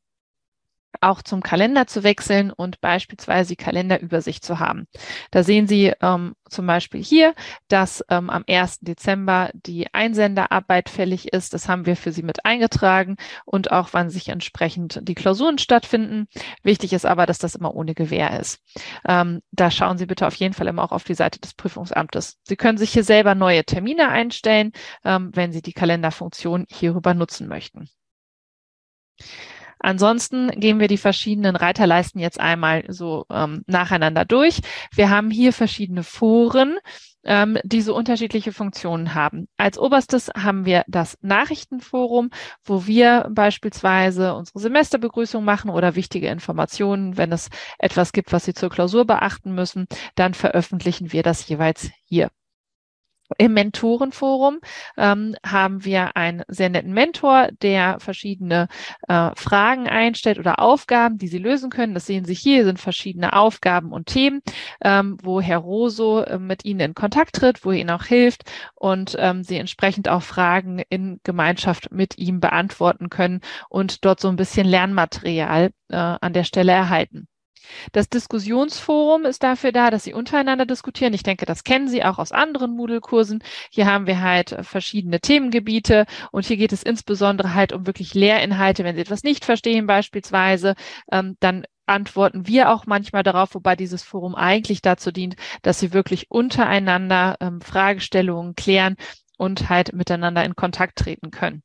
auch 0.99 1.21
zum 1.21 1.41
Kalender 1.41 1.87
zu 1.87 2.03
wechseln 2.03 2.51
und 2.51 2.81
beispielsweise 2.81 3.49
die 3.49 3.55
Kalenderübersicht 3.55 4.43
zu 4.43 4.59
haben. 4.59 4.87
Da 5.31 5.43
sehen 5.43 5.67
Sie 5.67 5.93
ähm, 6.01 6.35
zum 6.49 6.67
Beispiel 6.67 7.01
hier, 7.01 7.33
dass 7.69 8.03
ähm, 8.09 8.29
am 8.29 8.43
1. 8.47 8.79
Dezember 8.81 9.49
die 9.53 9.93
Einsenderarbeit 9.93 10.89
fällig 10.89 11.33
ist. 11.33 11.53
Das 11.53 11.69
haben 11.69 11.85
wir 11.85 11.95
für 11.95 12.11
Sie 12.11 12.23
mit 12.23 12.45
eingetragen 12.45 13.15
und 13.45 13.71
auch 13.71 13.89
wann 13.93 14.09
sich 14.09 14.29
entsprechend 14.29 14.99
die 15.03 15.15
Klausuren 15.15 15.57
stattfinden. 15.57 16.27
Wichtig 16.63 16.93
ist 16.93 17.05
aber, 17.05 17.25
dass 17.25 17.39
das 17.39 17.55
immer 17.55 17.73
ohne 17.73 17.93
Gewähr 17.93 18.39
ist. 18.39 18.61
Ähm, 19.07 19.41
da 19.51 19.71
schauen 19.71 19.97
Sie 19.97 20.05
bitte 20.05 20.27
auf 20.27 20.35
jeden 20.35 20.53
Fall 20.53 20.67
immer 20.67 20.83
auch 20.83 20.91
auf 20.91 21.03
die 21.03 21.15
Seite 21.15 21.39
des 21.39 21.53
Prüfungsamtes. 21.53 22.37
Sie 22.43 22.57
können 22.57 22.77
sich 22.77 22.91
hier 22.91 23.03
selber 23.03 23.35
neue 23.35 23.63
Termine 23.63 24.09
einstellen, 24.09 24.73
ähm, 25.05 25.31
wenn 25.33 25.51
Sie 25.51 25.61
die 25.61 25.73
Kalenderfunktion 25.73 26.65
hierüber 26.69 27.13
nutzen 27.13 27.47
möchten. 27.47 27.87
Ansonsten 29.81 30.49
gehen 30.51 30.79
wir 30.79 30.87
die 30.87 30.97
verschiedenen 30.97 31.55
Reiterleisten 31.55 32.21
jetzt 32.21 32.39
einmal 32.39 32.83
so 32.87 33.25
ähm, 33.31 33.63
nacheinander 33.67 34.25
durch. 34.25 34.61
Wir 34.93 35.09
haben 35.09 35.31
hier 35.31 35.53
verschiedene 35.53 36.03
Foren, 36.03 36.77
ähm, 37.23 37.57
die 37.63 37.81
so 37.81 37.95
unterschiedliche 37.95 38.51
Funktionen 38.51 39.13
haben. 39.13 39.47
Als 39.57 39.77
oberstes 39.77 40.29
haben 40.35 40.65
wir 40.65 40.83
das 40.87 41.17
Nachrichtenforum, 41.21 42.29
wo 42.63 42.85
wir 42.85 43.27
beispielsweise 43.31 44.33
unsere 44.35 44.59
Semesterbegrüßung 44.59 45.43
machen 45.43 45.69
oder 45.69 45.95
wichtige 45.95 46.27
Informationen, 46.27 47.17
wenn 47.17 47.31
es 47.31 47.49
etwas 47.79 48.11
gibt, 48.13 48.31
was 48.31 48.45
Sie 48.45 48.53
zur 48.53 48.69
Klausur 48.69 49.05
beachten 49.05 49.53
müssen, 49.53 49.87
dann 50.15 50.33
veröffentlichen 50.33 51.11
wir 51.11 51.23
das 51.23 51.47
jeweils 51.47 51.89
hier. 52.05 52.29
Im 53.37 53.53
Mentorenforum 53.53 54.59
ähm, 54.97 55.35
haben 55.45 55.85
wir 55.85 56.15
einen 56.15 56.43
sehr 56.47 56.69
netten 56.69 56.93
Mentor, 56.93 57.49
der 57.61 57.99
verschiedene 57.99 58.67
äh, 59.07 59.31
Fragen 59.35 59.87
einstellt 59.87 60.39
oder 60.39 60.59
Aufgaben, 60.59 61.17
die 61.17 61.27
Sie 61.27 61.37
lösen 61.37 61.69
können. 61.69 61.93
Das 61.93 62.05
sehen 62.05 62.25
Sie 62.25 62.33
hier, 62.33 62.63
sind 62.63 62.79
verschiedene 62.79 63.33
Aufgaben 63.33 63.91
und 63.91 64.07
Themen, 64.07 64.41
ähm, 64.83 65.17
wo 65.21 65.41
Herr 65.41 65.59
Roso 65.59 66.21
äh, 66.21 66.39
mit 66.39 66.65
Ihnen 66.65 66.79
in 66.79 66.95
Kontakt 66.95 67.35
tritt, 67.35 67.65
wo 67.65 67.71
er 67.71 67.79
Ihnen 67.79 67.89
auch 67.89 68.05
hilft 68.05 68.43
und 68.75 69.15
ähm, 69.19 69.43
Sie 69.43 69.57
entsprechend 69.57 70.09
auch 70.09 70.23
Fragen 70.23 70.81
in 70.89 71.19
Gemeinschaft 71.23 71.91
mit 71.91 72.17
ihm 72.17 72.39
beantworten 72.39 73.09
können 73.09 73.41
und 73.69 74.05
dort 74.05 74.19
so 74.19 74.29
ein 74.29 74.35
bisschen 74.35 74.67
Lernmaterial 74.67 75.71
äh, 75.89 75.95
an 75.95 76.33
der 76.33 76.43
Stelle 76.43 76.71
erhalten. 76.71 77.27
Das 77.91 78.09
Diskussionsforum 78.09 79.25
ist 79.25 79.43
dafür 79.43 79.71
da, 79.71 79.89
dass 79.89 80.03
Sie 80.03 80.13
untereinander 80.13 80.65
diskutieren. 80.65 81.13
Ich 81.13 81.23
denke, 81.23 81.45
das 81.45 81.63
kennen 81.63 81.87
Sie 81.87 82.03
auch 82.03 82.19
aus 82.19 82.31
anderen 82.31 82.75
Moodle-Kursen. 82.75 83.43
Hier 83.69 83.85
haben 83.85 84.07
wir 84.07 84.21
halt 84.21 84.51
äh, 84.51 84.63
verschiedene 84.63 85.19
Themengebiete 85.19 86.05
und 86.31 86.45
hier 86.45 86.57
geht 86.57 86.73
es 86.73 86.83
insbesondere 86.83 87.53
halt 87.53 87.73
um 87.73 87.87
wirklich 87.87 88.13
Lehrinhalte. 88.13 88.83
Wenn 88.83 88.95
Sie 88.95 89.01
etwas 89.01 89.23
nicht 89.23 89.45
verstehen 89.45 89.87
beispielsweise, 89.87 90.75
ähm, 91.11 91.37
dann 91.39 91.65
antworten 91.85 92.47
wir 92.47 92.69
auch 92.71 92.85
manchmal 92.85 93.23
darauf, 93.23 93.53
wobei 93.55 93.75
dieses 93.75 94.03
Forum 94.03 94.35
eigentlich 94.35 94.81
dazu 94.81 95.11
dient, 95.11 95.35
dass 95.61 95.79
Sie 95.79 95.93
wirklich 95.93 96.31
untereinander 96.31 97.35
ähm, 97.39 97.61
Fragestellungen 97.61 98.55
klären 98.55 98.95
und 99.37 99.69
halt 99.69 99.93
miteinander 99.93 100.43
in 100.45 100.55
Kontakt 100.55 100.99
treten 100.99 101.31
können. 101.31 101.63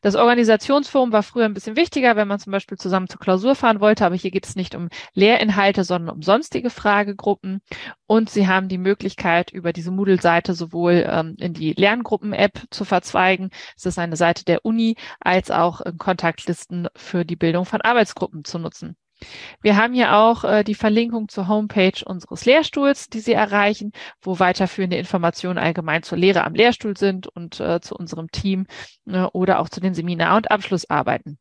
Das 0.00 0.16
Organisationsforum 0.16 1.12
war 1.12 1.22
früher 1.22 1.44
ein 1.44 1.54
bisschen 1.54 1.76
wichtiger, 1.76 2.16
wenn 2.16 2.28
man 2.28 2.38
zum 2.38 2.50
Beispiel 2.50 2.76
zusammen 2.76 3.08
zur 3.08 3.20
Klausur 3.20 3.54
fahren 3.54 3.80
wollte, 3.80 4.04
aber 4.04 4.16
hier 4.16 4.30
geht 4.30 4.46
es 4.46 4.56
nicht 4.56 4.74
um 4.74 4.88
Lehrinhalte, 5.14 5.84
sondern 5.84 6.16
um 6.16 6.22
sonstige 6.22 6.70
Fragegruppen. 6.70 7.62
Und 8.06 8.30
Sie 8.30 8.48
haben 8.48 8.68
die 8.68 8.78
Möglichkeit, 8.78 9.50
über 9.50 9.72
diese 9.72 9.90
Moodle-Seite 9.90 10.54
sowohl 10.54 11.06
ähm, 11.08 11.36
in 11.38 11.54
die 11.54 11.72
Lerngruppen-App 11.72 12.64
zu 12.70 12.84
verzweigen, 12.84 13.50
es 13.76 13.86
ist 13.86 13.98
eine 13.98 14.16
Seite 14.16 14.44
der 14.44 14.64
Uni, 14.64 14.96
als 15.20 15.50
auch 15.50 15.80
Kontaktlisten 15.98 16.88
für 16.96 17.24
die 17.24 17.36
Bildung 17.36 17.64
von 17.64 17.80
Arbeitsgruppen 17.80 18.44
zu 18.44 18.58
nutzen. 18.58 18.96
Wir 19.62 19.76
haben 19.76 19.94
hier 19.94 20.14
auch 20.14 20.44
äh, 20.44 20.64
die 20.64 20.74
Verlinkung 20.74 21.28
zur 21.28 21.48
Homepage 21.48 22.04
unseres 22.04 22.44
Lehrstuhls, 22.44 23.08
die 23.08 23.20
Sie 23.20 23.32
erreichen, 23.32 23.92
wo 24.22 24.38
weiterführende 24.38 24.96
Informationen 24.96 25.58
allgemein 25.58 26.02
zur 26.02 26.18
Lehre 26.18 26.44
am 26.44 26.54
Lehrstuhl 26.54 26.96
sind 26.96 27.26
und 27.26 27.60
äh, 27.60 27.80
zu 27.80 27.94
unserem 27.96 28.30
Team 28.30 28.66
äh, 29.06 29.22
oder 29.32 29.60
auch 29.60 29.68
zu 29.68 29.80
den 29.80 29.94
Seminar- 29.94 30.36
und 30.36 30.50
Abschlussarbeiten. 30.50 31.38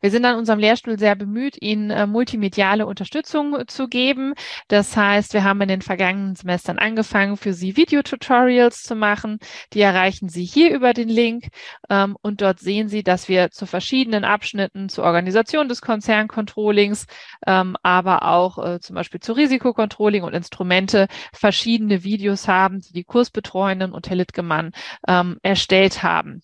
Wir 0.00 0.10
sind 0.10 0.24
an 0.24 0.36
unserem 0.36 0.58
Lehrstuhl 0.58 0.98
sehr 0.98 1.16
bemüht, 1.16 1.56
Ihnen 1.60 1.90
äh, 1.90 2.06
multimediale 2.06 2.86
Unterstützung 2.86 3.66
zu 3.66 3.88
geben. 3.88 4.34
Das 4.68 4.96
heißt, 4.96 5.34
wir 5.34 5.44
haben 5.44 5.60
in 5.60 5.68
den 5.68 5.82
vergangenen 5.82 6.34
Semestern 6.34 6.78
angefangen, 6.78 7.36
für 7.36 7.52
Sie 7.52 7.76
Videotutorials 7.76 8.82
zu 8.82 8.94
machen. 8.94 9.38
Die 9.72 9.80
erreichen 9.80 10.28
Sie 10.28 10.44
hier 10.44 10.74
über 10.74 10.92
den 10.92 11.08
Link. 11.08 11.48
Ähm, 11.90 12.16
und 12.22 12.40
dort 12.40 12.60
sehen 12.60 12.88
Sie, 12.88 13.02
dass 13.02 13.28
wir 13.28 13.50
zu 13.50 13.66
verschiedenen 13.66 14.24
Abschnitten 14.24 14.88
zur 14.88 15.04
Organisation 15.04 15.68
des 15.68 15.80
Konzerncontrollings, 15.80 17.06
ähm, 17.46 17.76
aber 17.82 18.22
auch 18.24 18.58
äh, 18.58 18.80
zum 18.80 18.94
Beispiel 18.94 19.20
zu 19.20 19.32
Risikocontrolling 19.32 20.22
und 20.22 20.34
Instrumente 20.34 21.08
verschiedene 21.32 22.04
Videos 22.04 22.48
haben, 22.48 22.80
die 22.80 22.92
die 22.92 23.04
Kursbetreuenden 23.04 23.92
und 23.92 24.08
Herr 24.08 24.16
Littgemann 24.16 24.72
ähm, 25.06 25.38
erstellt 25.42 26.02
haben. 26.02 26.42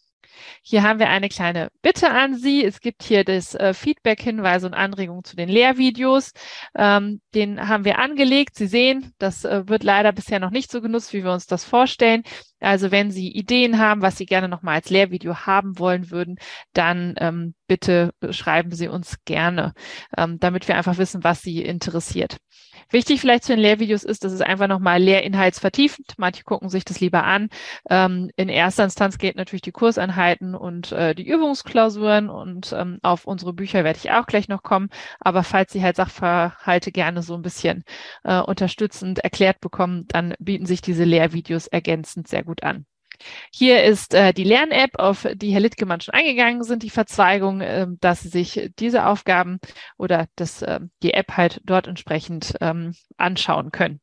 Hier 0.63 0.83
haben 0.83 0.99
wir 0.99 1.09
eine 1.09 1.29
kleine 1.29 1.71
Bitte 1.83 2.11
an 2.11 2.37
Sie. 2.37 2.65
Es 2.65 2.81
gibt 2.81 3.03
hier 3.03 3.25
das 3.25 3.55
äh, 3.55 3.75
Feedback, 3.75 4.21
Hinweise 4.21 4.67
und 4.67 4.75
Anregungen 4.75 5.25
zu 5.25 5.37
den 5.37 5.49
Lehrvideos. 5.49 6.33
Ähm, 6.75 7.21
den 7.35 7.69
haben 7.69 7.85
wir 7.85 7.99
angelegt. 7.99 8.57
Sie 8.57 8.67
sehen, 8.67 9.13
das 9.19 9.45
äh, 9.45 9.69
wird 9.69 9.83
leider 9.83 10.13
bisher 10.13 10.41
noch 10.41 10.51
nicht 10.51 10.71
so 10.71 10.81
genutzt, 10.81 11.13
wie 11.13 11.25
wir 11.25 11.33
uns 11.33 11.47
das 11.47 11.65
vorstellen. 11.65 12.23
Also 12.61 12.91
wenn 12.91 13.11
Sie 13.11 13.29
Ideen 13.29 13.79
haben, 13.79 14.01
was 14.01 14.17
Sie 14.17 14.27
gerne 14.27 14.49
nochmal 14.49 14.77
als 14.77 14.91
Lehrvideo 14.91 15.47
haben 15.47 15.79
wollen 15.79 16.11
würden, 16.11 16.37
dann 16.73 17.15
ähm, 17.19 17.55
bitte 17.67 18.13
schreiben 18.31 18.73
Sie 18.73 18.89
uns 18.89 19.17
gerne, 19.25 19.75
ähm, 20.17 20.39
damit 20.41 20.67
wir 20.69 20.77
einfach 20.77 20.99
wissen, 20.99 21.25
was 21.25 21.43
Sie 21.43 21.63
interessiert. 21.63 22.39
Wichtig 22.91 23.21
vielleicht 23.21 23.45
zu 23.45 23.53
den 23.53 23.61
Lehrvideos 23.61 24.05
ist, 24.05 24.25
dass 24.25 24.33
es 24.33 24.41
einfach 24.41 24.69
nochmal 24.69 25.01
lehrinhaltsvertiefend. 25.01 26.15
Manche 26.19 26.45
gucken 26.45 26.69
sich 26.69 26.85
das 26.85 27.01
lieber 27.01 27.25
an. 27.25 27.49
Ähm, 27.91 28.31
in 28.37 28.49
erster 28.49 28.85
Instanz 28.85 29.19
geht 29.19 29.37
natürlich 29.37 29.63
die 29.63 29.73
Kurseinheiten 29.73 30.55
und 30.55 30.93
äh, 30.93 31.15
die 31.15 31.27
Übungsklausuren 31.27 32.29
und 32.31 32.73
ähm, 32.73 32.99
auf 33.03 33.27
unsere 33.27 33.53
Bücher 33.53 33.85
werde 33.85 33.99
ich 34.03 34.11
auch 34.11 34.27
gleich 34.27 34.49
noch 34.49 34.63
kommen. 34.63 34.89
Aber 35.21 35.43
falls 35.43 35.73
Sie 35.73 35.83
halt 35.83 35.97
Sachverhalte 35.97 36.93
gerne 36.93 37.23
so 37.23 37.35
ein 37.35 37.43
bisschen 37.43 37.85
äh, 38.25 38.41
unterstützend 38.41 39.19
erklärt 39.21 39.61
bekommen, 39.61 40.07
dann 40.09 40.35
bieten 40.39 40.67
sich 40.67 40.81
diese 40.81 41.05
Lehrvideos 41.05 41.67
ergänzend 41.67 42.29
sehr 42.29 42.45
gut 42.45 42.63
an. 42.63 42.87
Hier 43.53 43.85
ist 43.85 44.15
äh, 44.15 44.33
die 44.33 44.45
Lern-App, 44.45 44.99
auf 44.99 45.27
die 45.35 45.53
Herr 45.53 45.61
Littgemann 45.61 46.01
schon 46.01 46.15
eingegangen 46.15 46.63
sind, 46.63 46.83
die 46.83 46.91
Verzweigung, 46.91 47.61
äh, 47.61 47.87
dass 48.01 48.23
Sie 48.23 48.29
sich 48.29 48.71
diese 48.79 49.07
Aufgaben 49.07 49.59
oder 49.97 50.27
dass 50.37 50.63
äh, 50.63 50.81
die 51.03 51.15
App 51.15 51.37
halt 51.37 51.61
dort 51.65 51.87
entsprechend 51.87 52.55
ähm, 52.61 52.95
anschauen 53.17 53.71
können. 53.71 54.01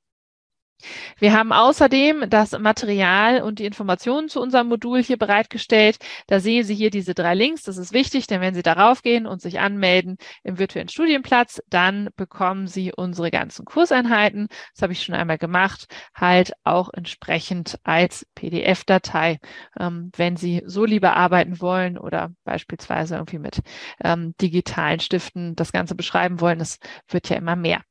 Wir 1.20 1.34
haben 1.34 1.52
außerdem 1.52 2.30
das 2.30 2.58
Material 2.58 3.42
und 3.42 3.60
die 3.60 3.66
Informationen 3.66 4.30
zu 4.30 4.42
unserem 4.42 4.68
Modul 4.68 5.02
hier 5.04 5.18
bereitgestellt. 5.18 5.98
Da 6.28 6.40
sehen 6.40 6.64
Sie 6.64 6.76
hier 6.76 6.90
diese 6.90 7.14
drei 7.14 7.36
Links. 7.36 7.64
Das 7.64 7.78
ist 7.78 7.94
wichtig, 7.94 8.28
denn 8.28 8.42
wenn 8.42 8.54
Sie 8.54 8.64
darauf 8.64 9.02
gehen 9.02 9.26
und 9.26 9.42
sich 9.42 9.60
anmelden 9.60 10.18
im 10.44 10.58
virtuellen 10.58 10.90
Studienplatz, 10.90 11.62
dann 11.70 12.10
bekommen 12.16 12.68
Sie 12.68 12.92
unsere 12.96 13.32
ganzen 13.32 13.66
Kurseinheiten. 13.66 14.48
Das 14.74 14.82
habe 14.84 14.94
ich 14.94 15.04
schon 15.04 15.16
einmal 15.16 15.38
gemacht, 15.38 15.88
halt 16.16 16.54
auch 16.64 16.90
entsprechend 16.94 17.80
als 17.84 18.26
PDF-Datei. 18.36 19.40
Ähm, 19.80 20.12
wenn 20.16 20.38
Sie 20.38 20.64
so 20.66 20.86
lieber 20.86 21.16
arbeiten 21.16 21.62
wollen 21.62 21.98
oder 21.98 22.32
beispielsweise 22.44 23.16
irgendwie 23.16 23.40
mit 23.40 23.62
ähm, 24.04 24.34
digitalen 24.42 25.00
Stiften 25.00 25.56
das 25.56 25.72
Ganze 25.72 25.96
beschreiben 25.96 26.42
wollen, 26.42 26.60
das 26.60 26.80
wird 27.08 27.30
ja 27.30 27.38
immer 27.38 27.56
mehr. 27.56 27.82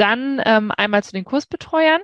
Dann 0.00 0.40
ähm, 0.46 0.72
einmal 0.74 1.04
zu 1.04 1.12
den 1.12 1.24
Kursbetreuern. 1.24 2.00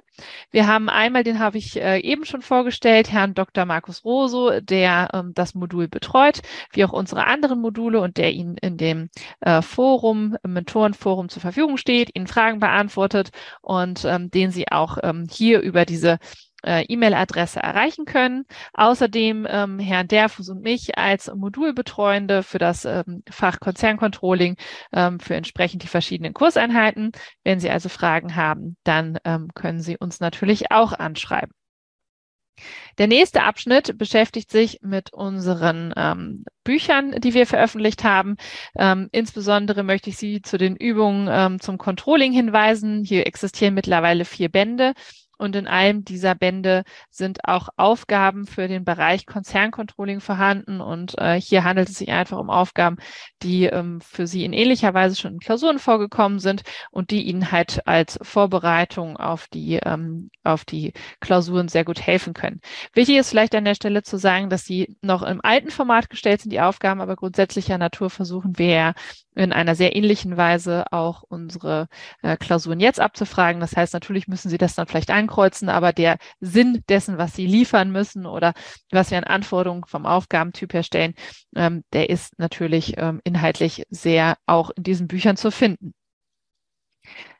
Wir 0.51 0.67
haben 0.67 0.91
einmal, 0.91 1.25
den 1.25 1.39
habe 1.39 1.57
ich 1.57 1.81
äh, 1.81 1.99
eben 2.01 2.27
schon 2.27 2.43
vorgestellt, 2.43 3.11
Herrn 3.11 3.33
Dr. 3.33 3.65
Markus 3.65 4.05
Roso, 4.05 4.61
der 4.61 5.09
ähm, 5.15 5.33
das 5.35 5.55
Modul 5.55 5.89
betreut, 5.89 6.43
wie 6.73 6.85
auch 6.85 6.93
unsere 6.93 7.27
anderen 7.27 7.59
Module 7.59 8.03
und 8.03 8.19
der 8.19 8.33
Ihnen 8.33 8.59
in 8.59 8.77
dem 8.77 9.09
äh, 9.41 9.63
Forum, 9.63 10.37
im 10.45 10.53
Mentorenforum 10.53 11.31
zur 11.31 11.41
Verfügung 11.41 11.79
steht, 11.79 12.15
Ihnen 12.15 12.27
Fragen 12.27 12.61
beantwortet 12.61 13.31
und 13.63 14.05
ähm, 14.05 14.31
den 14.31 14.51
Sie 14.51 14.71
auch 14.71 14.99
ähm, 15.03 15.27
hier 15.31 15.61
über 15.61 15.87
diese 15.87 16.19
äh, 16.67 16.83
E-Mail-Adresse 16.83 17.61
erreichen 17.61 18.05
können. 18.05 18.45
Außerdem 18.75 19.47
ähm, 19.49 19.79
Herrn 19.79 20.09
Derfus 20.09 20.49
und 20.49 20.63
mich 20.63 20.99
als 20.99 21.33
Modulbetreuende 21.35 22.43
für 22.43 22.59
das 22.59 22.85
ähm, 22.85 23.23
Fach 23.31 23.61
Konzerncontrolling 23.61 24.57
ähm, 24.93 25.21
für 25.21 25.35
entsprechend 25.35 25.83
die 25.83 25.89
verschiedenen 25.89 26.35
Kurseinheiten. 26.35 27.13
Wenn 27.45 27.61
Sie 27.61 27.71
also 27.71 27.89
Fragen 27.89 28.37
haben, 28.37 28.77
dann 28.85 29.19
ähm, 29.25 29.49
können 29.55 29.81
Sie 29.81 29.97
uns 29.97 30.21
natürlich 30.21 30.71
auch 30.71 30.93
anschreiben. 30.93 31.53
Der 32.99 33.07
nächste 33.07 33.43
Abschnitt 33.43 33.99
beschäftigt 33.99 34.51
sich 34.51 34.79
mit 34.83 35.13
unseren 35.13 35.93
ähm, 35.97 36.45
Büchern, 36.65 37.13
die 37.21 37.35
wir 37.35 37.47
veröffentlicht 37.47 38.05
haben. 38.05 38.37
Ähm, 38.77 39.09
insbesondere 39.13 39.83
möchte 39.83 40.11
ich 40.11 40.17
Sie 40.17 40.41
zu 40.41 40.57
den 40.57 40.77
Übungen 40.77 41.29
ähm, 41.31 41.61
zum 41.61 41.77
Controlling 41.79 42.33
hinweisen. 42.33 43.05
Hier 43.05 43.27
existieren 43.27 43.75
mittlerweile 43.75 44.25
vier 44.25 44.49
Bände. 44.49 44.95
Und 45.39 45.57
in 45.57 45.67
einem 45.67 46.05
dieser 46.05 46.35
Bände 46.35 46.85
sind 47.11 47.41
auch 47.45 47.69
Aufgaben 47.77 48.47
für 48.47 48.69
den 48.69 48.85
Bereich 48.85 49.27
Konzerncontrolling 49.27 50.21
vorhanden. 50.21 50.81
Und 50.81 51.19
äh, 51.19 51.41
hier 51.41 51.65
handelt 51.65 51.89
es 51.89 51.99
sich 51.99 52.11
einfach 52.11 52.39
um 52.39 52.51
Aufgaben, 52.51 52.97
die 53.43 53.65
ähm, 53.65 54.01
für 54.01 54.27
Sie 54.27 54.45
in 54.45 54.53
ähnlicher 54.53 54.95
Weise 54.95 55.17
schon 55.17 55.35
in 55.35 55.41
Klausuren 55.41 55.79
vorgekommen 55.79 56.39
sind 56.39 56.63
und 56.91 57.11
die 57.11 57.23
Ihnen 57.23 57.53
halt 57.53 57.87
als 57.87 58.19
Vorbereitung 58.23 59.17
auf 59.17 59.47
die, 59.49 59.81
ähm, 59.85 60.31
auf 60.43 60.65
die 60.65 60.93
Klausuren 61.21 61.69
sehr 61.69 61.85
gut 61.85 62.01
helfen 62.01 62.35
können. 62.35 62.61
Wichtig 62.95 63.17
ist 63.17 63.31
vielleicht 63.31 63.55
an 63.55 63.65
der 63.65 63.75
Stelle 63.75 64.03
zu 64.03 64.17
sagen, 64.17 64.51
dass 64.51 64.65
Sie 64.65 64.97
noch 65.03 65.23
im 65.23 65.41
alten 65.43 65.71
Format 65.71 66.11
gestellt 66.11 66.41
sind, 66.41 66.53
die 66.53 66.61
Aufgaben, 66.61 67.01
aber 67.01 67.17
grundsätzlicher 67.17 67.79
Natur 67.79 68.11
versuchen 68.11 68.59
wir 68.59 68.95
in 69.37 69.53
einer 69.53 69.75
sehr 69.75 69.95
ähnlichen 69.95 70.37
Weise 70.37 70.87
auch 70.91 71.23
unsere 71.29 71.89
äh, 72.23 72.37
Klausuren 72.37 72.81
jetzt 72.81 73.01
abzufragen. 73.01 73.61
Das 73.61 73.77
heißt, 73.77 73.93
natürlich 73.95 74.29
müssen 74.29 74.49
Sie 74.49 74.59
das 74.59 74.75
dann 74.75 74.87
vielleicht 74.87 75.11
ankreuzen, 75.11 75.69
aber 75.69 75.93
der 75.93 76.17
Sinn 76.41 76.83
dessen, 76.89 77.19
was 77.19 77.35
Sie 77.35 77.47
liefern 77.47 77.93
müssen 77.93 78.27
oder 78.27 78.55
was 78.91 79.11
wir 79.11 79.19
an 79.19 79.25
Anforderungen 79.25 79.85
vom 79.87 80.07
Aufgabentyp 80.07 80.73
her 80.73 80.83
stellen, 80.83 81.15
ähm, 81.55 81.85
der 81.93 82.11
ist 82.11 82.39
natürlich 82.39 82.95
ähm, 82.97 83.21
inhaltlich 83.25 83.85
sehr 83.91 84.37
auch 84.47 84.71
in 84.71 84.83
diesen 84.83 85.07
Büchern 85.07 85.37
zu 85.37 85.51
finden. 85.51 85.93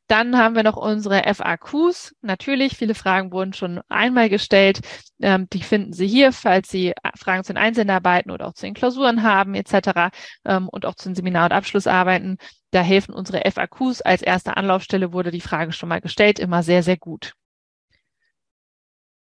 Dann 0.09 0.39
haben 0.39 0.55
wir 0.55 0.63
noch 0.63 0.77
unsere 0.77 1.23
FAQs. 1.35 2.15
Natürlich, 2.23 2.77
viele 2.77 2.95
Fragen 2.95 3.33
wurden 3.33 3.53
schon 3.53 3.81
einmal 3.89 4.29
gestellt. 4.29 4.81
Ähm, 5.21 5.49
die 5.53 5.63
finden 5.63 5.93
Sie 5.93 6.07
hier, 6.07 6.33
falls 6.33 6.69
Sie 6.69 6.93
Fragen 7.17 7.43
zu 7.43 7.53
den 7.53 7.63
Einsendarbeiten 7.63 8.31
oder 8.31 8.47
auch 8.47 8.55
zu 8.55 8.67
den 8.67 8.75
Klausuren 8.75 9.23
haben 9.23 9.55
etc. 9.55 10.11
Ähm, 10.45 10.69
und 10.69 10.87
auch 10.87 10.95
zu 10.95 11.09
den 11.09 11.17
Seminar- 11.17 11.47
und 11.47 11.53
Abschlussarbeiten. 11.53 12.39
Da 12.71 12.83
helfen 12.83 13.15
unsere 13.15 13.43
FAQs. 13.51 14.03
Als 14.03 14.23
erste 14.23 14.57
Anlaufstelle 14.57 15.13
wurde 15.13 15.31
die 15.31 15.41
Frage 15.41 15.73
schon 15.73 15.89
mal 15.89 16.01
gestellt, 16.01 16.39
immer 16.39 16.63
sehr, 16.63 16.83
sehr 16.83 16.97
gut. 16.97 17.35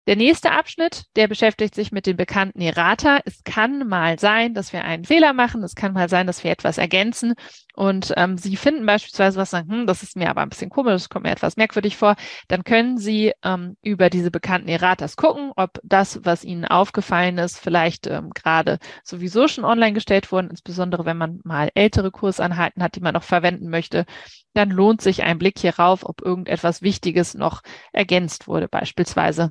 Der 0.06 0.14
nächste 0.14 0.52
Abschnitt, 0.52 1.06
der 1.16 1.26
beschäftigt 1.26 1.74
sich 1.74 1.90
mit 1.90 2.06
den 2.06 2.16
bekannten 2.16 2.60
Errata. 2.60 3.18
Es 3.24 3.42
kann 3.42 3.88
mal 3.88 4.20
sein, 4.20 4.54
dass 4.54 4.72
wir 4.72 4.84
einen 4.84 5.04
Fehler 5.04 5.32
machen. 5.32 5.64
Es 5.64 5.74
kann 5.74 5.94
mal 5.94 6.08
sein, 6.08 6.28
dass 6.28 6.44
wir 6.44 6.52
etwas 6.52 6.78
ergänzen. 6.78 7.34
Und 7.74 8.14
ähm, 8.16 8.38
Sie 8.38 8.54
finden 8.54 8.86
beispielsweise 8.86 9.36
was, 9.40 9.50
sagen, 9.50 9.68
hm, 9.68 9.86
das 9.88 10.04
ist 10.04 10.14
mir 10.14 10.30
aber 10.30 10.42
ein 10.42 10.48
bisschen 10.48 10.70
komisch, 10.70 10.92
das 10.92 11.08
kommt 11.08 11.24
mir 11.24 11.32
etwas 11.32 11.56
merkwürdig 11.56 11.96
vor. 11.96 12.14
Dann 12.46 12.62
können 12.62 12.98
Sie 12.98 13.32
ähm, 13.42 13.76
über 13.82 14.08
diese 14.08 14.30
bekannten 14.30 14.68
Erratas 14.68 15.16
gucken, 15.16 15.50
ob 15.56 15.80
das, 15.82 16.20
was 16.22 16.44
Ihnen 16.44 16.66
aufgefallen 16.66 17.38
ist, 17.38 17.58
vielleicht 17.58 18.06
ähm, 18.06 18.30
gerade 18.30 18.78
sowieso 19.02 19.48
schon 19.48 19.64
online 19.64 19.94
gestellt 19.94 20.30
wurden. 20.30 20.50
Insbesondere 20.50 21.04
wenn 21.04 21.16
man 21.16 21.40
mal 21.42 21.70
ältere 21.74 22.12
Kursanhalten 22.12 22.80
hat, 22.80 22.94
die 22.94 23.00
man 23.00 23.14
noch 23.14 23.24
verwenden 23.24 23.70
möchte, 23.70 24.06
dann 24.54 24.70
lohnt 24.70 25.00
sich 25.00 25.24
ein 25.24 25.38
Blick 25.38 25.58
hierauf, 25.58 26.04
ob 26.04 26.22
irgendetwas 26.22 26.80
Wichtiges 26.80 27.34
noch 27.34 27.62
ergänzt 27.92 28.46
wurde, 28.46 28.68
beispielsweise 28.68 29.50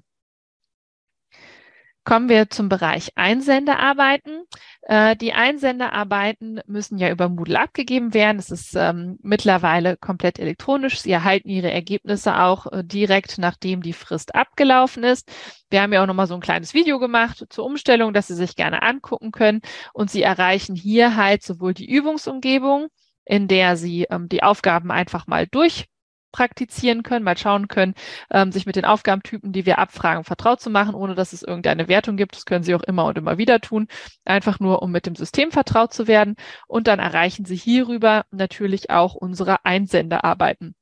Kommen 2.05 2.29
wir 2.29 2.51
zum 2.51 2.69
Bereich 2.69 3.09
Einsendearbeiten. 3.15 4.43
Äh, 4.83 5.15
die 5.15 5.33
Einsendearbeiten 5.33 6.61
müssen 6.67 6.99
ja 6.99 7.09
über 7.09 7.29
Moodle 7.29 7.59
abgegeben 7.59 8.13
werden. 8.13 8.37
Es 8.37 8.51
ist 8.51 8.75
ähm, 8.75 9.17
mittlerweile 9.23 9.97
komplett 9.97 10.37
elektronisch. 10.37 10.99
Sie 11.01 11.09
erhalten 11.09 11.49
Ihre 11.49 11.71
Ergebnisse 11.71 12.37
auch 12.37 12.71
äh, 12.71 12.83
direkt, 12.83 13.39
nachdem 13.39 13.81
die 13.81 13.93
Frist 13.93 14.35
abgelaufen 14.35 15.03
ist. 15.03 15.27
Wir 15.71 15.81
haben 15.81 15.93
ja 15.93 16.03
auch 16.03 16.07
nochmal 16.07 16.27
so 16.27 16.35
ein 16.35 16.41
kleines 16.41 16.75
Video 16.75 16.99
gemacht 16.99 17.43
zur 17.49 17.65
Umstellung, 17.65 18.13
dass 18.13 18.27
Sie 18.27 18.35
sich 18.35 18.55
gerne 18.55 18.83
angucken 18.83 19.31
können. 19.31 19.61
Und 19.91 20.11
Sie 20.11 20.21
erreichen 20.21 20.75
hier 20.75 21.15
halt 21.15 21.41
sowohl 21.41 21.73
die 21.73 21.89
Übungsumgebung, 21.89 22.89
in 23.25 23.47
der 23.47 23.77
Sie 23.77 24.03
ähm, 24.11 24.29
die 24.29 24.43
Aufgaben 24.43 24.91
einfach 24.91 25.25
mal 25.25 25.47
durch 25.47 25.87
praktizieren 26.35 27.01
können, 27.01 27.23
mal 27.23 27.37
schauen 27.37 27.69
können, 27.69 27.93
ähm, 28.29 28.51
sich 28.51 28.65
mit 28.65 28.75
den 28.75 28.83
Aufgabentypen, 28.83 29.53
die 29.53 29.65
wir 29.65 29.79
abfragen, 29.79 30.25
vertraut 30.25 30.59
zu 30.59 30.69
machen, 30.69 30.93
ohne 30.93 31.15
dass 31.15 31.31
es 31.31 31.43
irgendeine 31.43 31.87
Wertung 31.87 32.17
gibt. 32.17 32.35
Das 32.35 32.45
können 32.45 32.63
Sie 32.63 32.75
auch 32.75 32.83
immer 32.83 33.05
und 33.05 33.17
immer 33.17 33.37
wieder 33.37 33.61
tun, 33.61 33.87
einfach 34.25 34.59
nur, 34.59 34.81
um 34.81 34.91
mit 34.91 35.05
dem 35.05 35.15
System 35.15 35.51
vertraut 35.51 35.93
zu 35.93 36.07
werden. 36.07 36.35
Und 36.67 36.87
dann 36.87 36.99
erreichen 36.99 37.45
Sie 37.45 37.55
hierüber 37.55 38.25
natürlich 38.31 38.89
auch 38.89 39.15
unsere 39.15 39.63
Einsenderarbeiten. 39.63 40.75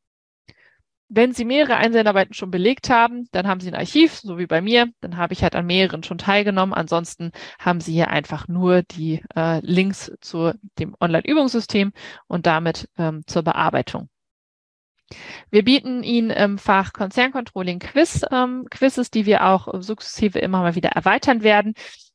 Wenn 1.15 1.33
Sie 1.33 1.45
mehrere 1.45 1.75
Einsendarbeiten 1.75 2.33
schon 2.33 2.49
belegt 2.49 2.89
haben, 2.89 3.27
dann 3.31 3.45
haben 3.47 3.59
Sie 3.59 3.67
ein 3.67 3.75
Archiv, 3.75 4.15
so 4.15 4.39
wie 4.39 4.47
bei 4.47 4.61
mir. 4.61 4.87
Dann 5.01 5.17
habe 5.17 5.33
ich 5.33 5.43
halt 5.43 5.53
an 5.55 5.67
mehreren 5.67 6.01
schon 6.01 6.17
teilgenommen. 6.17 6.73
Ansonsten 6.73 7.31
haben 7.59 7.81
Sie 7.81 7.93
hier 7.93 8.07
einfach 8.09 8.47
nur 8.47 8.81
die 8.81 9.21
äh, 9.35 9.59
Links 9.59 10.11
zu 10.21 10.53
dem 10.79 10.95
Online-Übungssystem 10.99 11.91
und 12.25 12.47
damit 12.47 12.89
ähm, 12.97 13.21
zur 13.27 13.43
Bearbeitung. 13.43 14.09
Wir 15.51 15.63
bieten 15.63 16.03
Ihnen 16.03 16.29
im 16.29 16.57
Fach 16.57 16.93
Konzerncontrolling 16.93 17.79
Quiz, 17.79 18.21
ähm, 18.31 18.65
Quizzes, 18.69 19.11
die 19.11 19.25
wir 19.25 19.45
auch 19.45 19.67
sukzessive 19.81 20.39
immer 20.39 20.61
mal 20.61 20.75
wieder 20.75 20.89
erweitern 20.89 21.43
werden. 21.43 21.73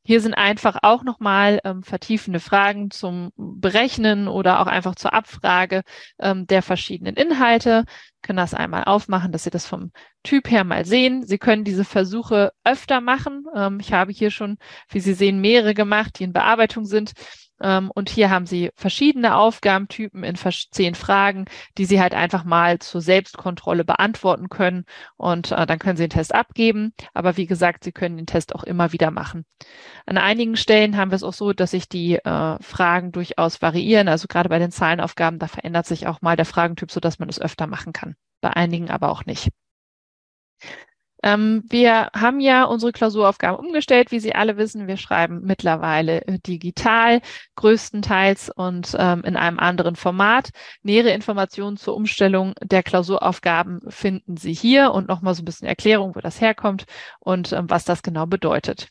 Hier 0.09 0.23
sind 0.23 0.33
einfach 0.33 0.79
auch 0.85 1.05
nochmal 1.05 1.61
ähm, 1.65 1.83
vertiefende 1.83 2.41
Fragen 2.41 2.91
zum 2.91 3.31
Berechnen 3.37 4.27
oder 4.27 4.61
auch 4.61 4.67
einfach 4.67 4.95
zur 4.95 5.13
Abfrage 5.13 5.83
ähm, 6.19 6.47
der 6.47 6.63
verschiedenen 6.63 7.15
Inhalte. 7.15 7.85
Können 8.23 8.39
das 8.39 8.55
einmal 8.55 8.85
aufmachen, 8.85 9.33
dass 9.33 9.45
Sie 9.45 9.51
das 9.51 9.67
vom 9.67 9.93
Typ 10.23 10.51
her 10.51 10.65
mal 10.65 10.87
sehen. 10.87 11.27
Sie 11.27 11.37
können 11.37 11.63
diese 11.63 11.85
Versuche 11.85 12.53
öfter 12.65 13.03
machen. 13.03 13.45
Ähm, 13.55 13.81
ich 13.81 13.93
habe 13.93 14.11
hier 14.11 14.31
schon, 14.31 14.57
wie 14.89 15.01
Sie 15.01 15.13
sehen, 15.13 15.43
mehrere 15.43 15.75
gemacht, 15.75 16.19
die 16.19 16.25
in 16.25 16.33
Bearbeitung 16.33 16.87
sind. 16.87 17.13
Ähm, 17.61 17.91
und 17.95 18.09
hier 18.09 18.31
haben 18.31 18.47
Sie 18.47 18.71
verschiedene 18.75 19.37
Aufgabentypen 19.37 20.25
in 20.25 20.37
zehn 20.37 20.95
Fragen, 20.95 21.47
die 21.77 21.85
Sie 21.85 22.01
halt 22.01 22.15
einfach 22.15 22.45
mal 22.45 22.79
zur 22.79 23.01
Selbstkontrolle 23.01 23.85
beantworten 23.85 24.49
können. 24.49 24.85
Und 25.17 25.53
äh, 25.53 25.67
dann 25.67 25.79
können 25.79 25.97
Sie 25.97 26.05
den 26.05 26.11
Test 26.11 26.35
abgeben. 26.35 26.93
Aber 27.15 27.37
wie 27.37 27.47
gesagt, 27.47 27.85
Sie 27.85 27.93
können 27.93 28.17
den 28.17 28.27
Test 28.27 28.55
auch 28.55 28.65
immer 28.65 28.93
wieder 28.93 29.11
machen. 29.11 29.45
An 30.07 30.19
einigen 30.19 30.57
Stellen 30.57 30.97
haben 30.97 31.11
wir 31.11 31.17
es 31.17 31.23
auch 31.23 31.35
so, 31.35 31.53
dass 31.53 31.73
sich 31.73 31.89
die 31.89 32.17
äh, 32.17 32.63
Fragen 32.63 33.13
durchaus 33.13 33.63
variieren. 33.63 34.09
Also 34.09 34.29
gerade 34.29 34.49
bei 34.49 34.59
den 34.59 34.71
Zahlenaufgaben, 34.71 35.39
da 35.39 35.49
verändert 35.49 35.87
sich 35.87 36.07
auch 36.07 36.23
mal 36.23 36.37
der 36.37 36.47
Fragentyp, 36.47 36.91
so 36.91 37.01
dass 37.01 37.19
man 37.19 37.29
es 37.29 37.41
öfter 37.41 37.67
machen 37.67 37.93
kann. 37.93 38.17
Bei 38.41 38.51
einigen 38.51 38.91
aber 38.91 39.11
auch 39.11 39.25
nicht. 39.27 39.49
Ähm, 41.23 41.65
wir 41.69 42.11
haben 42.15 42.41
ja 42.41 42.65
unsere 42.65 42.93
Klausuraufgaben 42.93 43.59
umgestellt, 43.59 44.11
wie 44.11 44.21
Sie 44.21 44.35
alle 44.35 44.57
wissen. 44.57 44.87
Wir 44.87 44.97
schreiben 44.97 45.41
mittlerweile 45.43 46.27
äh, 46.27 46.39
digital, 46.39 47.21
größtenteils 47.57 48.51
und 48.55 48.95
ähm, 48.99 49.23
in 49.25 49.37
einem 49.37 49.59
anderen 49.59 49.97
Format. 49.97 50.51
Nähere 50.83 51.11
Informationen 51.11 51.77
zur 51.77 51.97
Umstellung 51.97 52.55
der 52.63 52.83
Klausuraufgaben 52.83 53.81
finden 53.89 54.37
Sie 54.37 54.53
hier 54.53 54.93
und 54.93 55.09
nochmal 55.09 55.35
so 55.35 55.43
ein 55.43 55.45
bisschen 55.45 55.69
Erklärung, 55.69 56.15
wo 56.15 56.21
das 56.21 56.41
herkommt 56.41 56.85
und 57.21 57.53
ähm, 57.53 57.69
was 57.69 57.85
das 57.85 58.03
genau 58.03 58.27
bedeutet. 58.27 58.89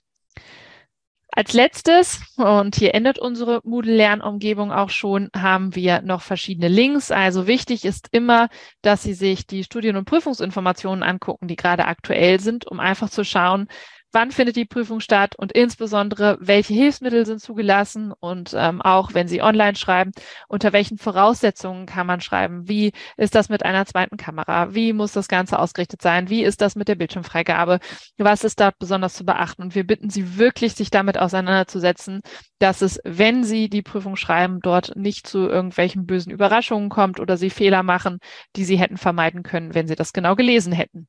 Als 1.37 1.53
letztes, 1.53 2.19
und 2.37 2.75
hier 2.75 2.95
endet 2.95 3.19
unsere 3.19 3.61
Moodle-Lernumgebung 3.63 4.71
auch 4.71 4.89
schon, 4.89 5.29
haben 5.35 5.75
wir 5.75 6.01
noch 6.01 6.23
verschiedene 6.23 6.67
Links. 6.67 7.11
Also 7.11 7.45
wichtig 7.45 7.85
ist 7.85 8.07
immer, 8.11 8.49
dass 8.81 9.03
Sie 9.03 9.13
sich 9.13 9.45
die 9.45 9.63
Studien- 9.63 9.97
und 9.97 10.05
Prüfungsinformationen 10.05 11.03
angucken, 11.03 11.47
die 11.47 11.55
gerade 11.55 11.85
aktuell 11.85 12.39
sind, 12.39 12.65
um 12.65 12.79
einfach 12.79 13.11
zu 13.11 13.23
schauen, 13.23 13.67
wann 14.11 14.31
findet 14.31 14.55
die 14.55 14.65
Prüfung 14.65 14.99
statt 14.99 15.35
und 15.37 15.51
insbesondere, 15.51 16.37
welche 16.39 16.73
Hilfsmittel 16.73 17.25
sind 17.25 17.41
zugelassen 17.41 18.13
und 18.19 18.53
ähm, 18.55 18.81
auch, 18.81 19.13
wenn 19.13 19.27
Sie 19.27 19.41
online 19.41 19.75
schreiben, 19.75 20.11
unter 20.47 20.73
welchen 20.73 20.97
Voraussetzungen 20.97 21.85
kann 21.85 22.07
man 22.07 22.21
schreiben? 22.21 22.67
Wie 22.67 22.93
ist 23.17 23.35
das 23.35 23.49
mit 23.49 23.63
einer 23.63 23.85
zweiten 23.85 24.17
Kamera? 24.17 24.73
Wie 24.73 24.93
muss 24.93 25.11
das 25.11 25.27
Ganze 25.27 25.59
ausgerichtet 25.59 26.01
sein? 26.01 26.29
Wie 26.29 26.43
ist 26.43 26.61
das 26.61 26.75
mit 26.75 26.87
der 26.87 26.95
Bildschirmfreigabe? 26.95 27.79
Was 28.17 28.43
ist 28.43 28.59
dort 28.59 28.77
besonders 28.79 29.13
zu 29.13 29.25
beachten? 29.25 29.61
Und 29.61 29.75
wir 29.75 29.85
bitten 29.85 30.09
Sie 30.09 30.37
wirklich, 30.37 30.73
sich 30.73 30.89
damit 30.89 31.17
auseinanderzusetzen, 31.17 32.21
dass 32.59 32.81
es, 32.81 32.99
wenn 33.03 33.43
Sie 33.43 33.69
die 33.69 33.81
Prüfung 33.81 34.15
schreiben, 34.15 34.59
dort 34.61 34.95
nicht 34.95 35.27
zu 35.27 35.47
irgendwelchen 35.47 36.05
bösen 36.05 36.31
Überraschungen 36.31 36.89
kommt 36.89 37.19
oder 37.19 37.37
Sie 37.37 37.49
Fehler 37.49 37.83
machen, 37.83 38.19
die 38.55 38.63
Sie 38.65 38.77
hätten 38.77 38.97
vermeiden 38.97 39.43
können, 39.43 39.73
wenn 39.75 39.87
Sie 39.87 39.95
das 39.95 40.13
genau 40.13 40.35
gelesen 40.35 40.71
hätten. 40.71 41.07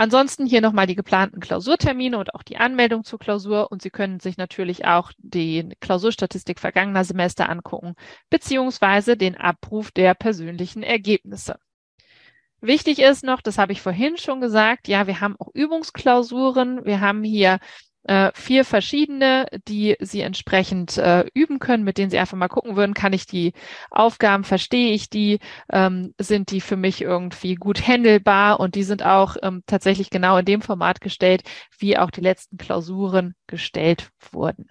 Ansonsten 0.00 0.46
hier 0.46 0.62
nochmal 0.62 0.86
die 0.86 0.94
geplanten 0.94 1.40
Klausurtermine 1.40 2.16
und 2.16 2.34
auch 2.34 2.42
die 2.42 2.56
Anmeldung 2.56 3.04
zur 3.04 3.18
Klausur. 3.18 3.70
Und 3.70 3.82
Sie 3.82 3.90
können 3.90 4.18
sich 4.18 4.38
natürlich 4.38 4.86
auch 4.86 5.12
die 5.18 5.68
Klausurstatistik 5.80 6.58
vergangener 6.58 7.04
Semester 7.04 7.50
angucken, 7.50 7.92
beziehungsweise 8.30 9.18
den 9.18 9.36
Abruf 9.36 9.90
der 9.90 10.14
persönlichen 10.14 10.82
Ergebnisse. 10.82 11.56
Wichtig 12.62 12.98
ist 13.00 13.24
noch, 13.24 13.42
das 13.42 13.58
habe 13.58 13.72
ich 13.72 13.82
vorhin 13.82 14.16
schon 14.16 14.40
gesagt, 14.40 14.88
ja, 14.88 15.06
wir 15.06 15.20
haben 15.20 15.36
auch 15.38 15.50
Übungsklausuren. 15.52 16.86
Wir 16.86 17.02
haben 17.02 17.22
hier 17.22 17.58
äh, 18.04 18.30
vier 18.34 18.64
verschiedene, 18.64 19.46
die 19.68 19.96
Sie 20.00 20.20
entsprechend 20.20 20.98
äh, 20.98 21.24
üben 21.34 21.58
können, 21.58 21.84
mit 21.84 21.98
denen 21.98 22.10
Sie 22.10 22.18
einfach 22.18 22.36
mal 22.36 22.48
gucken 22.48 22.76
würden, 22.76 22.94
kann 22.94 23.12
ich 23.12 23.26
die 23.26 23.52
Aufgaben, 23.90 24.44
verstehe 24.44 24.92
ich 24.92 25.10
die, 25.10 25.38
ähm, 25.72 26.14
sind 26.18 26.50
die 26.50 26.60
für 26.60 26.76
mich 26.76 27.02
irgendwie 27.02 27.54
gut 27.54 27.86
handelbar 27.86 28.60
und 28.60 28.74
die 28.74 28.82
sind 28.84 29.04
auch 29.04 29.36
ähm, 29.42 29.62
tatsächlich 29.66 30.10
genau 30.10 30.38
in 30.38 30.44
dem 30.44 30.62
Format 30.62 31.00
gestellt, 31.00 31.42
wie 31.78 31.98
auch 31.98 32.10
die 32.10 32.22
letzten 32.22 32.56
Klausuren 32.56 33.34
gestellt 33.46 34.10
wurden. 34.32 34.66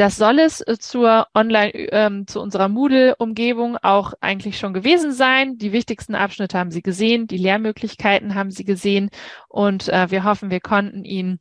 Das 0.00 0.16
soll 0.16 0.38
es 0.38 0.62
äh, 0.62 0.78
zur 0.78 1.26
Online, 1.34 1.72
ähm, 1.74 2.26
zu 2.26 2.40
unserer 2.40 2.70
Moodle-Umgebung 2.70 3.76
auch 3.76 4.14
eigentlich 4.22 4.58
schon 4.58 4.72
gewesen 4.72 5.12
sein. 5.12 5.58
Die 5.58 5.72
wichtigsten 5.72 6.14
Abschnitte 6.14 6.58
haben 6.58 6.70
Sie 6.70 6.80
gesehen, 6.80 7.26
die 7.26 7.36
Lehrmöglichkeiten 7.36 8.34
haben 8.34 8.50
Sie 8.50 8.64
gesehen 8.64 9.10
und 9.46 9.90
äh, 9.90 10.10
wir 10.10 10.24
hoffen, 10.24 10.50
wir 10.50 10.60
konnten 10.60 11.04
Ihnen 11.04 11.38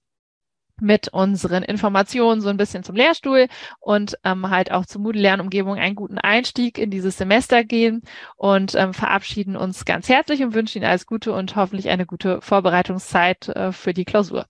mit 0.82 1.08
unseren 1.08 1.64
Informationen 1.64 2.42
so 2.42 2.50
ein 2.50 2.58
bisschen 2.58 2.84
zum 2.84 2.98
Lehrstuhl 2.98 3.48
und 3.80 4.18
ähm, 4.26 4.50
halt 4.50 4.74
auch 4.74 4.86
zur 4.86 5.00
Moodle-Lernumgebung 5.04 5.78
einen 5.78 5.96
guten 5.96 6.18
Einstieg 6.18 6.78
in 6.80 6.92
dieses 6.92 7.18
Semester 7.18 7.64
gehen 7.64 8.02
und 8.36 8.76
ähm, 8.76 8.94
verabschieden 8.94 9.56
uns 9.56 9.86
ganz 9.86 10.10
herzlich 10.10 10.44
und 10.44 10.54
wünschen 10.54 10.80
Ihnen 10.80 10.90
alles 10.90 11.06
Gute 11.06 11.32
und 11.32 11.56
hoffentlich 11.56 11.88
eine 11.88 12.06
gute 12.06 12.42
Vorbereitungszeit 12.42 13.48
äh, 13.48 13.72
für 13.72 13.94
die 13.94 14.04
Klausur. 14.04 14.48